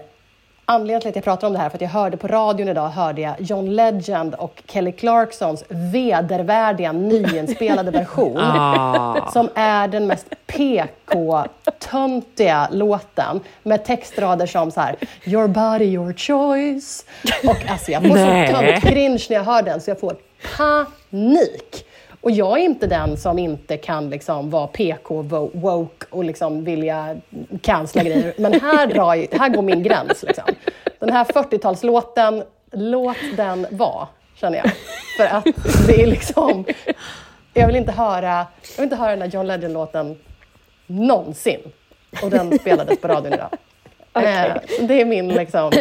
Anledningen 0.65 1.01
till 1.01 1.09
att 1.09 1.17
jag 1.17 1.25
pratar 1.25 1.47
om 1.47 1.53
det 1.53 1.59
här 1.59 1.69
för 1.69 1.77
att 1.77 1.83
jag 1.83 1.89
hörde 1.89 2.17
på 2.17 2.29
radion 2.29 2.69
idag 2.69 2.89
hörde 2.89 3.21
jag 3.21 3.35
John 3.39 3.75
Legend 3.75 4.35
och 4.35 4.63
Kelly 4.67 4.93
Clarksons 4.93 5.65
vedervärdiga 5.69 6.93
nyinspelade 6.93 7.91
version 7.99 8.39
ah. 8.39 9.31
som 9.33 9.49
är 9.55 9.89
den 9.89 10.07
mest 10.07 10.27
PK-töntiga 10.47 12.69
låten 12.73 13.41
med 13.63 13.85
textrader 13.85 14.47
som 14.47 14.71
så 14.71 14.81
här 14.81 14.97
Your 15.25 15.49
body, 15.49 15.85
your 15.85 16.13
choice. 16.13 17.05
Och 17.49 17.71
alltså 17.71 17.91
jag 17.91 18.03
får 18.03 18.09
så 18.09 18.53
tönt 18.53 18.83
cringe 18.83 19.27
när 19.31 19.37
jag 19.37 19.45
hör 19.45 19.63
den 19.63 19.81
så 19.81 19.91
jag 19.91 20.01
får 20.01 20.17
panik. 20.57 21.87
Och 22.23 22.31
jag 22.31 22.59
är 22.59 22.63
inte 22.63 22.87
den 22.87 23.17
som 23.17 23.39
inte 23.39 23.77
kan 23.77 24.11
liksom 24.11 24.51
vara 24.51 24.67
PK-woke 24.67 26.07
och 26.11 26.25
liksom 26.25 26.65
vilja 26.65 27.17
cancella 27.63 28.05
grejer. 28.11 28.35
Men 28.39 28.61
här, 28.61 28.87
drar, 28.87 29.39
här 29.39 29.49
går 29.49 29.63
min 29.63 29.83
gräns. 29.83 30.23
Liksom. 30.23 30.45
Den 30.99 31.13
här 31.13 31.25
40-talslåten, 31.25 32.43
låt 32.73 33.17
den 33.37 33.67
vara, 33.71 34.09
känner 34.35 34.59
jag. 34.59 34.73
För 35.17 35.37
att 35.37 35.45
det 35.87 36.03
är 36.03 36.07
liksom... 36.07 36.65
Jag 37.55 37.67
vill 37.67 37.77
inte 37.77 37.93
höra, 37.93 38.47
jag 38.63 38.77
vill 38.77 38.85
inte 38.85 38.97
höra 38.97 39.11
den 39.11 39.23
här 39.23 39.29
John 39.29 39.47
Legend-låten 39.47 40.19
någonsin. 40.87 41.61
Och 42.23 42.31
den 42.31 42.59
spelades 42.59 43.01
på 43.01 43.09
radion 43.09 43.33
idag. 43.33 43.49
Okay. 44.15 44.49
Eh, 44.49 44.55
det 44.81 45.01
är 45.01 45.05
min 45.05 45.29
liksom... 45.29 45.73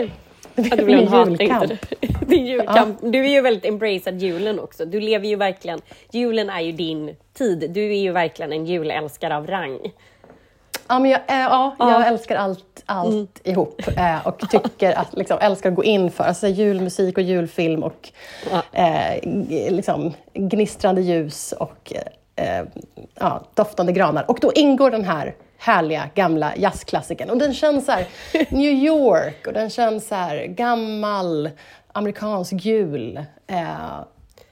Det 0.56 0.80
är 0.80 0.86
min 0.86 1.00
julkamp. 1.00 1.72
Din 2.28 2.46
julkamp. 2.46 3.00
Ja. 3.02 3.10
Du 3.10 3.26
är 3.26 3.30
ju 3.30 3.42
väldigt 3.42 3.66
embracead 3.66 4.22
julen 4.22 4.60
också. 4.60 4.86
Du 4.86 5.00
lever 5.00 5.28
ju 5.28 5.36
verkligen... 5.36 5.82
Julen 6.12 6.50
är 6.50 6.62
ju 6.62 6.72
din 6.72 7.16
tid. 7.34 7.72
Du 7.72 7.92
är 7.92 8.00
ju 8.00 8.12
verkligen 8.12 8.54
en 8.54 8.66
julälskare 8.66 9.38
av 9.38 9.48
rang. 9.48 9.80
Ja, 10.88 11.00
men 11.00 11.12
jag, 11.12 11.20
äh, 11.20 11.36
ja, 11.36 11.76
ja. 11.80 11.92
jag 11.92 12.08
älskar 12.08 12.36
allt, 12.36 12.84
allt 12.86 13.10
mm. 13.10 13.28
ihop 13.44 13.82
äh, 13.98 14.28
och 14.28 14.50
tycker 14.50 14.94
att, 15.00 15.14
liksom, 15.14 15.38
älskar 15.42 15.70
att 15.70 15.76
gå 15.76 15.84
in 15.84 16.12
för 16.12 16.24
alltså, 16.24 16.48
julmusik 16.48 17.18
och 17.18 17.24
julfilm 17.24 17.84
och 17.84 18.10
ja. 18.52 18.64
äh, 18.72 19.20
liksom, 19.72 20.14
gnistrande 20.34 21.02
ljus 21.02 21.52
och 21.52 21.94
ja, 23.20 23.42
doftande 23.54 23.92
granar. 23.92 24.32
Och 24.32 24.38
då 24.42 24.52
ingår 24.56 24.92
den 24.92 25.04
här 25.04 25.36
härliga 25.62 26.10
gamla 26.16 26.54
jazzklassikern. 26.56 27.30
Och 27.30 27.38
den 27.38 27.54
känns 27.54 27.86
så 27.86 27.92
New 28.50 28.72
York 28.72 29.48
och 29.48 29.54
den 29.54 29.70
känns 29.70 30.08
så 30.08 30.16
här 30.16 30.46
gammal 30.46 31.50
amerikansk 31.94 32.54
jul. 32.54 33.18
Eh, 33.48 34.00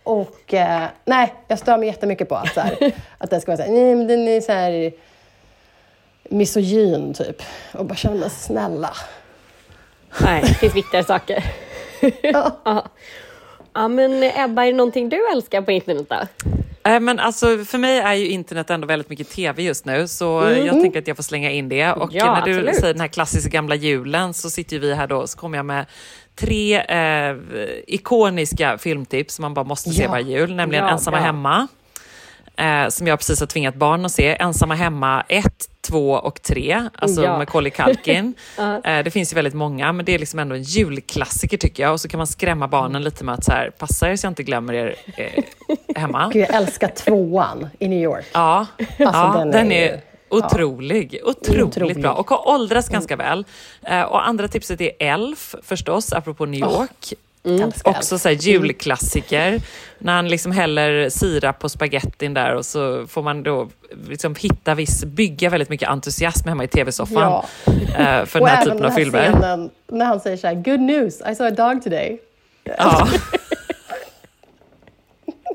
och 0.04 0.54
eh, 0.54 0.84
nej, 1.06 1.34
jag 1.48 1.60
stör 1.60 1.78
mig 1.78 1.88
jättemycket 1.88 2.30
på 2.30 2.36
att, 2.36 2.54
så 2.54 2.62
här, 2.62 2.92
att 3.18 3.30
den 3.30 3.42
ska 3.42 3.52
vara 3.52 3.58
så 3.58 3.64
här, 3.64 3.72
nej, 3.72 3.96
men 3.96 4.08
den 4.08 4.28
är 4.28 4.42
så 4.42 4.52
här 4.52 4.92
misogyn 6.24 7.14
typ. 7.14 7.44
Och 7.74 7.86
bara 7.86 7.96
känna 7.96 8.30
snälla. 8.30 8.94
Nej, 10.22 10.42
det 10.42 10.54
finns 10.54 10.76
viktigare 10.76 11.06
saker. 11.06 11.44
ja. 12.22 12.58
ja. 13.74 13.88
men 13.88 14.24
Ebba, 14.24 14.64
är 14.64 14.72
det 14.72 14.78
någonting 14.78 15.10
du 15.10 15.32
älskar 15.32 15.62
på 15.62 15.72
internet 15.72 16.10
då? 16.10 16.50
Äh, 16.84 17.00
men 17.00 17.20
alltså, 17.20 17.66
för 17.66 17.78
mig 17.78 18.00
är 18.00 18.14
ju 18.14 18.28
internet 18.28 18.70
ändå 18.70 18.88
väldigt 18.88 19.10
mycket 19.10 19.30
tv 19.30 19.64
just 19.64 19.86
nu, 19.86 20.08
så 20.08 20.40
mm. 20.40 20.66
jag 20.66 20.82
tänker 20.82 21.00
att 21.00 21.08
jag 21.08 21.16
får 21.16 21.24
slänga 21.24 21.52
in 21.52 21.70
det. 21.70 21.92
Och 21.92 22.10
ja, 22.14 22.26
när 22.34 22.46
du 22.46 22.52
absolut. 22.52 22.76
säger 22.76 22.94
den 22.94 23.02
här 23.02 23.08
klassiska 23.08 23.50
gamla 23.50 23.76
julen 23.76 24.34
så 24.34 24.50
sitter 24.50 24.80
vi 24.80 24.94
här 24.94 25.08
då, 25.08 25.28
så 25.28 25.38
kommer 25.38 25.58
jag 25.58 25.66
med 25.66 25.86
tre 26.36 26.80
eh, 26.80 27.36
ikoniska 27.88 28.78
filmtips 28.78 29.36
som 29.36 29.44
man 29.44 29.54
bara 29.54 29.66
måste 29.66 29.90
se 29.90 30.04
ja. 30.04 30.10
varje 30.10 30.40
jul, 30.40 30.56
nämligen 30.56 30.86
ja, 30.86 30.92
Ensamma 30.92 31.18
hemma, 31.18 31.68
eh, 32.60 32.90
som 32.90 33.08
jag 33.08 33.20
precis 33.20 33.40
har 33.40 33.48
tvingat 33.48 33.76
barn 33.76 34.06
att 34.06 34.12
se. 34.12 34.36
Ensamma 34.40 34.76
hemma 34.76 35.24
1, 35.28 35.46
2 35.82 36.12
och 36.12 36.42
3, 36.42 36.90
alltså 36.96 37.24
ja. 37.24 37.38
Macaulay 37.38 37.72
Culkin. 37.72 38.34
uh. 38.60 38.76
eh, 38.84 39.04
det 39.04 39.12
finns 39.12 39.34
ju 39.34 39.36
väldigt 39.36 39.54
många, 39.54 39.94
men 39.94 40.06
det 40.06 40.16
är 40.16 40.20
liksom 40.20 40.40
ändå 40.40 40.56
en 40.56 40.64
julklassiker 40.64 41.58
tycker 41.58 41.84
jag. 41.84 41.94
Och 41.94 42.02
så 42.02 42.08
kan 42.08 42.18
man 42.18 42.28
skrämma 42.28 42.68
barnen 42.68 43.04
lite 43.04 43.24
med 43.24 43.36
att 43.36 43.44
så 43.44 43.52
här, 43.52 43.70
passa 43.70 44.12
er 44.12 44.16
så 44.16 44.26
jag 44.26 44.32
inte 44.32 44.44
glömmer 44.44 44.74
er 44.74 44.96
eh, 45.18 45.44
hemma. 45.96 46.30
Gud, 46.34 46.42
jag 46.42 46.56
älskar 46.56 46.88
tvåan 46.88 47.70
i 47.80 47.88
New 47.88 48.02
York. 48.02 48.26
Ja, 48.34 48.66
alltså, 48.78 49.04
ja 49.04 49.36
den, 49.38 49.52
den 49.52 49.72
är, 49.72 49.92
är 49.92 50.02
Otrolig, 50.32 51.20
ja. 51.22 51.30
otroligt 51.30 51.64
Otrolig. 51.64 52.02
bra 52.02 52.14
och 52.14 52.30
har 52.30 52.48
åldrats 52.48 52.88
mm. 52.88 52.94
ganska 52.94 53.16
väl. 53.16 53.46
Uh, 53.92 54.02
och 54.02 54.28
andra 54.28 54.48
tipset 54.48 54.82
är 54.82 54.92
Elf 55.00 55.56
förstås, 55.64 56.14
apropå 56.14 56.46
New 56.46 56.60
York. 56.60 57.14
Mm. 57.44 57.72
Också 57.84 58.20
så 58.20 58.30
här, 58.30 58.36
julklassiker. 58.36 59.62
När 59.98 60.14
han 60.14 60.28
liksom 60.28 60.52
häller 60.52 61.10
sirap 61.10 61.60
på 61.60 61.70
spagettin 61.70 62.34
där 62.34 62.56
och 62.56 62.66
så 62.66 63.08
får 63.08 63.24
man 63.24 63.44
då 63.44 63.70
liksom 64.08 64.36
hitta 64.36 64.76
viss, 64.76 65.06
bygga 65.06 65.50
väldigt 65.50 65.70
mycket 65.70 65.90
entusiasm 65.90 66.48
hemma 66.48 66.64
i 66.64 66.68
tv-soffan. 66.68 67.16
Ja. 67.16 67.46
Uh, 67.68 68.26
för 68.26 68.40
den 68.40 68.48
här 68.48 68.66
typen 68.66 68.86
av 68.86 68.92
filmer. 68.92 69.32
Och 69.32 69.38
även 69.38 69.70
när 69.88 70.06
han 70.06 70.20
säger 70.20 70.38
så 70.38 70.48
här, 70.48 70.56
good 70.56 70.80
news, 70.80 71.22
I 71.32 71.36
saw 71.36 71.48
a 71.48 71.52
dog 71.52 71.84
today. 71.84 72.20
Ja. 72.64 73.08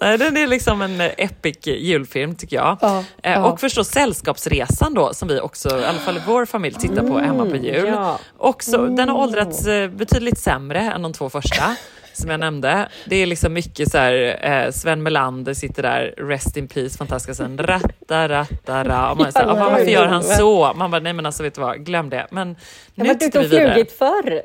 Ja, 0.00 0.16
den 0.16 0.36
är 0.36 0.46
liksom 0.46 0.82
en 0.82 1.00
epic 1.00 1.66
julfilm 1.66 2.34
tycker 2.34 2.56
jag. 2.56 2.76
Ja, 2.80 3.04
eh, 3.22 3.32
ja. 3.32 3.44
Och 3.52 3.60
förstås 3.60 3.88
Sällskapsresan 3.88 4.94
då, 4.94 5.14
som 5.14 5.28
vi 5.28 5.40
också, 5.40 5.68
i 5.80 5.84
alla 5.84 5.98
fall 5.98 6.20
vår 6.26 6.44
familj, 6.46 6.74
tittar 6.74 7.02
på 7.08 7.18
hemma 7.18 7.44
på 7.46 7.56
jul. 7.56 7.88
Ja. 7.88 8.18
Också, 8.38 8.76
mm. 8.78 8.96
Den 8.96 9.08
har 9.08 9.18
åldrats 9.18 9.66
eh, 9.66 9.90
betydligt 9.90 10.38
sämre 10.38 10.80
än 10.80 11.02
de 11.02 11.12
två 11.12 11.30
första. 11.30 11.64
som 12.12 12.30
jag 12.30 12.40
nämnde. 12.40 12.88
Det 13.04 13.16
är 13.16 13.26
liksom 13.26 13.52
mycket 13.52 13.90
så 13.90 13.98
här, 13.98 14.38
eh, 14.42 14.70
Sven 14.70 15.02
Melander 15.02 15.54
sitter 15.54 15.82
där, 15.82 16.14
rest 16.16 16.56
in 16.56 16.68
peace, 16.68 16.98
fantastiska 16.98 17.34
sen 17.34 17.58
ratta, 17.58 18.28
ratta, 18.28 18.84
ra. 18.84 19.10
Och 19.10 19.16
man 19.16 19.26
här, 19.34 19.42
Ja, 19.46 19.50
"Ah, 19.52 19.70
varför 19.70 19.84
gör 19.84 20.06
han 20.06 20.22
så? 20.22 20.72
Man 20.76 20.90
bara, 20.90 21.00
nej 21.00 21.12
men 21.12 21.26
alltså 21.26 21.42
vet 21.42 21.54
du 21.54 21.60
vad, 21.60 21.84
glöm 21.86 22.10
det. 22.10 22.26
Men 22.30 22.48
nu 22.94 23.04
har 23.04 23.06
varit 23.06 23.16
ute 23.16 23.24
tittar 23.26 23.40
vi 23.40 23.46
och 23.46 23.52
vidare. 23.52 23.72
flugit 23.74 23.92
förr. 23.98 24.42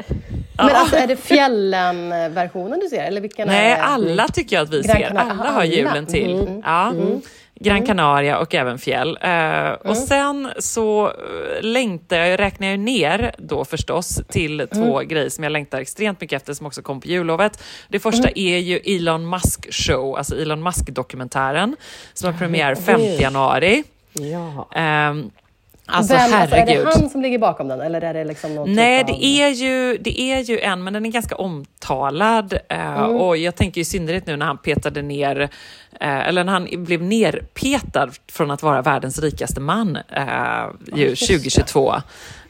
Men 0.66 0.76
alltså 0.76 0.96
är 0.96 1.08
det 1.08 1.16
fjällen-versionen 1.16 2.80
du 2.80 2.88
ser? 2.90 3.04
Eller 3.04 3.22
vilken 3.22 3.48
Nej, 3.48 3.74
alla 3.82 4.28
tycker 4.28 4.56
jag 4.56 4.64
att 4.64 4.74
vi 4.74 4.82
Gran 4.82 4.96
ser. 4.98 5.08
Canaria. 5.08 5.32
Alla 5.42 5.52
har 5.52 5.64
julen 5.64 6.06
till. 6.06 6.40
Mm. 6.40 6.62
Ja. 6.66 6.94
Gran 7.56 7.86
Canaria 7.86 8.38
och 8.38 8.56
även 8.56 8.78
fjäll. 8.80 9.18
Eh, 9.22 9.72
Och 9.72 9.98
sen 9.98 10.52
så 10.60 11.08
eh, 11.08 11.14
längtar 11.62 12.18
jag, 12.18 12.40
räknar 12.40 12.68
jag 12.68 12.80
ner 12.80 13.36
då 13.38 13.66
förstås 13.66 14.22
till 14.30 14.68
två 14.74 15.00
grejer 15.00 15.30
som 15.30 15.44
jag 15.44 15.52
längtar 15.52 15.80
extremt 15.82 16.22
mycket 16.22 16.42
efter 16.42 16.54
som 16.54 16.66
också 16.66 16.82
kom 16.82 17.02
på 17.02 17.08
jullovet. 17.08 17.64
Det 17.90 18.00
första 18.00 18.30
är 18.36 18.58
ju 18.58 18.78
Elon 18.78 19.30
Musk 19.30 19.74
show, 19.74 20.18
alltså 20.18 20.42
Elon 20.42 20.64
Musk-dokumentären 20.64 21.76
som 22.14 22.32
har 22.32 22.40
premiär 22.40 22.76
5 22.76 23.02
januari. 23.02 23.84
Ja. 24.14 24.70
Ehm, 24.76 25.32
Alltså 25.86 26.14
Vem, 26.14 26.34
alltså, 26.34 26.56
är 26.56 26.66
det 26.66 26.84
han 26.96 27.10
som 27.10 27.22
ligger 27.22 27.40
bakom 27.40 27.68
den 27.68 27.82
eller 27.82 28.02
är 28.02 28.14
det 28.14 28.24
liksom 28.24 28.56
någon 28.56 28.74
Nej, 28.74 29.04
typ 29.04 29.14
av... 29.16 29.20
det 29.20 29.26
är, 29.26 29.50
ju, 29.50 29.98
det 29.98 30.22
är 30.22 30.40
ju 30.40 30.60
en, 30.60 30.84
men 30.84 30.94
den 30.94 31.06
är 31.06 31.10
ganska 31.10 31.36
omtalad. 31.36 32.58
eh, 32.70 33.04
Och 33.04 33.38
jag 33.38 33.56
tänker 33.56 33.82
i 33.82 33.86
synnerhet 33.86 34.28
nu 34.28 34.36
när 34.38 34.46
han 34.46 34.58
petade 34.58 35.02
ner, 35.02 35.40
eh, 36.00 36.28
eller 36.28 36.44
när 36.44 36.54
han 36.54 36.68
blev 36.86 37.02
nerpetad 37.02 38.10
från 38.32 38.52
att 38.52 38.64
vara 38.64 38.82
världens 38.82 39.20
rikaste 39.20 39.62
man 39.62 39.96
eh, 39.96 40.24
ju 40.96 41.10
det. 41.10 41.16
2022. 41.16 41.94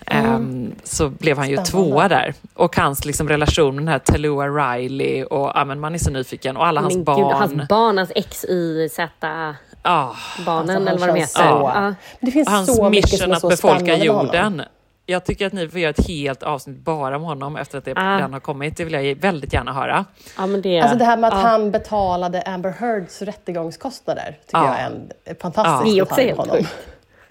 Ehm, 0.08 0.76
så 0.84 1.10
blev 1.10 1.38
han 1.38 1.50
ju 1.50 1.56
Spännande. 1.66 1.72
tvåa 1.92 2.08
där. 2.08 2.34
Och 2.54 2.76
hans 2.78 3.06
liksom, 3.06 3.30
relation 3.30 3.76
med 3.76 3.82
den 3.84 3.88
här 3.88 4.00
Tallulah 4.00 4.54
Riley 4.76 5.24
och 5.24 5.52
ja, 5.56 5.66
men 5.66 5.80
man 5.80 5.94
är 5.94 5.98
så 6.00 6.12
nyfiken. 6.12 6.58
Och 6.58 6.68
alla 6.68 6.82
hans 6.82 6.96
Men 6.96 7.04
barn. 7.04 7.18
Gud, 7.18 7.26
hans 7.28 7.68
barn, 7.70 7.98
hans 7.98 8.12
XYZ-barnen 8.30 9.56
Ah, 9.86 10.14
Alltså, 10.48 10.74
eller 10.76 10.98
vad 10.98 11.10
de 11.10 11.16
heter. 11.20 11.34
så- 11.34 11.42
Ja. 11.42 11.82
Men 11.84 11.96
det 12.20 12.32
finns 12.32 12.50
hans 12.50 12.76
så 12.76 12.90
mycket 12.90 13.12
mission 13.12 13.34
att 13.34 13.42
befolka 13.42 13.98
jorden. 13.98 14.62
Jag 15.06 15.26
tycker 15.26 15.48
att 15.48 15.54
ni 15.54 15.70
får 15.70 15.80
göra 15.80 15.90
ett 15.90 16.08
helt 16.08 16.44
avsnitt 16.44 16.78
bara 16.78 17.16
om 17.16 17.22
honom 17.24 17.58
efter 17.58 17.78
att 17.78 17.86
det, 17.86 17.92
Ah. 17.96 18.18
den 18.18 18.34
har 18.34 18.40
kommit. 18.40 18.78
Det 18.78 18.84
vill 18.86 18.94
jag 18.94 19.16
väldigt 19.16 19.54
gärna 19.54 19.74
höra. 19.74 20.06
Ja, 20.38 20.46
men 20.46 20.62
det, 20.62 20.80
Alltså 20.82 20.98
det 20.98 21.06
här 21.06 21.18
med 21.18 21.28
att 21.34 21.44
ja. 21.44 21.50
han 21.50 21.72
betalade 21.72 22.42
Amber 22.42 22.70
Heards 22.80 23.22
rättegångskostnader 23.22 24.38
tycker 24.46 24.58
Ja. 24.58 24.68
jag 24.68 24.80
är 24.80 24.86
en 25.26 25.36
fantastisk 25.42 26.02
också 26.04 26.16
detalj 26.16 26.36
på 26.36 26.42
honom. 26.42 26.66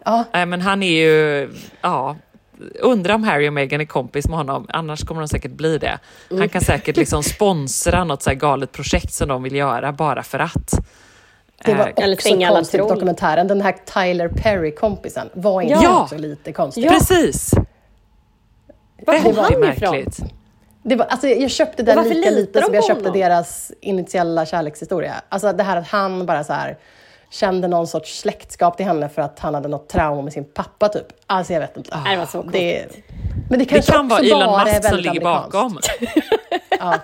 Ja, 0.05 0.25
Nej, 0.33 0.47
men 0.47 0.61
han 0.61 0.83
är 0.83 1.01
ju... 1.03 1.51
Ja, 1.81 2.17
undrar 2.81 3.15
om 3.15 3.25
Harry 3.25 3.49
och 3.49 3.53
Meghan 3.53 3.81
är 3.81 3.85
kompis 3.85 4.29
med 4.29 4.37
honom. 4.37 4.67
Annars 4.69 5.05
kommer 5.05 5.21
de 5.21 5.29
säkert 5.29 5.53
bli 5.53 5.79
det. 5.79 5.99
Han 6.31 6.49
kan 6.49 6.61
säkert 6.61 6.97
liksom 6.97 7.23
sponsra 7.23 8.05
något 8.05 8.23
så 8.23 8.31
här 8.31 8.35
galet 8.37 8.73
projekt 8.73 9.13
som 9.13 9.29
de 9.29 9.43
vill 9.43 9.55
göra 9.57 9.93
bara 9.93 10.23
för 10.23 10.39
att. 10.39 10.71
det 11.65 11.75
var 11.75 11.87
Eh, 11.87 12.05
Eller 12.05 12.15
också 12.17 12.29
alla 12.35 12.49
konstigt 12.49 12.75
i 12.81 12.89
dokumentären. 12.89 13.49
Den 13.49 13.61
här 13.61 13.77
Tyler 13.85 14.29
Perry-kompisen, 14.29 15.31
var 15.35 15.63
inte 15.63 15.75
Ja. 15.85 16.03
också 16.03 16.17
lite 16.17 16.53
konstig? 16.53 16.85
Ja. 16.85 16.91
Precis! 16.91 17.55
Var 19.07 19.19
kom 19.23 19.37
han 19.37 19.53
ifrån? 19.53 19.61
märkligt. 19.61 20.19
Det 20.83 20.97
var, 20.97 21.07
alltså, 21.07 21.29
jag 21.29 21.51
köpte 21.51 21.83
den 21.83 22.09
lika 22.09 22.31
lite 22.31 22.63
som 22.63 22.75
jag 22.75 22.85
köpte 22.85 23.05
honom? 23.09 23.21
deras 23.21 23.73
initiella 23.81 24.47
kärlekshistoria. 24.47 25.15
Alltså 25.29 25.53
det 25.53 25.63
här 25.63 25.77
att 25.77 25.89
han 25.89 26.27
bara 26.27 26.45
så 26.45 26.53
här 26.53 26.77
kände 27.33 27.69
någon 27.69 27.87
sorts 27.87 28.19
släktskap 28.19 28.77
till 28.77 28.87
henne 28.87 29.09
för 29.09 29.23
att 29.23 29.39
han 29.39 29.55
hade 29.55 29.69
något 29.69 29.89
trauma 29.89 30.23
med 30.23 30.33
sin 30.33 30.45
pappa 30.45 30.89
typ. 30.89 31.07
Alltså 31.27 31.53
jag 31.53 31.61
vet 31.61 31.77
inte. 31.77 32.01
Nej, 32.05 32.13
det 32.15 32.19
var 32.21 32.27
så 32.27 32.43
det, 32.43 32.87
men 33.51 33.59
det 33.59 33.65
Det 33.65 33.65
kanske 33.65 33.93
kan 33.93 34.09
vara 34.09 34.21
Elon 34.21 34.65
Musk 34.65 34.89
som 34.89 34.99
ligger 34.99 35.21
bakom. 35.21 35.79
Ja. 36.79 36.99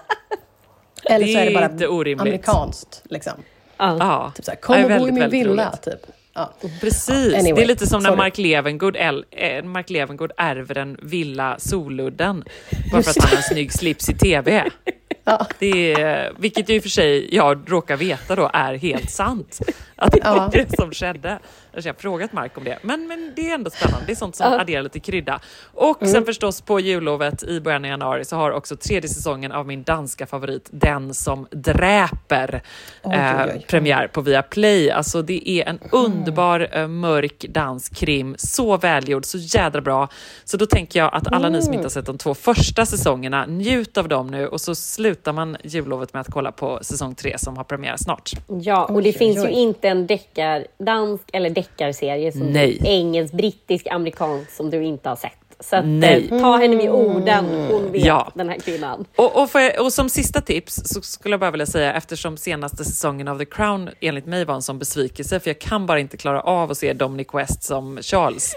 Eller 1.04 1.26
Det 1.26 1.32
så 1.32 1.38
är 1.38 1.46
det 1.46 2.16
bara 2.16 2.22
amerikanskt. 2.22 3.02
Liksom. 3.10 3.32
Ja. 3.76 3.96
Ja, 4.00 4.32
Typ 4.36 4.44
så 4.44 4.50
här, 4.50 4.58
Ja, 4.62 4.66
kom 4.66 4.92
och 4.92 4.98
bo 5.00 5.08
i 5.08 5.12
min 5.12 5.30
villa, 5.30 5.68
roligt. 5.68 5.82
typ. 5.82 6.00
Ja. 6.34 6.52
Precis, 6.80 7.34
Anyway, 7.34 7.52
det 7.52 7.62
är 7.62 7.66
lite 7.66 7.86
som 7.86 8.02
när 8.02 8.10
sorry. 8.10 8.16
Mark 8.16 8.38
Levengood, 8.38 8.96
äl- 8.96 9.24
eh, 9.30 9.64
Mark 9.64 9.90
Levengood 9.90 10.32
ärver 10.36 10.78
en 10.78 10.98
villa 11.02 11.56
Soludden 11.58 12.44
bara 12.92 13.02
för 13.02 13.10
att 13.10 13.16
han 13.22 13.28
har 13.30 13.36
en 13.36 13.42
snygg 13.42 13.72
slips 13.72 14.08
i 14.08 14.14
TV. 14.14 14.64
Ja. 15.24 15.46
Det 15.58 15.92
är, 15.92 16.32
vilket 16.38 16.68
ju 16.68 16.74
i 16.74 16.78
och 16.78 16.82
för 16.82 16.90
sig 16.90 17.34
jag 17.34 17.62
råkar 17.72 17.96
veta 17.96 18.36
då 18.36 18.50
är 18.52 18.74
helt 18.74 19.10
sant. 19.10 19.58
Att 19.98 20.12
det 20.12 20.18
Ja. 20.24 20.34
var 20.34 20.50
det 20.52 20.76
som 20.76 20.90
skedde. 20.92 21.38
Jag 21.72 21.82
har 21.82 21.92
frågat 21.92 22.32
Mark 22.32 22.58
om 22.58 22.64
det. 22.64 22.78
Men, 22.82 23.06
men 23.06 23.32
det 23.36 23.50
är 23.50 23.54
ändå 23.54 23.70
spännande. 23.70 24.06
Det 24.06 24.12
är 24.12 24.16
sånt 24.16 24.36
som 24.36 24.52
Ja. 24.52 24.60
adderar 24.60 24.82
lite 24.82 25.00
krydda. 25.00 25.40
Och 25.74 26.02
Mm. 26.02 26.12
sen 26.14 26.24
förstås 26.24 26.60
på 26.60 26.80
jullovet 26.80 27.42
i 27.42 27.60
början 27.60 27.84
av 27.84 27.90
januari 27.90 28.24
så 28.24 28.36
har 28.36 28.50
också 28.50 28.76
tredje 28.76 29.08
säsongen 29.08 29.52
av 29.52 29.66
min 29.66 29.82
danska 29.82 30.26
favorit 30.26 30.68
Den 30.70 31.14
som 31.14 31.46
dräper 31.50 32.62
Oj, 33.02 33.14
eh, 33.14 33.36
oj, 33.46 33.52
oj. 33.54 33.64
premiär 33.68 34.08
på 34.08 34.20
Viaplay. 34.20 34.90
Alltså 34.90 35.22
det 35.22 35.48
är 35.50 35.68
en 35.68 35.78
underbar 35.92 36.68
eh, 36.72 36.88
mörk 36.88 37.44
dansk 37.48 37.96
krim. 37.96 38.34
Så 38.38 38.76
välgjord, 38.76 39.24
så 39.24 39.38
jädra 39.38 39.80
bra. 39.80 40.08
Så 40.44 40.56
då 40.56 40.66
tänker 40.66 40.98
jag 40.98 41.14
att 41.14 41.32
alla 41.32 41.48
ni 41.48 41.62
som 41.62 41.72
inte 41.74 41.84
har 41.84 41.90
sett 41.90 42.06
de 42.06 42.18
två 42.18 42.34
första 42.34 42.86
säsongerna, 42.86 43.46
njut 43.46 43.98
av 43.98 44.08
dem 44.08 44.26
nu 44.26 44.46
och 44.48 44.60
så 44.60 44.74
slutar 44.74 45.32
man 45.32 45.56
jullovet 45.64 46.12
med 46.14 46.20
att 46.20 46.30
kolla 46.32 46.52
på 46.52 46.78
säsong 46.82 47.14
tre 47.14 47.38
som 47.38 47.56
har 47.56 47.64
premiär 47.64 47.96
snart. 47.96 48.30
Ja, 48.60 48.84
och 48.84 49.02
det 49.02 49.12
finns 49.12 49.44
ju 49.44 49.48
inte 49.50 49.87
en 49.88 50.06
deckar, 50.06 50.66
dansk 50.78 51.24
eller 51.32 51.50
deckarserie 51.50 52.32
som 52.32 52.40
Nej. 52.46 52.80
engelsk, 52.84 53.34
brittisk, 53.34 53.86
amerikansk 53.90 54.50
som 54.50 54.70
du 54.70 54.84
inte 54.84 55.08
har 55.08 55.16
sett. 55.16 55.32
Så 55.60 55.76
att, 55.76 55.84
Nej. 55.86 56.28
eh, 56.32 56.40
ta 56.40 56.56
henne 56.56 56.76
vid 56.76 56.90
orden, 56.90 57.44
hon 57.70 57.92
vet, 57.92 58.04
Ja. 58.04 58.32
den 58.34 58.48
här 58.48 58.58
kvinnan. 58.58 59.04
Och, 59.16 59.42
och, 59.42 59.50
för, 59.50 59.80
och 59.80 59.92
som 59.92 60.08
sista 60.08 60.40
tips 60.40 60.80
så 60.84 61.00
skulle 61.02 61.32
jag 61.32 61.40
bara 61.40 61.50
vilja 61.50 61.66
säga, 61.66 61.92
eftersom 61.94 62.36
senaste 62.36 62.84
säsongen 62.84 63.28
av 63.28 63.38
The 63.38 63.44
Crown 63.44 63.90
enligt 64.00 64.26
mig 64.26 64.44
var 64.44 64.54
en 64.54 64.62
sån 64.62 64.78
besvikelse, 64.78 65.40
för 65.40 65.50
jag 65.50 65.58
kan 65.58 65.86
bara 65.86 66.00
inte 66.00 66.16
klara 66.16 66.40
av 66.40 66.70
att 66.70 66.78
se 66.78 66.92
Dominic 66.92 67.28
West 67.34 67.62
som 67.62 67.98
Charles. 68.02 68.54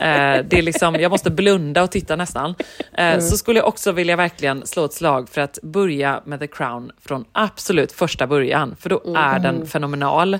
Eh, 0.00 0.44
det 0.48 0.58
är 0.58 0.62
liksom, 0.62 0.94
jag 0.94 1.10
måste 1.10 1.30
blunda 1.30 1.82
och 1.82 1.90
titta 1.90 2.16
nästan. 2.16 2.54
Eh, 2.92 3.18
Så 3.20 3.36
skulle 3.36 3.58
jag 3.58 3.68
också 3.68 3.92
vilja 3.92 4.16
verkligen 4.16 4.66
slå 4.66 4.84
ett 4.84 4.92
slag 4.92 5.28
för 5.28 5.40
att 5.40 5.58
börja 5.62 6.22
med 6.24 6.40
The 6.40 6.46
Crown 6.46 6.90
från 7.06 7.24
absolut 7.32 7.92
första 7.92 8.26
början, 8.26 8.76
för 8.80 8.90
då 8.90 9.14
är 9.16 9.38
den 9.38 9.66
fenomenal. 9.66 10.38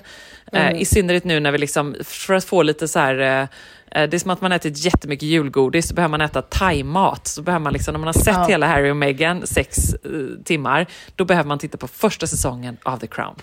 Eh, 0.51 0.81
I 0.81 0.85
synnerhet 0.85 1.23
nu 1.23 1.39
när 1.39 1.51
vi 1.51 1.57
liksom, 1.57 1.95
för 2.03 2.33
att 2.33 2.45
få 2.45 2.63
lite 2.63 2.87
så 2.87 2.99
här 2.99 3.47
Det 3.91 4.13
är 4.13 4.19
som 4.19 4.31
att 4.31 4.41
man 4.41 4.51
ätit 4.51 4.85
jättemycket 4.85 5.23
julgodis, 5.27 5.87
så 5.87 5.93
behöver 5.93 6.11
man 6.11 6.21
äta 6.21 6.41
thaimat. 6.41 7.27
Så 7.27 7.41
behöver 7.41 7.63
man 7.63 7.73
liksom, 7.73 7.91
när 7.93 7.99
man 7.99 8.07
har 8.07 8.13
sett 8.13 8.33
Ja. 8.33 8.45
hela 8.49 8.67
Harry 8.67 8.91
och 8.91 8.97
Meghan 8.97 9.47
sex 9.47 9.93
eh, 9.93 10.09
timmar, 10.45 10.85
då 11.15 11.25
behöver 11.25 11.47
man 11.47 11.59
titta 11.59 11.77
på 11.77 11.87
första 11.87 12.27
säsongen 12.27 12.77
av 12.83 12.97
The 12.97 13.07
Crown 13.07 13.35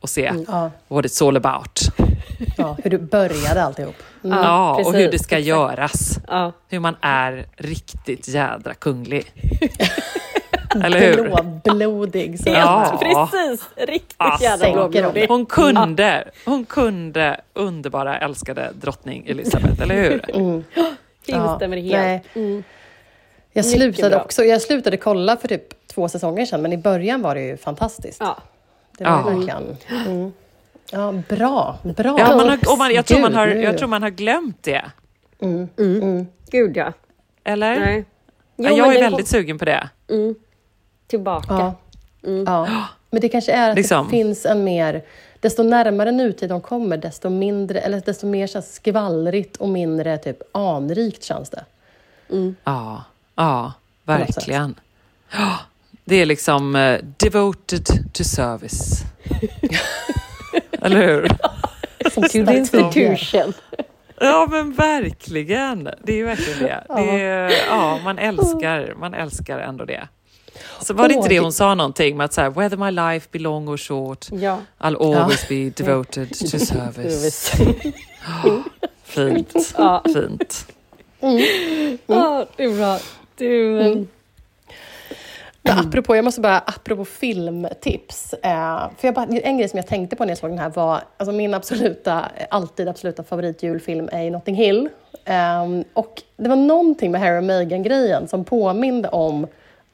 och 0.00 0.08
se 0.10 0.32
Ja. 0.48 0.70
what 0.88 1.04
it's 1.04 1.28
all 1.28 1.36
about. 1.36 1.80
Ja, 2.58 2.76
hur 2.84 2.90
du 2.90 2.98
började 2.98 3.62
alltihop. 3.62 3.94
Mm. 4.24 4.38
Ja, 4.38 4.70
och 4.70 4.76
precis, 4.76 4.94
hur 4.94 5.10
det 5.12 5.18
ska 5.18 5.38
göras. 5.38 6.18
Ja. 6.28 6.52
Hur 6.68 6.80
man 6.80 6.96
är 7.00 7.46
riktigt 7.56 8.28
jädra 8.28 8.74
kunglig. 8.74 9.32
Eller 10.84 11.00
hur? 11.00 11.30
Blåblodig. 11.64 12.38
Så 12.40 12.48
Ja. 12.50 12.98
Precis! 13.00 13.68
Riktigt 13.76 14.14
Ah, 14.16 14.38
jävla 14.40 14.64
sänker 14.64 14.90
blåblodig. 14.90 15.28
Hon 15.28 15.46
kunde, 15.46 16.30
hon 16.44 16.64
kunde 16.64 17.40
underbara 17.54 18.18
älskade 18.18 18.70
drottning 18.80 19.26
Elisabeth, 19.26 19.82
eller 19.82 19.94
hur? 19.94 20.24
Instämmer 21.26 21.76
helt. 21.76 21.92
nej. 21.92 22.22
Mm. 22.34 22.64
Jag 23.52 23.64
slutade 23.64 24.20
också, 24.22 24.44
jag 24.44 24.62
slutade 24.62 24.96
kolla 24.96 25.36
för 25.36 25.48
typ 25.48 25.86
två 25.86 26.08
säsonger 26.08 26.46
sedan, 26.46 26.62
men 26.62 26.72
i 26.72 26.76
början 26.76 27.22
var 27.22 27.34
det 27.34 27.40
ju 27.42 27.56
fantastiskt. 27.56 28.20
Ja. 28.20 28.36
Det 29.00 29.04
var 29.06 29.10
Ja. 29.10 29.22
verkligen... 29.30 29.76
Mm. 30.06 30.32
Ja, 30.92 31.12
bra, 31.28 31.78
bra. 31.82 32.16
Ja, 32.18 32.36
man 32.36 32.48
har, 32.48 32.72
och 32.72 32.78
man, 32.78 32.94
jag, 32.94 33.06
tror 33.06 33.20
man 33.20 33.34
har, 33.34 33.46
jag 33.46 33.78
tror 33.78 33.88
man 33.88 34.02
har 34.02 34.10
glömt 34.10 34.62
det. 34.62 34.84
Gud 36.50 36.76
ja. 36.76 36.92
Eller? 37.44 37.80
Nej. 37.80 38.04
Jo, 38.56 38.64
Ja, 38.64 38.70
jag 38.76 38.96
är 38.96 39.00
väldigt 39.00 39.28
sugen 39.28 39.58
på 39.58 39.64
det. 39.64 39.88
kom- 40.08 40.16
mm, 40.16 40.34
tillbaka. 41.06 41.54
Ja. 41.54 41.74
Ja. 42.46 42.68
Men 43.10 43.20
det 43.20 43.28
kanske 43.28 43.52
är 43.52 43.70
att 43.70 43.76
Liksom. 43.76 44.04
det 44.04 44.10
finns 44.10 44.46
en 44.46 44.64
mer... 44.64 45.02
Desto 45.40 45.62
närmare 45.62 46.12
nutid 46.12 46.48
de 46.48 46.60
kommer, 46.60 46.96
desto 46.96 47.30
mindre, 47.30 47.78
eller 47.80 48.00
desto 48.06 48.26
mer 48.26 48.46
så 48.46 48.58
här 48.58 48.62
skvallrigt 48.66 49.56
och 49.56 49.68
mindre 49.68 50.18
typ 50.18 50.42
anrikt 50.52 51.24
känns 51.24 51.50
det. 51.50 51.64
Ja, 52.64 53.04
ja 53.34 53.62
något 54.04 54.18
sätt. 54.18 54.36
verkligen. 54.36 54.74
Ja, 56.10 56.16
Det 56.16 56.22
är 56.22 56.26
liksom 56.26 56.76
eh, 56.76 57.00
devoted 57.16 57.86
to 58.12 58.24
service. 58.24 59.02
Eller 60.82 61.06
hur? 61.06 61.28
Som 62.10 62.22
To 62.22 62.28
the 62.28 62.64
starkt 62.64 62.74
institution. 62.74 63.52
Ja, 64.20 64.48
men 64.50 64.72
verkligen. 64.72 65.84
Det 66.04 66.12
är 66.12 66.16
ju 66.16 66.24
verkligen 66.24 66.58
det. 66.58 66.84
det 66.96 67.20
är, 67.20 67.52
ja, 67.68 67.98
man 68.04 68.18
älskar, 68.18 68.94
man 69.00 69.14
älskar 69.14 69.58
ändå 69.58 69.84
det. 69.84 70.08
Så 70.80 70.94
var 70.94 71.08
det 71.08 71.14
inte 71.14 71.28
det 71.28 71.38
hon 71.40 71.52
sa 71.52 71.74
någonting 71.74 72.16
med 72.16 72.24
att 72.24 72.32
så 72.32 72.40
här, 72.40 72.50
whether 72.50 72.76
my 72.76 72.90
life 72.90 73.28
be 73.32 73.38
long 73.38 73.68
or 73.68 73.76
short, 73.76 74.26
Ja. 74.32 74.58
I'll 74.80 74.96
always 75.20 75.48
be 75.48 75.70
devoted 75.84 76.30
to 76.38 76.58
service. 76.58 77.52
Fint. 79.04 79.74
Ja. 79.78 80.04
Fint. 80.14 80.66
Ja, 82.06 82.46
det 82.56 82.64
är 82.64 82.76
bra. 82.76 82.98
Du, 83.36 83.80
Mm. 83.80 84.08
Men 85.62 85.78
apropå, 85.78 86.16
jag 86.16 86.24
måste 86.24 86.40
bara, 86.40 86.58
apropå 86.58 87.04
filmtips. 87.04 88.32
Eh, 88.32 88.90
för 88.98 89.08
jag 89.08 89.14
bara, 89.14 89.26
en 89.26 89.58
grej 89.58 89.68
som 89.68 89.76
jag 89.76 89.86
tänkte 89.86 90.16
på 90.16 90.24
när 90.24 90.30
jag 90.30 90.38
såg 90.38 90.50
den 90.50 90.58
här 90.58 90.70
var, 90.70 91.00
alltså 91.16 91.32
min 91.32 91.54
absoluta, 91.54 92.24
alltid 92.50 92.88
absoluta 92.88 93.22
favoritjulfilm 93.22 94.08
är 94.12 94.30
Notting 94.30 94.54
Hill. 94.54 94.88
Eh, 95.24 95.64
och 95.92 96.22
det 96.36 96.48
var 96.48 96.56
någonting 96.56 97.10
med 97.10 97.20
Harry 97.20 97.38
och 97.38 97.44
Meghan-grejen 97.44 98.28
som 98.28 98.44
påminde 98.44 99.08
om 99.08 99.46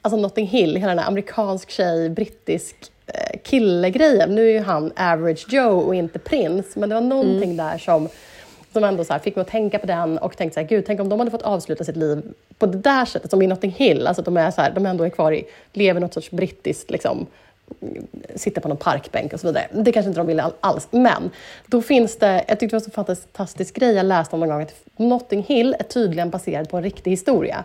alltså 0.03 0.17
Notting 0.17 0.47
Hill, 0.47 0.77
hela 0.77 0.89
den 0.89 0.99
här 0.99 1.07
amerikansk 1.07 1.71
tjej, 1.71 2.11
brittisk 2.11 2.77
eh, 3.07 3.41
kille-grejen. 3.45 4.35
Nu 4.35 4.49
är 4.49 4.53
ju 4.53 4.61
han 4.61 4.93
average 4.97 5.47
Joe 5.49 5.81
och 5.81 5.95
inte 5.95 6.19
prins, 6.19 6.77
men 6.77 6.89
det 6.89 6.95
var 6.95 7.03
någonting 7.03 7.53
mm. 7.53 7.57
där 7.57 7.79
som 7.79 8.09
som 8.77 8.85
ändå 8.85 9.05
så 9.05 9.19
fick 9.19 9.37
mig 9.37 9.41
att 9.41 9.49
tänka 9.49 9.79
på 9.79 9.87
den 9.87 10.19
och 10.19 10.37
tänkte 10.37 10.55
så 10.55 10.61
här, 10.61 10.69
gud, 10.69 10.85
tänk 10.87 11.01
om 11.01 11.09
de 11.09 11.19
hade 11.19 11.31
fått 11.31 11.43
avsluta 11.43 11.85
sitt 11.85 11.97
liv 11.97 12.23
på 12.59 12.67
det 12.67 12.79
där 12.79 13.05
sättet, 13.05 13.31
som 13.31 13.43
i 13.43 13.47
Notting 13.47 13.71
Hill, 13.71 14.07
alltså 14.07 14.21
att 14.21 14.25
de, 14.25 14.37
är 14.37 14.51
så 14.51 14.61
här, 14.61 14.71
de 14.71 14.87
ändå 14.87 15.05
är 15.05 15.11
kvar 15.11 15.33
i, 15.33 15.45
lever 15.73 16.01
något 16.01 16.15
sorts 16.15 16.31
brittiskt, 16.31 16.91
liksom, 16.91 17.27
sitter 18.35 18.61
på 18.61 18.69
någon 18.69 18.77
parkbänk 18.77 19.33
och 19.33 19.41
så 19.41 19.47
vidare. 19.47 19.67
Det 19.73 19.93
kanske 19.93 20.09
inte 20.09 20.21
de 20.21 20.27
ville 20.27 20.51
alls, 20.61 20.89
men 20.91 21.31
då 21.67 21.83
finns 21.83 22.19
det, 22.19 22.45
jag 22.49 22.61
tyckte 22.61 22.77
det 22.77 22.95
var 22.95 23.09
en 23.09 23.17
så 23.17 23.23
fantastisk 23.23 23.75
grej 23.75 23.95
jag 23.95 24.07
läste 24.07 24.37
om 24.37 24.41
någon 24.41 24.49
gång, 24.49 24.63
att 24.63 24.75
Notting 24.97 25.43
Hill 25.43 25.77
är 25.79 25.85
tydligen 25.85 26.31
baserad 26.31 26.69
på 26.69 26.77
en 26.77 26.83
riktig 26.83 27.11
historia. 27.11 27.65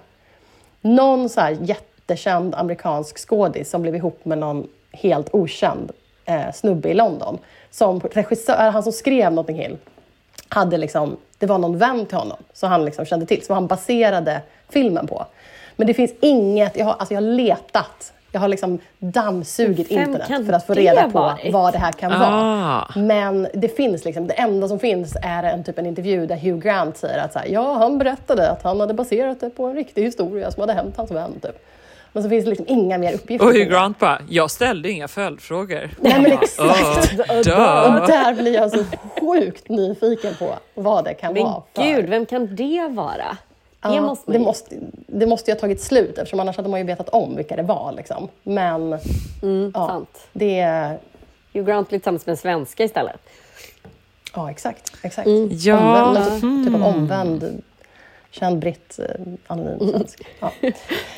Någon 0.82 1.30
så 1.30 1.42
här 1.42 1.58
jättekänd 1.62 2.56
amerikansk 2.56 3.18
skådis 3.28 3.70
som 3.70 3.82
blev 3.82 3.96
ihop 3.96 4.26
med 4.26 4.38
någon 4.38 4.68
helt 4.92 5.30
okänd 5.34 5.92
eh, 6.26 6.52
snubbe 6.54 6.90
i 6.90 6.94
London, 6.94 7.38
som 7.72 8.00
regissör, 8.00 8.70
han 8.72 8.84
som 8.84 8.92
skrev 8.92 9.34
Notting 9.34 9.58
Hill, 9.58 9.78
hade 10.54 10.78
liksom, 10.78 11.18
det 11.38 11.46
var 11.46 11.58
någon 11.58 11.78
vän 11.78 12.06
till 12.06 12.18
honom 12.18 12.38
som 12.54 12.70
han 12.70 12.86
liksom 12.86 13.06
kände 13.06 13.26
till, 13.26 13.46
som 13.46 13.54
han 13.54 13.68
baserade 13.68 14.42
filmen 14.70 15.08
på. 15.08 15.26
Men 15.76 15.88
det 15.88 15.94
finns 15.94 16.12
inget, 16.22 16.78
jag 16.78 16.86
har, 16.86 16.94
alltså 16.94 17.14
jag 17.14 17.22
har 17.22 17.28
letat, 17.28 18.14
jag 18.32 18.42
har 18.42 18.48
liksom 18.48 18.80
dammsugit 19.00 19.92
internet 19.92 20.46
för 20.46 20.54
att 20.54 20.68
få 20.68 20.74
reda 20.74 21.10
på 21.10 21.20
varit? 21.20 21.54
vad 21.54 21.74
det 21.74 21.80
här 21.80 21.92
kan 21.92 22.12
ah. 22.12 22.18
vara. 22.20 23.06
Men 23.06 23.48
det 23.54 23.68
finns 23.68 24.06
liksom, 24.06 24.28
det 24.28 24.34
enda 24.34 24.68
som 24.68 24.80
finns 24.80 25.18
är 25.24 25.44
en 25.44 25.64
typ 25.64 25.78
en 25.78 25.86
intervju 25.86 26.28
där 26.28 26.38
Hugh 26.38 26.60
Grant 26.60 26.98
säger 26.98 27.20
att 27.20 27.34
så 27.34 27.40
här, 27.40 27.48
ja, 27.48 27.74
han 27.74 27.98
berättade 27.98 28.52
att 28.52 28.64
han 28.64 28.80
hade 28.80 28.94
baserat 28.94 29.40
det 29.40 29.50
på 29.50 29.66
en 29.66 29.76
riktig 29.76 30.04
historia 30.04 30.52
som 30.52 30.62
hade 30.62 30.74
hänt 30.74 30.98
hans 30.98 31.12
vän. 31.12 31.32
Typ. 31.42 31.66
Men 32.14 32.24
så 32.24 32.30
finns 32.30 32.44
det 32.44 32.50
liksom 32.50 32.68
inga 32.68 32.98
mer 32.98 33.14
uppgifter. 33.14 33.48
Och 33.48 33.54
Hugh 33.54 33.70
Grant 33.70 34.00
bara, 34.00 34.22
jag 34.30 34.52
ställde 34.52 34.92
inga 34.92 35.08
följdfrågor. 35.08 35.90
Nej 36.00 36.22
men 36.22 36.32
exakt. 36.32 37.20
Oh, 37.32 38.02
och 38.02 38.08
där 38.08 38.34
blir 38.34 38.54
jag 38.54 38.72
så 38.72 38.84
sjukt 39.20 39.70
nyfiken 39.70 40.36
på 40.40 40.56
vad 40.74 41.06
det 41.06 41.14
kan 41.14 41.34
men 41.34 41.44
vara. 41.44 41.64
Men 41.76 41.96
gud, 41.96 42.10
vem 42.10 42.26
kan 42.26 42.56
det 42.56 42.88
vara? 42.92 43.38
Det, 43.82 43.96
ja, 43.96 44.02
måste, 44.02 44.32
det, 44.32 44.40
måste, 44.40 44.76
det 45.08 45.26
måste 45.28 45.52
ju 45.52 45.56
ha 45.56 45.60
tagit 45.60 45.82
slut 45.82 46.18
eftersom 46.18 46.40
annars 46.40 46.58
hade 46.58 46.70
man 46.70 46.80
ju 46.80 46.86
vetat 46.86 47.10
om 47.10 47.36
vilka 47.36 47.56
det 47.56 47.64
var. 47.64 47.92
Liksom. 47.92 48.28
Men 48.44 49.00
mm, 49.44 49.72
ja, 49.74 49.88
sant. 49.88 50.28
det... 50.34 50.98
Hugh 51.54 51.66
Grant 51.66 51.90
blir 51.90 52.00
tillsammans 52.00 52.26
med 52.26 52.32
en 52.32 52.38
svenska 52.38 52.84
istället. 52.84 53.20
Ja, 54.36 54.52
exakt. 54.52 54.94
exakt. 55.02 55.28
Mm. 55.28 55.50
Ja. 55.52 55.78
Omvänd, 55.78 56.18
alltså, 56.18 56.40
typ 56.40 56.76
av 56.76 56.84
omvänd 56.84 57.62
känd 58.32 58.60
britt, 58.60 59.00
eh, 59.00 59.06
anonym 59.48 59.90
svensk. 59.90 60.22
Ja, 60.40 60.52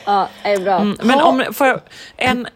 ja 0.05 0.29
är 0.43 0.59
bra. 0.59 0.79
Mm, 0.79 0.97
men 1.03 1.21
om, 1.21 1.53
får 1.53 1.67
jag, 1.67 1.79
en, 2.17 2.47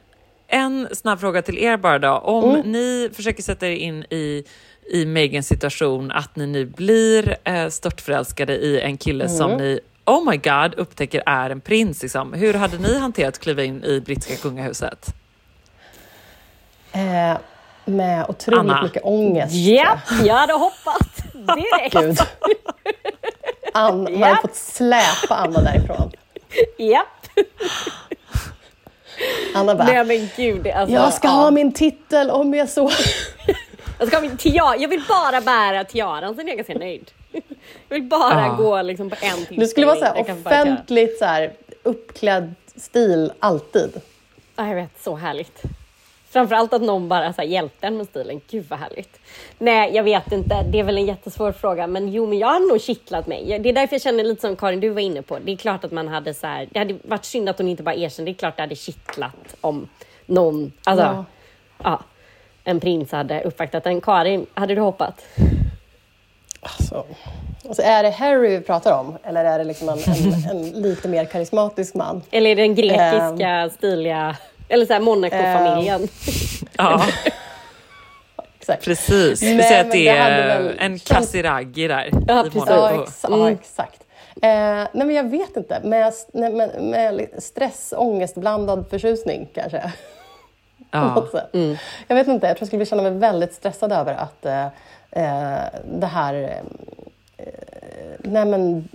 en 0.47 0.87
snabb 0.91 1.19
fråga 1.19 1.41
till 1.41 1.57
er 1.57 1.77
bara 1.77 1.99
då. 1.99 2.11
Om 2.11 2.55
mm. 2.55 2.71
ni 2.71 3.09
försöker 3.13 3.43
sätta 3.43 3.67
er 3.67 3.75
in 3.75 4.03
i 4.03 4.43
i 4.89 5.05
Megans 5.05 5.47
situation 5.47 6.11
att 6.11 6.35
ni 6.35 6.47
nu 6.47 6.65
blir 6.65 7.37
eh, 7.43 7.69
störtförälskade 7.69 8.55
i 8.57 8.81
en 8.81 8.97
kille 8.97 9.23
mm. 9.23 9.37
som 9.37 9.51
ni 9.51 9.79
oh 10.05 10.29
my 10.31 10.37
god 10.37 10.73
upptäcker 10.73 11.23
är 11.25 11.49
en 11.49 11.61
prins. 11.61 12.01
Liksom. 12.01 12.33
Hur 12.33 12.53
hade 12.53 12.77
ni 12.77 12.99
hanterat 12.99 13.33
att 13.33 13.39
kliva 13.39 13.63
in 13.63 13.83
i 13.83 14.01
brittiska 14.01 14.35
kungahuset? 14.35 15.13
Eh, 16.91 17.37
med 17.85 18.25
otroligt 18.29 18.59
Anna. 18.59 18.83
mycket 18.83 19.03
ångest. 19.03 19.55
Ja, 19.55 19.99
jag 20.23 20.35
hade 20.35 20.53
hoppat 20.53 21.23
direkt. 21.33 22.21
Ann, 23.77 24.03
man 24.03 24.23
hade 24.23 24.41
fått 24.41 24.55
släpa 24.55 25.35
Anna 25.35 25.61
därifrån. 25.61 26.11
Japp. 26.77 27.07
Anna 29.55 29.75
bara, 29.75 29.87
Nej, 29.87 30.05
men 30.05 30.29
gud, 30.35 30.67
alltså, 30.67 30.95
jag 30.95 31.13
ska 31.13 31.27
ja. 31.27 31.31
ha 31.31 31.51
min 31.51 31.73
titel 31.73 32.29
om 32.29 32.53
jag 32.53 32.69
så... 32.69 32.91
jag 33.99 34.07
ska 34.07 34.17
ha 34.17 34.21
min 34.21 34.37
tiara. 34.37 34.77
Jag 34.77 34.89
vill 34.89 35.03
bara 35.09 35.41
bära 35.41 35.83
tiaran, 35.83 36.35
sen 36.35 36.45
är 36.45 36.49
jag 36.49 36.57
ganska 36.57 36.77
nöjd. 36.77 37.11
Jag 37.89 37.95
vill 37.95 38.03
bara 38.03 38.41
ja. 38.41 38.55
gå 38.57 38.81
liksom 38.81 39.09
på 39.09 39.15
en 39.15 39.31
tillställning. 39.31 39.59
Det 39.59 39.67
skulle 39.67 39.85
vara 39.85 39.97
så 39.97 40.05
här, 40.05 40.21
offentligt 40.21 41.19
så 41.19 41.25
här, 41.25 41.53
uppklädd 41.83 42.55
stil 42.75 43.31
alltid. 43.39 44.01
Ja, 44.55 44.67
jag 44.67 44.75
vet, 44.75 45.03
så 45.03 45.15
härligt. 45.15 45.61
Framförallt 46.37 46.73
att 46.73 46.81
någon 46.81 47.07
bara 47.07 47.33
så 47.33 47.41
här, 47.41 47.49
hjälpte 47.49 47.87
en 47.87 47.97
med 47.97 48.07
stilen. 48.07 48.41
Gud 48.49 48.65
vad 48.69 48.79
härligt. 48.79 49.19
Nej, 49.57 49.95
jag 49.95 50.03
vet 50.03 50.31
inte. 50.31 50.63
Det 50.63 50.79
är 50.79 50.83
väl 50.83 50.97
en 50.97 51.05
jättesvår 51.05 51.51
fråga. 51.51 51.87
Men 51.87 52.11
jo, 52.11 52.27
men 52.27 52.37
jag 52.37 52.47
har 52.47 52.69
nog 52.69 52.81
kittlat 52.81 53.27
mig. 53.27 53.59
Det 53.59 53.69
är 53.69 53.73
därför 53.73 53.95
jag 53.95 54.01
känner 54.01 54.23
lite 54.23 54.41
som 54.41 54.55
Karin, 54.55 54.79
du 54.79 54.89
var 54.89 55.01
inne 55.01 55.21
på. 55.21 55.39
Det 55.39 55.51
är 55.51 55.57
klart 55.57 55.83
att 55.83 55.91
man 55.91 56.07
hade 56.07 56.33
så 56.33 56.47
här, 56.47 56.67
Det 56.71 56.79
hade 56.79 56.97
varit 57.03 57.25
synd 57.25 57.49
att 57.49 57.57
hon 57.57 57.67
inte 57.67 57.83
bara 57.83 57.95
erkände. 57.95 58.31
Det 58.31 58.35
är 58.35 58.39
klart 58.39 58.55
det 58.55 58.61
hade 58.61 58.75
kittlat 58.75 59.55
om 59.61 59.87
någon, 60.25 60.71
alltså, 60.83 61.05
ja. 61.05 61.25
ja 61.83 61.99
en 62.63 62.79
prins 62.79 63.11
hade 63.11 63.41
uppvaktat 63.41 63.85
en. 63.85 64.01
Karin, 64.01 64.45
hade 64.53 64.75
du 64.75 64.81
hoppat? 64.81 65.25
Alltså, 66.61 67.05
alltså, 67.67 67.81
är 67.81 68.03
det 68.03 68.09
Harry 68.09 68.57
vi 68.57 68.61
pratar 68.61 68.99
om 68.99 69.17
eller 69.23 69.45
är 69.45 69.57
det 69.57 69.63
liksom 69.63 69.89
en, 69.89 69.99
en, 69.99 70.49
en 70.49 70.69
lite 70.81 71.07
mer 71.07 71.25
karismatisk 71.25 71.93
man? 71.95 72.21
Eller 72.31 72.49
är 72.49 72.55
det 72.55 72.61
den 72.61 72.75
grekiska, 72.75 73.63
um, 73.63 73.69
stiliga 73.69 74.35
eller 74.69 74.85
så 74.85 74.93
här 74.93 74.99
Monaco-familjen. 74.99 76.01
Uh, 76.01 76.09
ja. 76.77 77.05
Precis. 78.83 79.43
Vi 79.43 79.63
säger 79.63 79.81
att 79.81 79.91
det 79.91 80.07
är 80.07 80.75
en 80.79 80.99
Kasiragi 80.99 81.87
där. 81.87 82.09
Ja, 82.27 82.43
precis. 82.43 82.63
Ja, 82.67 83.03
exa 83.03 83.27
mm. 83.27 83.39
ja, 83.39 83.51
exakt. 83.51 84.03
Eh, 84.41 84.87
nej, 84.91 85.05
men 85.05 85.11
jag 85.11 85.29
vet 85.29 85.57
inte. 85.57 85.79
Med, 85.83 86.13
med, 86.33 86.81
med 86.81 87.29
stress, 87.37 87.93
ångestblandad 87.97 88.85
förtjusning 88.89 89.47
kanske. 89.53 89.91
Ja. 90.91 91.27
mm. 91.53 91.77
Jag 92.07 92.15
vet 92.15 92.27
inte, 92.27 92.47
jag 92.47 92.57
tror 92.57 92.63
jag 92.63 92.67
skulle 92.67 92.85
känna 92.85 93.01
mig 93.01 93.11
väldigt 93.11 93.53
stressad 93.53 93.91
över 93.91 94.13
att 94.13 94.45
eh, 94.45 94.65
eh 95.11 95.63
det 95.99 96.07
här... 96.07 96.33
Eh, 97.37 97.45
nej 98.19 98.45
men, 98.45 98.89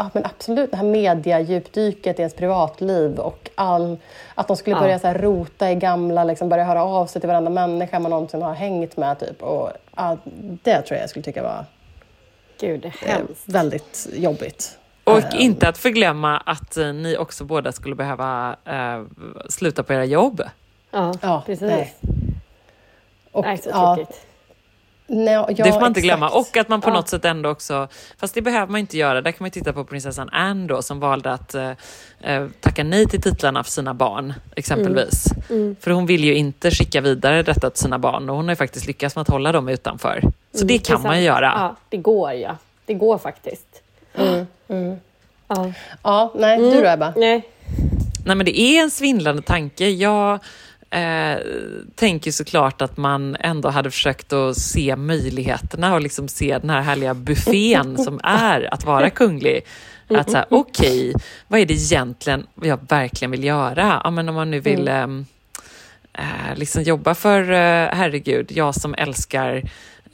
ja, 0.00 0.10
men 0.14 0.24
absolut, 0.24 0.70
det 0.70 0.76
här 0.76 0.84
mediadjupdyket 0.84 2.18
i 2.18 2.22
ens 2.22 2.34
privatliv 2.34 3.18
och 3.18 3.50
all, 3.54 3.96
att 4.34 4.48
de 4.48 4.56
skulle 4.56 4.76
börja 4.76 4.92
ja. 4.92 4.98
så 4.98 5.06
här, 5.06 5.18
rota 5.18 5.70
i 5.70 5.74
gamla, 5.74 6.24
liksom, 6.24 6.48
börja 6.48 6.64
höra 6.64 6.84
av 6.84 7.06
sig 7.06 7.20
till 7.20 7.28
varenda 7.28 7.50
människa 7.50 7.98
man 7.98 8.10
någonsin 8.10 8.42
har 8.42 8.54
hängt 8.54 8.96
med. 8.96 9.18
Typ. 9.18 9.42
Och, 9.42 9.70
ja, 9.96 10.16
det 10.62 10.82
tror 10.82 10.96
jag 10.96 11.02
jag 11.02 11.10
skulle 11.10 11.22
tycka 11.22 11.42
var 11.42 11.64
Gud, 12.60 12.80
det 12.80 13.10
är 13.10 13.18
eh, 13.18 13.24
väldigt 13.44 14.08
jobbigt. 14.12 14.78
Och 15.04 15.16
um, 15.16 15.24
inte 15.32 15.68
att 15.68 15.78
förglömma 15.78 16.38
att 16.38 16.76
uh, 16.76 16.92
ni 16.92 17.16
också 17.16 17.44
båda 17.44 17.72
skulle 17.72 17.94
behöva 17.94 18.56
uh, 18.68 19.06
sluta 19.48 19.82
på 19.82 19.92
era 19.92 20.04
jobb. 20.04 20.42
Ja, 20.90 21.14
ja 21.22 21.42
precis. 21.46 21.68
Nej. 21.68 21.94
Och, 23.32 23.44
nej, 23.44 23.58
så 23.58 23.70
tråkigt. 23.70 24.26
Nej, 25.12 25.34
ja, 25.34 25.46
det 25.48 25.72
får 25.72 25.80
man 25.80 25.90
inte 25.90 26.00
glömma. 26.00 26.28
Och 26.28 26.56
att 26.56 26.68
man 26.68 26.80
på 26.80 26.88
ja. 26.88 26.94
något 26.94 27.08
sätt 27.08 27.24
ändå 27.24 27.50
också, 27.50 27.88
fast 28.18 28.34
det 28.34 28.42
behöver 28.42 28.66
man 28.66 28.80
inte 28.80 28.98
göra, 28.98 29.22
där 29.22 29.32
kan 29.32 29.44
man 29.44 29.50
titta 29.50 29.72
på 29.72 29.84
prinsessan 29.84 30.28
Anne 30.32 30.66
då, 30.66 30.82
som 30.82 31.00
valde 31.00 31.32
att 31.32 31.54
eh, 31.54 31.70
eh, 32.20 32.46
tacka 32.60 32.84
nej 32.84 33.06
till 33.06 33.22
titlarna 33.22 33.64
för 33.64 33.70
sina 33.70 33.94
barn, 33.94 34.34
exempelvis. 34.56 35.26
Mm. 35.50 35.62
Mm. 35.62 35.76
För 35.80 35.90
hon 35.90 36.06
vill 36.06 36.24
ju 36.24 36.34
inte 36.34 36.70
skicka 36.70 37.00
vidare 37.00 37.42
detta 37.42 37.70
till 37.70 37.82
sina 37.82 37.98
barn 37.98 38.30
och 38.30 38.36
hon 38.36 38.44
har 38.44 38.52
ju 38.52 38.56
faktiskt 38.56 38.86
lyckats 38.86 39.16
med 39.16 39.22
att 39.22 39.28
hålla 39.28 39.52
dem 39.52 39.68
utanför. 39.68 40.20
Så 40.52 40.58
mm, 40.58 40.66
det 40.66 40.78
kan 40.78 41.02
man 41.02 41.18
ju 41.18 41.24
göra. 41.24 41.52
Ja, 41.56 41.76
det 41.88 41.96
går 41.96 42.32
ja. 42.32 42.56
Det 42.86 42.94
går 42.94 43.18
faktiskt. 43.18 43.82
Mm. 44.14 44.46
Mm. 44.68 44.96
Ja. 45.48 45.72
ja, 46.02 46.32
nej, 46.36 46.58
du 46.58 46.80
då 46.80 46.88
Ebba? 46.88 47.12
Nej. 47.16 47.48
Nej 48.24 48.36
men 48.36 48.46
det 48.46 48.60
är 48.60 48.82
en 48.82 48.90
svindlande 48.90 49.42
tanke. 49.42 49.88
Jag 49.90 50.38
eh, 50.90 51.38
tänker 51.94 52.30
såklart 52.30 52.82
att 52.82 52.96
man 52.96 53.36
ändå 53.40 53.68
hade 53.68 53.90
försökt 53.90 54.32
att 54.32 54.56
se 54.56 54.96
möjligheterna 54.96 55.94
och 55.94 56.00
liksom 56.00 56.28
se 56.28 56.58
den 56.58 56.70
här 56.70 56.80
härliga 56.80 57.14
buffén 57.14 57.98
som 57.98 58.20
är 58.22 58.74
att 58.74 58.84
vara 58.84 59.10
kunglig. 59.10 59.62
Att 60.08 60.30
säga, 60.30 60.46
okej, 60.50 61.10
okay, 61.10 61.22
vad 61.48 61.60
är 61.60 61.66
det 61.66 61.74
egentligen 61.74 62.46
jag 62.62 62.78
verkligen 62.88 63.30
vill 63.30 63.44
göra? 63.44 64.00
Ja, 64.04 64.10
men 64.10 64.28
om 64.28 64.34
man 64.34 64.50
nu 64.50 64.60
vill 64.60 64.88
mm. 64.88 65.26
eh, 66.12 66.54
liksom 66.56 66.82
jobba 66.82 67.14
för, 67.14 67.50
eh, 67.50 67.88
herregud, 67.92 68.52
jag 68.52 68.74
som 68.74 68.94
älskar 68.94 69.62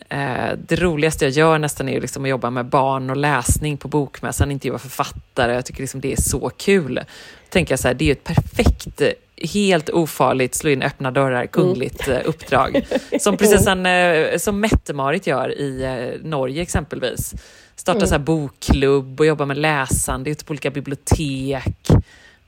Eh, 0.09 0.53
det 0.69 0.77
roligaste 0.77 1.25
jag 1.25 1.33
gör 1.33 1.59
nästan 1.59 1.89
är 1.89 2.01
liksom 2.01 2.25
att 2.25 2.31
jobba 2.31 2.51
med 2.51 2.67
barn 2.67 3.11
och 3.11 3.17
läsning 3.17 3.77
på 3.77 3.89
Bokmässan, 3.89 4.51
intervjua 4.51 4.79
författare. 4.79 5.55
Jag 5.55 5.65
tycker 5.65 5.81
liksom 5.81 6.01
det 6.01 6.13
är 6.13 6.23
så 6.23 6.51
kul. 6.57 7.01
tänker 7.49 7.73
jag 7.73 7.79
så 7.79 7.89
här, 7.89 7.95
det 7.95 8.09
är 8.09 8.13
ett 8.13 8.25
perfekt, 8.25 9.03
helt 9.43 9.91
ofarligt, 9.91 10.55
slå 10.55 10.71
in 10.71 10.83
öppna 10.83 11.11
dörrar, 11.11 11.47
kungligt 11.47 12.09
mm. 12.09 12.23
uppdrag. 12.27 12.87
Som 13.21 13.37
prinsessan, 13.39 13.87
eh, 13.87 14.39
som 14.39 14.61
Mette-Marit 14.61 15.27
gör 15.27 15.59
i 15.59 16.19
Norge 16.23 16.63
exempelvis. 16.63 17.35
Starta 17.77 17.99
mm. 17.99 18.09
så 18.09 18.15
här 18.15 18.23
bokklubb 18.23 19.21
och 19.21 19.27
jobba 19.27 19.47
med 19.47 19.59
läsande 19.59 20.31
ute 20.31 20.45
på 20.45 20.51
olika 20.51 20.71
bibliotek. 20.71 21.89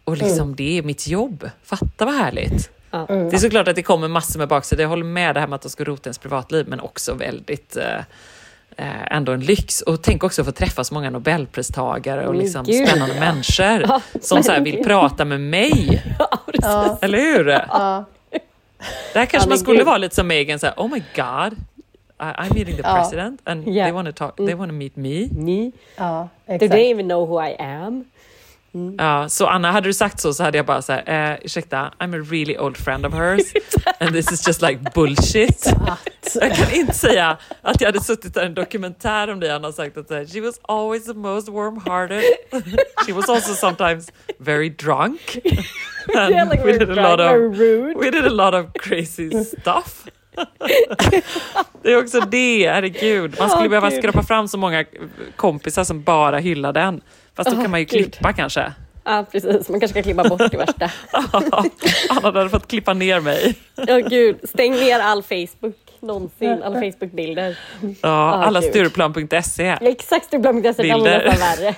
Och 0.04 0.16
liksom 0.16 0.56
det 0.56 0.78
är 0.78 0.82
mitt 0.82 1.08
jobb. 1.08 1.50
Fatta 1.62 2.04
vad 2.04 2.14
härligt. 2.14 2.70
Ja. 2.90 3.06
Det 3.08 3.36
är 3.36 3.38
såklart 3.38 3.68
att 3.68 3.76
det 3.76 3.82
kommer 3.82 4.08
massor 4.08 4.38
med 4.38 4.48
baksidor. 4.48 4.82
Jag 4.82 4.88
håller 4.88 5.04
med 5.04 5.34
det 5.36 5.40
här 5.40 5.46
med 5.46 5.54
att 5.54 5.62
de 5.62 5.68
ska 5.68 5.84
rota 5.84 6.08
ens 6.08 6.18
privatliv, 6.18 6.68
men 6.68 6.80
också 6.80 7.14
väldigt 7.14 7.76
eh, 7.76 8.00
eh, 8.78 9.16
ändå 9.16 9.32
en 9.32 9.40
lyx. 9.40 9.80
Och 9.82 10.02
tänk 10.02 10.24
också 10.24 10.42
att 10.42 10.46
få 10.46 10.52
träffa 10.52 10.84
så 10.84 10.94
många 10.94 11.10
nobelpristagare 11.10 12.26
och 12.26 12.34
liksom 12.34 12.64
gud. 12.64 12.88
spännande 12.88 13.20
människor 13.20 13.80
Ja, 13.88 14.00
som 14.20 14.42
så 14.42 14.52
här 14.52 14.60
vill 14.60 14.84
prata 14.84 15.24
med 15.24 15.40
mig. 15.40 16.02
Ja. 16.18 16.28
Ja, 16.52 16.98
Eller 17.02 17.18
hur? 17.18 17.48
ja, 17.48 18.04
Där 19.14 19.26
kanske 19.26 19.48
man 19.48 19.58
skulle 19.58 19.78
gud. 19.78 19.86
vara 19.86 19.98
lite 19.98 20.14
som 20.14 20.26
Megan, 20.26 20.58
så 20.58 20.66
här, 20.66 20.74
oh 20.76 20.88
my 20.90 21.02
god, 21.16 21.52
I, 22.20 22.22
I'm 22.22 22.54
meeting 22.54 22.76
the 22.76 22.82
Ja. 22.84 22.96
president 22.96 23.40
and 23.44 23.68
Yeah. 23.68 23.86
they 23.86 23.92
want 23.92 24.08
to 24.08 24.12
talk, 24.26 24.36
they 24.36 24.54
want 24.54 24.70
to 24.70 24.74
meet 24.74 24.96
me. 24.96 25.28
Ni. 25.32 25.72
ja, 25.96 26.28
Do 26.46 26.54
exakt. 26.54 26.72
they 26.72 26.90
even 26.90 27.06
know 27.08 27.26
who 27.26 27.44
I 27.48 27.56
am? 27.58 28.04
Ja, 28.98 29.28
så 29.28 29.46
Anna, 29.46 29.72
hade 29.72 29.88
du 29.88 29.92
sagt 29.94 30.20
så 30.20 30.34
så 30.34 30.44
hade 30.44 30.58
jag 30.58 30.66
bara 30.66 30.82
så 30.82 30.92
här, 30.92 31.32
eh, 31.32 31.38
ursäkta, 31.44 31.92
I'm 31.98 32.20
a 32.20 32.26
really 32.30 32.58
old 32.58 32.76
friend 32.76 33.06
of 33.06 33.14
hers 33.14 33.42
and 34.00 34.12
this 34.12 34.32
is 34.32 34.46
just 34.46 34.62
like 34.62 34.80
bullshit. 34.94 35.72
Jag 36.40 36.54
kan 36.54 36.74
inte 36.74 36.94
säga 36.94 37.38
att 37.62 37.80
jag 37.80 37.88
hade 37.88 38.00
suttit 38.00 38.34
där 38.34 38.42
i 38.42 38.46
en 38.46 38.54
dokumentär 38.54 39.30
om 39.32 39.40
dig 39.40 39.50
Anna 39.50 39.68
och 39.68 39.74
sagt 39.74 39.96
att 39.96 40.10
här, 40.10 40.26
she 40.26 40.40
was 40.40 40.60
always 40.62 41.06
the 41.06 41.14
most 41.14 41.48
warm-hearted. 41.48 42.22
she 43.06 43.12
was 43.12 43.28
also 43.28 43.54
sometimes 43.54 44.12
very 44.38 44.68
drunk. 44.68 45.38
And 46.16 46.30
Yeah, 46.34 46.50
like 46.50 46.64
we 46.64 46.72
did 46.72 46.98
a 46.98 47.10
lot 47.10 47.20
of. 47.20 47.58
We 48.02 48.10
did 48.10 48.26
a 48.26 48.30
lot 48.30 48.54
of 48.54 48.72
crazy 48.80 49.44
stuff. 49.44 50.04
det 51.82 51.92
är 51.92 51.98
också 52.02 52.20
det, 52.20 52.70
herregud. 52.70 53.36
Man 53.38 53.50
skulle 53.50 53.64
Åh, 53.64 53.70
behöva 53.70 53.90
skrapa 53.90 54.22
fram 54.22 54.48
så 54.48 54.58
många 54.58 54.84
kompisar 55.36 55.84
som 55.84 56.02
bara 56.02 56.38
hyllar 56.38 56.72
den. 56.72 57.00
Fast 57.38 57.50
då 57.50 57.56
Åh, 57.56 57.62
kan 57.62 57.70
man 57.70 57.80
ju 57.80 57.86
Gud. 57.86 58.12
klippa 58.14 58.32
kanske. 58.32 58.72
Ja, 59.04 59.24
precis. 59.32 59.68
Man 59.68 59.80
kanske 59.80 59.88
ska 59.88 60.02
klippa 60.02 60.24
bort 60.28 60.50
det 60.50 60.56
värsta. 60.56 60.90
Han 62.08 62.34
hade 62.34 62.48
fått 62.50 62.68
klippa 62.68 62.94
ner 62.94 63.20
mig. 63.20 63.54
Ja, 63.86 63.96
gud. 63.98 64.36
Stäng 64.48 64.72
ner 64.72 65.00
all 65.00 65.22
Facebook 65.22 65.76
någonsin. 66.00 66.62
Alla 66.62 66.80
Facebook-bilder. 66.80 67.58
Ja, 67.80 68.08
Ah, 68.08 68.44
alla. 68.46 68.62
Stureplan.se. 68.62 69.64
Ja, 69.80 69.88
Exakt, 69.88 70.26
Stureplan.se. 70.26 70.82
Det 70.82 70.88
var 70.88 70.94
Bilder. 70.98 71.24
nästan 71.24 71.40
värre. 71.64 71.74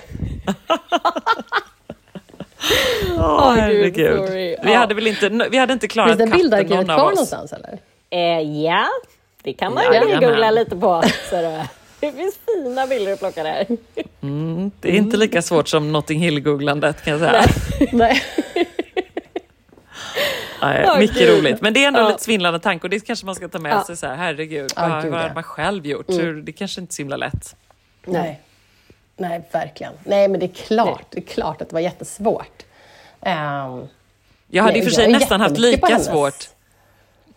Åh, 3.19 3.53
gud, 3.55 3.59
herregud. 3.63 4.17
sorry. 4.17 4.55
Vi 4.63 4.71
Ja. 4.71 4.77
hade 4.77 4.93
väl 4.95 5.07
inte, 5.07 5.29
vi 5.51 5.57
hade 5.57 5.73
inte 5.73 5.87
klarat 5.87 6.09
finns 6.09 6.19
det 6.19 6.25
katten 6.25 6.39
bildarkivet 6.41 6.87
någon 6.87 6.95
kvar 6.97 6.99
av 7.05 7.05
oss. 7.07 7.31
någonstans 7.31 7.53
eller? 7.53 7.77
Eh, 8.09 8.61
ja, 8.63 8.85
det 9.43 9.53
kan 9.53 9.73
man 9.73 9.83
ju 9.83 10.19
googla 10.19 10.51
lite 10.51 10.75
på. 10.75 11.03
Så 11.29 11.35
det, 12.01 12.11
finns 12.11 12.35
fina 12.45 12.87
bilder 12.87 13.13
att 13.13 13.19
plocka 13.19 13.43
där. 13.43 13.67
Mm, 14.21 14.71
det 14.79 14.89
är 14.89 14.93
inte 14.93 15.17
lika 15.17 15.41
svårt 15.41 15.67
som 15.67 15.91
Notting 15.91 16.19
Hill-googlandet 16.19 17.03
kan 17.03 17.19
jag 17.19 17.19
säga. 17.19 17.45
Nej. 17.91 18.21
Nej, 20.61 20.85
Åh, 20.87 20.99
mycket 20.99 21.17
gud. 21.17 21.37
roligt. 21.37 21.61
Men 21.61 21.73
det 21.73 21.83
är 21.83 21.87
ändå 21.87 21.99
Ja. 21.99 22.07
lite 22.09 22.23
svindlande 22.23 22.59
tanke 22.59 22.83
och 22.83 22.89
det 22.89 22.99
kanske 22.99 23.25
man 23.25 23.35
ska 23.35 23.47
ta 23.47 23.59
med 23.59 23.71
Ja. 23.71 23.83
sig 23.83 23.97
så 23.97 24.07
här, 24.07 24.15
herregud, 24.15 24.71
Ja, 24.75 24.87
vad, 24.87 25.03
gud, 25.03 25.11
vad 25.11 25.21
hade 25.21 25.33
man 25.33 25.43
själv 25.43 25.85
gjort? 25.85 26.09
Hur, 26.09 26.41
det 26.41 26.51
kanske 26.51 26.81
inte 26.81 26.91
är 26.91 26.95
så 26.95 27.01
himla 27.01 27.17
lätt. 27.17 27.55
Nej. 28.05 28.39
Nej, 29.17 29.41
verkligen. 29.51 29.93
Nej, 30.03 30.27
men 30.27 30.39
det 30.39 30.45
är 30.45 30.53
klart, 30.67 31.05
det 31.09 31.17
är 31.19 31.21
klart 31.25 31.61
att 31.61 31.69
det 31.69 31.73
var 31.73 31.79
jättesvårt. 31.81 32.63
Ehm, 33.21 33.87
Jag 34.47 34.63
hade 34.63 34.73
nej, 34.73 34.77
i 34.77 34.81
och 34.81 34.85
för 34.85 34.91
sig 34.91 35.11
nästan 35.11 35.41
haft 35.41 35.57
lika 35.57 35.87
hennes- 35.87 36.05
svårt 36.05 36.49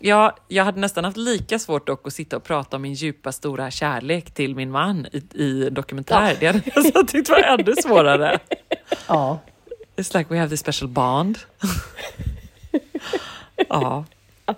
Ja, 0.06 0.36
jag 0.48 0.64
hade 0.64 0.80
nästan 0.80 1.04
haft 1.04 1.16
lika 1.16 1.58
svårt 1.58 1.86
dock 1.86 2.06
att 2.06 2.12
sitta 2.12 2.36
och 2.36 2.42
prata 2.44 2.76
om 2.76 2.82
min 2.82 2.92
djupa 2.94 3.32
stora 3.32 3.70
kärlek 3.70 4.30
till 4.34 4.54
min 4.54 4.70
man 4.70 5.06
i, 5.12 5.42
i 5.42 5.70
dokumentär. 5.70 6.36
Det 6.40 6.46
hade 6.46 6.60
jag 6.64 6.76
nästan 6.84 7.06
tyckt 7.06 7.28
var 7.30 7.38
ännu 7.38 7.74
svårare. 7.82 8.38
Ja. 9.08 9.38
It's 9.96 10.18
like 10.18 10.34
we 10.34 10.38
have 10.38 10.50
this 10.50 10.60
special 10.60 10.88
bond. 10.90 11.38
ja, 13.68 14.04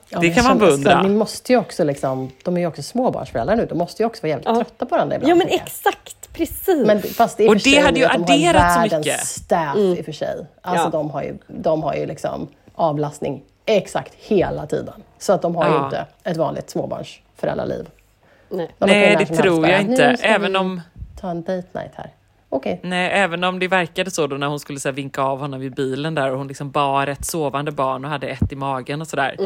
Ja, 0.09 0.21
Det 0.21 0.31
kan 0.31 0.45
man 0.45 0.59
jag 0.59 0.69
beundra. 0.69 1.03
Ni 1.03 1.09
måste 1.09 1.53
ju 1.53 1.59
också 1.59 1.85
liksom, 1.85 2.31
de 2.45 2.57
är 2.57 2.61
ju 2.61 2.67
också 2.67 2.83
småbarnsföräldrar 2.83 3.57
nu, 3.57 3.67
de 3.67 3.79
måste 3.79 4.03
ju 4.03 4.07
också 4.07 4.23
vara 4.23 4.29
jävligt 4.31 4.47
Ja. 4.49 4.55
trötta 4.55 4.87
på 4.87 4.95
varandra 4.95 5.17
ibland. 5.17 5.31
Ja, 5.31 5.35
men 5.35 5.49
jag. 5.49 5.55
exakt. 5.63 6.33
Precis. 6.33 6.87
Men 6.87 7.03
fast 7.03 7.37
det 7.37 7.45
är 7.45 7.49
Och 7.49 7.57
det 7.57 7.79
hade 7.79 7.99
ju 8.01 8.05
att 8.07 8.13
de 8.13 8.19
har 8.33 8.35
adderat 8.35 8.75
så 8.75 8.81
världens 8.81 9.07
mycket. 9.07 9.27
staff 9.27 9.77
i 9.77 9.97
och 10.01 10.05
för 10.05 10.13
sig. 10.13 10.47
Alltså 10.63 10.87
Ja. 10.87 10.91
de 10.91 11.11
har 11.11 11.23
ju, 11.23 11.39
de 11.49 11.83
har 11.83 11.95
ju 11.95 12.07
liksom 12.07 12.49
avlastning 12.75 13.43
exakt 13.67 14.15
hela 14.15 14.67
tiden. 14.67 15.03
Så 15.19 15.33
att 15.33 15.43
de 15.43 15.57
har 15.57 15.65
ju 15.69 15.75
Ja. 15.75 15.85
inte 15.85 16.07
ett 16.25 16.37
vanligt 16.37 16.71
småbarnsföräldraliv. 16.71 17.89
Nej. 18.49 18.71
De 18.79 18.89
ju 18.89 18.95
nej 18.95 19.17
det 19.19 19.27
tror 19.27 19.69
jag 19.69 19.85
"Nu 19.85 19.91
inte. 19.91 20.05
Även 20.23 20.57
om, 20.57 20.81
Ta 21.21 21.31
en 21.31 21.43
date 21.43 21.67
night 21.73 21.93
här. 21.95 22.11
Okej. 22.49 22.81
nej, 22.83 23.11
även 23.13 23.45
om 23.45 23.59
det 23.59 23.69
verkade 23.69 24.11
så 24.11 24.27
då 24.27 24.37
när 24.37 24.47
hon 24.47 24.61
skulle 24.61 24.81
så 24.81 24.91
vinka 24.91 25.23
av 25.23 25.39
honom 25.39 25.63
i 25.63 25.71
bilen 25.71 26.15
där 26.15 26.31
och 26.33 26.39
hon 26.39 26.49
liksom 26.49 26.71
bar 26.71 27.07
ett 27.07 27.25
sovande 27.25 27.73
barn 27.73 28.05
och 28.05 28.11
hade 28.11 28.27
ett 28.29 28.53
i 28.53 28.57
magen 28.57 29.01
och 29.01 29.07
sådär. 29.07 29.37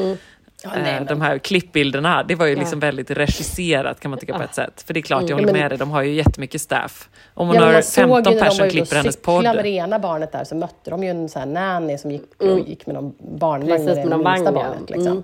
Ja, 0.65 0.71
Eh, 0.77 0.83
nej, 0.83 0.95
men- 0.95 1.07
De 1.07 1.21
här 1.21 1.39
klippbilderna, 1.39 2.23
det 2.23 2.35
var 2.35 2.47
ju 2.47 2.53
Ja. 2.53 2.59
liksom 2.59 2.81
väldigt 2.81 3.11
regisserat 3.11 4.01
kan 4.01 4.11
man 4.11 4.19
tycka 4.21 4.37
på 4.37 4.43
ett 4.43 4.55
sätt. 4.55 4.83
För 4.87 4.95
det 4.95 5.01
är 5.01 5.03
klart, 5.03 5.21
jag 5.23 5.31
Ja, 5.31 5.35
håller 5.35 5.47
men- 5.53 5.63
med 5.63 5.71
dig, 5.71 5.79
de 5.79 5.91
har 5.91 6.03
ju 6.03 6.13
jättemycket 6.15 6.61
staff. 6.61 7.09
Om 7.35 7.47
hon 7.47 7.57
Ja, 7.57 7.63
har 7.65 7.73
man 7.73 7.83
såg 7.83 8.03
ju 8.03 8.09
15 8.09 8.23
när 8.23 8.31
de 8.31 8.39
var 8.39 8.47
personer 8.47 8.67
ute 8.67 8.67
och 8.67 8.71
klipper 8.87 8.97
hennes 8.97 9.17
podd. 9.23 9.43
med 9.45 9.57
det 9.65 9.69
ena 9.69 9.99
barnet 9.99 10.33
där 10.33 10.45
så 10.45 10.55
mötte 10.55 10.91
de 10.91 11.05
ju 11.05 11.11
en 11.11 11.29
sån 11.29 11.41
här 11.41 11.47
nanny 11.49 11.99
som 11.99 12.11
gick, 12.11 12.23
och 12.43 12.59
gick 12.59 12.87
med 12.87 12.95
någon 12.95 13.15
barnvagn 13.39 13.87
Precis, 13.87 13.87
med 14.05 14.19
det 14.19 14.25
minsta 14.31 14.45
ja. 14.45 14.53
barnet. 14.53 14.91
Liksom. 14.91 15.23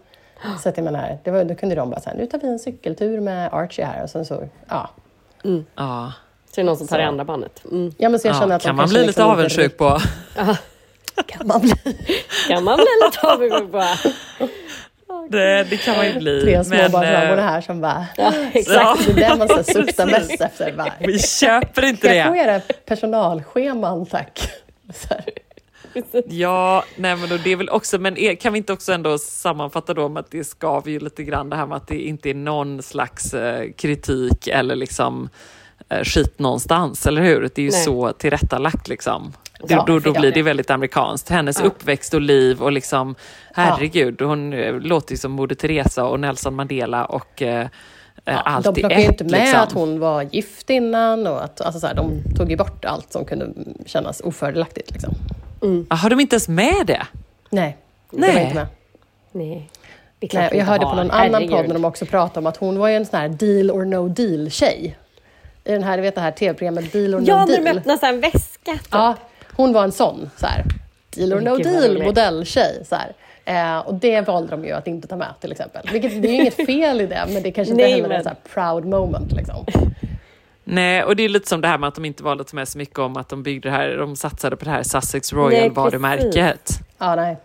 Så 0.62 0.68
att 0.68 0.76
jag 0.76 0.84
menar, 0.84 1.18
det 1.24 1.30
var, 1.30 1.44
då 1.44 1.54
kunde 1.54 1.74
de 1.74 1.90
bara 1.90 2.00
säga 2.00 2.16
nu 2.16 2.26
tar 2.26 2.38
vi 2.38 2.48
en 2.48 2.58
cykeltur 2.58 3.20
med 3.20 3.54
Archie 3.54 3.84
här 3.84 4.02
och 4.02 4.10
sen 4.10 4.24
så, 4.24 4.48
ja. 4.68 4.90
Ja. 5.76 6.12
Så 6.54 6.60
är 6.60 6.64
det 6.64 6.66
någon 6.66 6.76
som 6.76 6.86
tar 6.86 6.98
det 6.98 7.06
andra 7.06 7.24
barnet. 7.24 7.62
Mm. 7.70 7.92
Ja, 7.98 8.08
men 8.08 8.20
så 8.20 8.28
jag 8.28 8.36
känner 8.36 8.48
Ja, 8.48 8.56
att 8.56 8.62
de 8.62 8.66
kan 8.66 8.76
man 8.76 8.88
bli 8.88 8.94
lite 8.98 9.06
liksom 9.06 9.22
inte 9.22 9.32
avundsjuk 9.32 9.76
på. 9.76 9.98
Kan 11.26 11.46
man 11.46 11.60
bli 11.60 11.72
Kan 12.48 12.64
man 12.64 12.76
bli 12.76 12.86
lite 13.04 13.26
avundsjuk 13.28 13.72
på. 13.72 13.82
Det, 15.28 15.64
det 15.70 15.76
kan 15.76 15.96
man 15.96 16.06
ju 16.06 16.18
bli. 16.18 16.40
tre 16.40 16.64
småbarnsmammor 16.64 17.38
eh, 17.38 17.44
här 17.44 17.60
som 17.60 17.80
bara... 17.80 18.06
Ja, 18.16 18.32
Ja. 18.36 18.50
exakt. 18.60 19.06
Det 19.16 19.22
är 19.24 19.30
det 19.30 19.46
man 19.54 19.64
suktar 19.64 20.06
mest 20.06 20.40
efter. 20.40 20.72
Bara, 20.72 20.92
Vi 21.00 21.18
köper 21.18 21.84
inte 21.84 22.06
kan 22.06 22.16
jag 22.16 22.26
få 22.26 22.32
det. 22.34 22.38
era 22.40 22.60
personalscheman 22.86 24.06
tack? 24.06 24.50
Så 24.94 25.08
här. 25.08 25.24
Ja, 26.28 26.84
nej 26.96 27.16
men 27.16 27.28
då 27.28 27.36
det 27.36 27.52
är 27.52 27.56
väl 27.56 27.68
också, 27.68 27.98
men 27.98 28.16
är, 28.16 28.34
kan 28.34 28.52
vi 28.52 28.56
inte 28.58 28.72
också 28.72 28.92
ändå 28.92 29.18
sammanfatta 29.18 29.94
då 29.94 30.08
med 30.08 30.20
att 30.20 30.30
det 30.30 30.44
skaver 30.44 30.90
ju 30.90 30.98
lite 31.00 31.22
grann 31.24 31.50
det 31.50 31.56
här 31.56 31.66
med 31.66 31.76
att 31.76 31.88
det 31.88 32.00
inte 32.00 32.30
är 32.30 32.34
någon 32.34 32.82
slags 32.82 33.34
eh, 33.34 33.70
kritik 33.76 34.46
eller 34.48 34.76
liksom 34.76 35.28
eh, 35.88 36.02
skit 36.04 36.38
någonstans, 36.38 37.06
eller 37.06 37.22
hur? 37.22 37.40
Det 37.40 37.58
är 37.58 37.64
ju 37.64 37.70
Nej. 37.70 37.84
så 37.84 38.12
tillrättalagt 38.12 38.88
liksom. 38.88 39.32
Det, 39.60 39.74
Ja, 39.74 39.84
då, 39.86 39.98
då 39.98 40.12
ja. 40.14 40.20
blir 40.20 40.32
det 40.32 40.42
väldigt 40.42 40.70
amerikanskt. 40.70 41.28
Hennes 41.28 41.60
Ja. 41.60 41.66
uppväxt 41.66 42.14
och 42.14 42.20
liv 42.20 42.62
och 42.62 42.72
liksom, 42.72 43.14
herregud, 43.54 44.22
hon 44.22 44.52
eh, 44.52 44.74
låter 44.74 45.12
ju 45.12 45.18
som 45.18 45.32
Moder 45.32 45.54
Teresa 45.54 46.04
och 46.04 46.20
Nelson 46.20 46.54
Mandela 46.54 47.04
och 47.04 47.42
eh, 47.42 47.66
ja, 48.24 48.32
allt 48.32 48.64
de 48.64 48.74
plockade 48.74 49.00
ju 49.00 49.06
inte 49.06 49.24
med 49.24 49.32
liksom. 49.32 49.60
att 49.60 49.72
hon 49.72 50.00
var 50.00 50.22
gift 50.22 50.70
innan. 50.70 51.26
Och 51.26 51.44
att, 51.44 51.60
alltså 51.60 51.80
så 51.80 51.86
här, 51.86 51.94
de 51.94 52.22
tog 52.36 52.50
ju 52.50 52.56
bort 52.56 52.84
allt 52.84 53.12
som 53.12 53.24
kunde 53.24 53.46
kännas 53.86 54.20
ofördelaktigt. 54.20 54.90
Liksom. 54.90 55.14
Ah, 55.88 55.94
Har 55.94 56.10
de 56.10 56.20
inte 56.20 56.34
ens 56.34 56.48
med 56.48 56.86
det? 56.86 57.06
Nej, 57.50 57.76
det 58.10 58.18
Nej. 58.20 58.34
var 58.34 58.40
inte 58.40 58.54
med. 58.54 58.66
Nej. 59.32 59.70
Det 60.18 60.32
Nej, 60.34 60.50
jag 60.54 60.64
hörde 60.64 60.84
på 60.84 60.94
någon 60.94 61.10
annan 61.10 61.32
Herregud. 61.34 61.50
podd 61.50 61.66
när 61.68 61.74
de 61.74 61.84
också 61.84 62.06
pratade 62.06 62.38
om 62.40 62.46
att 62.46 62.56
hon 62.56 62.78
var 62.78 62.88
ju 62.88 62.94
en 62.94 63.06
sån 63.06 63.20
här 63.20 63.28
deal 63.28 63.70
or 63.70 63.84
no 63.84 64.08
deal-tjej. 64.08 64.96
I 65.64 65.72
den 65.72 65.82
här, 65.82 65.98
vet 65.98 66.14
det 66.14 66.20
här 66.20 66.30
tv-programmet 66.30 66.92
Deal 66.92 67.14
or 67.14 67.22
Ja, 67.26 67.40
no 67.44 67.46
när 67.50 67.56
de 67.56 67.62
deal. 67.64 67.78
öppnar 67.78 68.08
en 68.08 68.20
väska. 68.20 68.72
typ. 68.72 68.88
Ja, 68.90 69.14
hon 69.56 69.72
var 69.72 69.84
en 69.84 69.92
sån, 69.92 70.30
så 70.36 70.46
här, 70.46 70.64
deal 71.16 71.32
or 71.32 71.40
no 71.40 71.56
deal 71.56 72.02
modelltjej. 72.04 72.84
Så 72.88 72.96
här. 72.96 73.12
Eh, 73.44 73.78
och 73.78 73.94
det 73.94 74.20
valde 74.20 74.50
de 74.50 74.64
ju 74.64 74.72
att 74.72 74.86
inte 74.86 75.08
ta 75.08 75.16
med 75.16 75.34
till 75.40 75.52
exempel. 75.52 75.88
Vilket, 75.92 76.22
det 76.22 76.28
är 76.28 76.32
ju 76.32 76.40
inget 76.40 76.66
fel 76.66 77.00
i 77.00 77.06
det, 77.06 77.24
men 77.28 77.42
det 77.42 77.50
kanske 77.50 77.72
inte 77.72 77.82
Nej, 77.84 77.92
heller 77.92 78.04
är 78.04 78.08
men- 78.08 78.18
en 78.18 78.24
så 78.24 78.30
proud 78.54 78.84
moment. 78.84 79.32
Liksom. 79.32 79.66
Nej, 80.64 81.04
och 81.04 81.16
det 81.16 81.22
är 81.22 81.28
lite 81.28 81.48
som 81.48 81.60
det 81.60 81.68
här 81.68 81.78
med 81.78 81.88
att 81.88 81.94
de 81.94 82.04
inte 82.04 82.22
valde 82.22 82.40
att 82.40 82.48
ta 82.48 82.54
med 82.54 82.68
så 82.68 82.78
mycket 82.78 82.98
om 82.98 83.16
att 83.16 83.28
de 83.28 83.42
byggde 83.42 83.68
det 83.68 83.72
här, 83.76 83.96
de 83.96 84.16
satsade 84.16 84.56
på 84.56 84.64
det 84.64 84.70
här 84.70 84.82
Sussex 84.82 85.32
Nej, 85.32 85.42
Royal-varumärket. 85.42 86.70
Ja, 86.98 87.14
nej. 87.16 87.36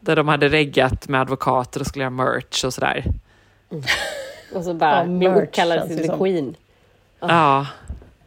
Där 0.00 0.16
de 0.16 0.28
hade 0.28 0.48
reggat 0.48 1.08
med 1.08 1.20
advokater 1.20 1.80
och 1.80 1.86
skulle 1.86 2.02
göra 2.02 2.10
merch 2.10 2.64
och 2.64 2.74
sådär. 2.74 3.04
Och 4.54 4.64
så 4.64 4.74
bara 4.74 4.96
Ja, 4.98 5.04
blir 5.04 5.30
merch 5.30 5.42
uppkallad 5.42 5.78
känns 5.78 5.88
till 5.88 6.06
det 6.06 6.12
the. 6.12 6.18
Queen. 6.18 6.54
Ja, 7.20 7.66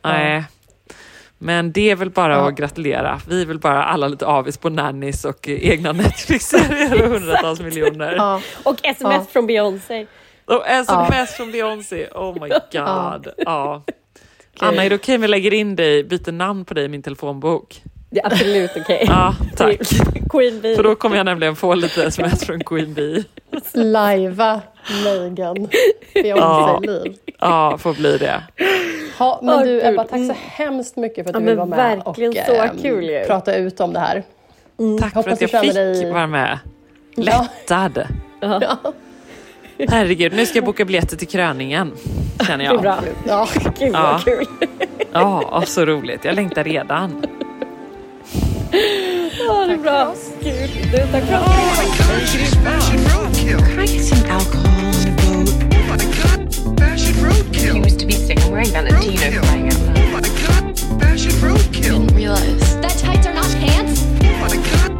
nej. 0.01 0.43
Men 1.43 1.71
det 1.71 1.89
är 1.91 1.95
väl 1.95 2.09
bara 2.09 2.33
Ja. 2.33 2.47
att 2.49 2.55
gratulera. 2.55 3.21
Vi 3.27 3.41
är 3.41 3.45
väl 3.45 3.59
bara 3.59 3.83
alla 3.83 4.07
lite 4.07 4.25
avis 4.25 4.57
på 4.57 4.69
nannies 4.69 5.25
och 5.25 5.49
eh, 5.49 5.69
egna 5.69 5.91
Netflix-serier 6.03 7.03
och 7.03 7.09
hundratals 7.09 7.59
miljoner. 7.61 8.13
Ja, 8.15 8.41
Och 8.63 8.75
sms 8.83 9.13
Ja. 9.13 9.25
från 9.31 9.47
Beyoncé. 9.47 10.05
Och 10.45 10.67
sms 10.67 11.09
Ja. 11.11 11.25
från 11.37 11.51
Beyoncé, 11.51 12.07
oh 12.15 12.33
my 12.33 12.49
god. 12.49 12.61
Ja. 13.37 13.83
Anna, 14.59 14.83
är 14.83 14.89
det 14.89 14.95
okej 14.95 15.15
om 15.15 15.21
jag 15.21 15.29
lägger 15.29 15.53
in 15.53 15.75
dig, 15.75 16.03
byter 16.03 16.31
namn 16.31 16.65
på 16.65 16.73
dig 16.73 16.85
i 16.85 16.87
min 16.87 17.01
telefonbok? 17.03 17.81
Det 18.13 18.19
är 18.19 18.25
absolut 18.25 18.71
okej. 18.77 19.03
Ja, 19.07 19.35
tack. 19.55 19.77
Queen 20.29 20.61
Bee. 20.61 20.75
För 20.75 20.83
då 20.83 20.95
kommer 20.95 21.17
jag 21.17 21.25
nämligen 21.25 21.55
få 21.55 21.73
lite 21.75 22.03
sms 22.03 22.45
från 22.45 22.63
Queen 22.63 22.93
Bee. 22.93 23.23
lajva 23.73 24.61
Megan 25.03 25.67
Ja. 26.13 26.21
Beyoncé-liv. 26.23 27.15
Ja, 27.39 27.77
får 27.77 27.93
bli 27.93 28.17
det. 28.17 28.43
Ja, 29.19 29.39
men 29.43 29.55
Åh, 29.55 29.61
du 29.61 29.67
gud. 29.69 29.85
Ebba, 29.85 30.03
tack 30.03 30.09
så 30.09 30.15
Mm. 30.23 30.35
hemskt 30.45 30.95
mycket 30.97 31.27
för 31.27 31.37
att 31.37 31.43
Ja, 31.43 31.49
du 31.49 31.55
vara 31.55 31.65
med 31.65 32.01
och 32.05 32.17
verkligen 32.19 32.45
så 32.45 32.53
ehm, 32.61 32.77
kul 32.81 33.03
ju. 33.09 33.23
prata 33.27 33.55
ut 33.55 33.79
om 33.79 33.93
det 33.93 33.99
här. 33.99 34.23
Mm. 34.79 34.97
Tack 34.99 35.13
för 35.13 35.29
att 35.29 35.41
jag 35.41 35.49
fick 35.61 35.73
dig... 35.73 36.11
vara 36.11 36.27
med. 36.27 36.59
Lättad. 37.15 38.07
Ja. 38.39 38.77
Herregud, 39.89 40.33
nu 40.33 40.45
ska 40.45 40.57
jag 40.57 40.65
boka 40.65 40.85
biljetter 40.85 41.17
till 41.17 41.27
kröningen. 41.27 41.91
Känner 42.47 42.65
jag. 42.65 42.73
Det 42.73 42.77
är 42.79 42.81
bra. 42.81 42.97
Ja, 43.27 43.47
gud 43.79 43.93
vad 43.93 44.01
ja. 44.01 44.19
kul. 44.25 44.45
Ja, 45.13 45.63
så 45.65 45.85
roligt. 45.85 46.25
Jag 46.25 46.35
längtar 46.35 46.63
redan. 46.63 47.25
Ja, 48.73 49.65
det 49.67 49.73
är 49.73 49.77
bra. 49.77 50.15
Kul. 50.43 50.69
Du, 50.91 50.97
tack 50.97 51.23
för 51.23 51.33
He 57.53 57.79
used 57.79 57.99
to 57.99 58.05
be 58.05 58.13
sick. 58.13 58.39
I'm 58.39 58.51
wearing 58.51 58.71
Valentino 58.71 59.41
crying 59.41 59.67
out 59.67 59.79
loud. 59.79 59.97
Oh 59.97 60.07
my 60.11 60.21
god, 60.21 60.79
fashion 60.99 61.31
roadkill. 61.41 61.99
Didn't 61.99 62.15
realize. 62.15 62.81
That 62.81 62.97
tights 62.97 63.27
are 63.27 63.33
not 63.33 63.51
pants. 63.55 64.92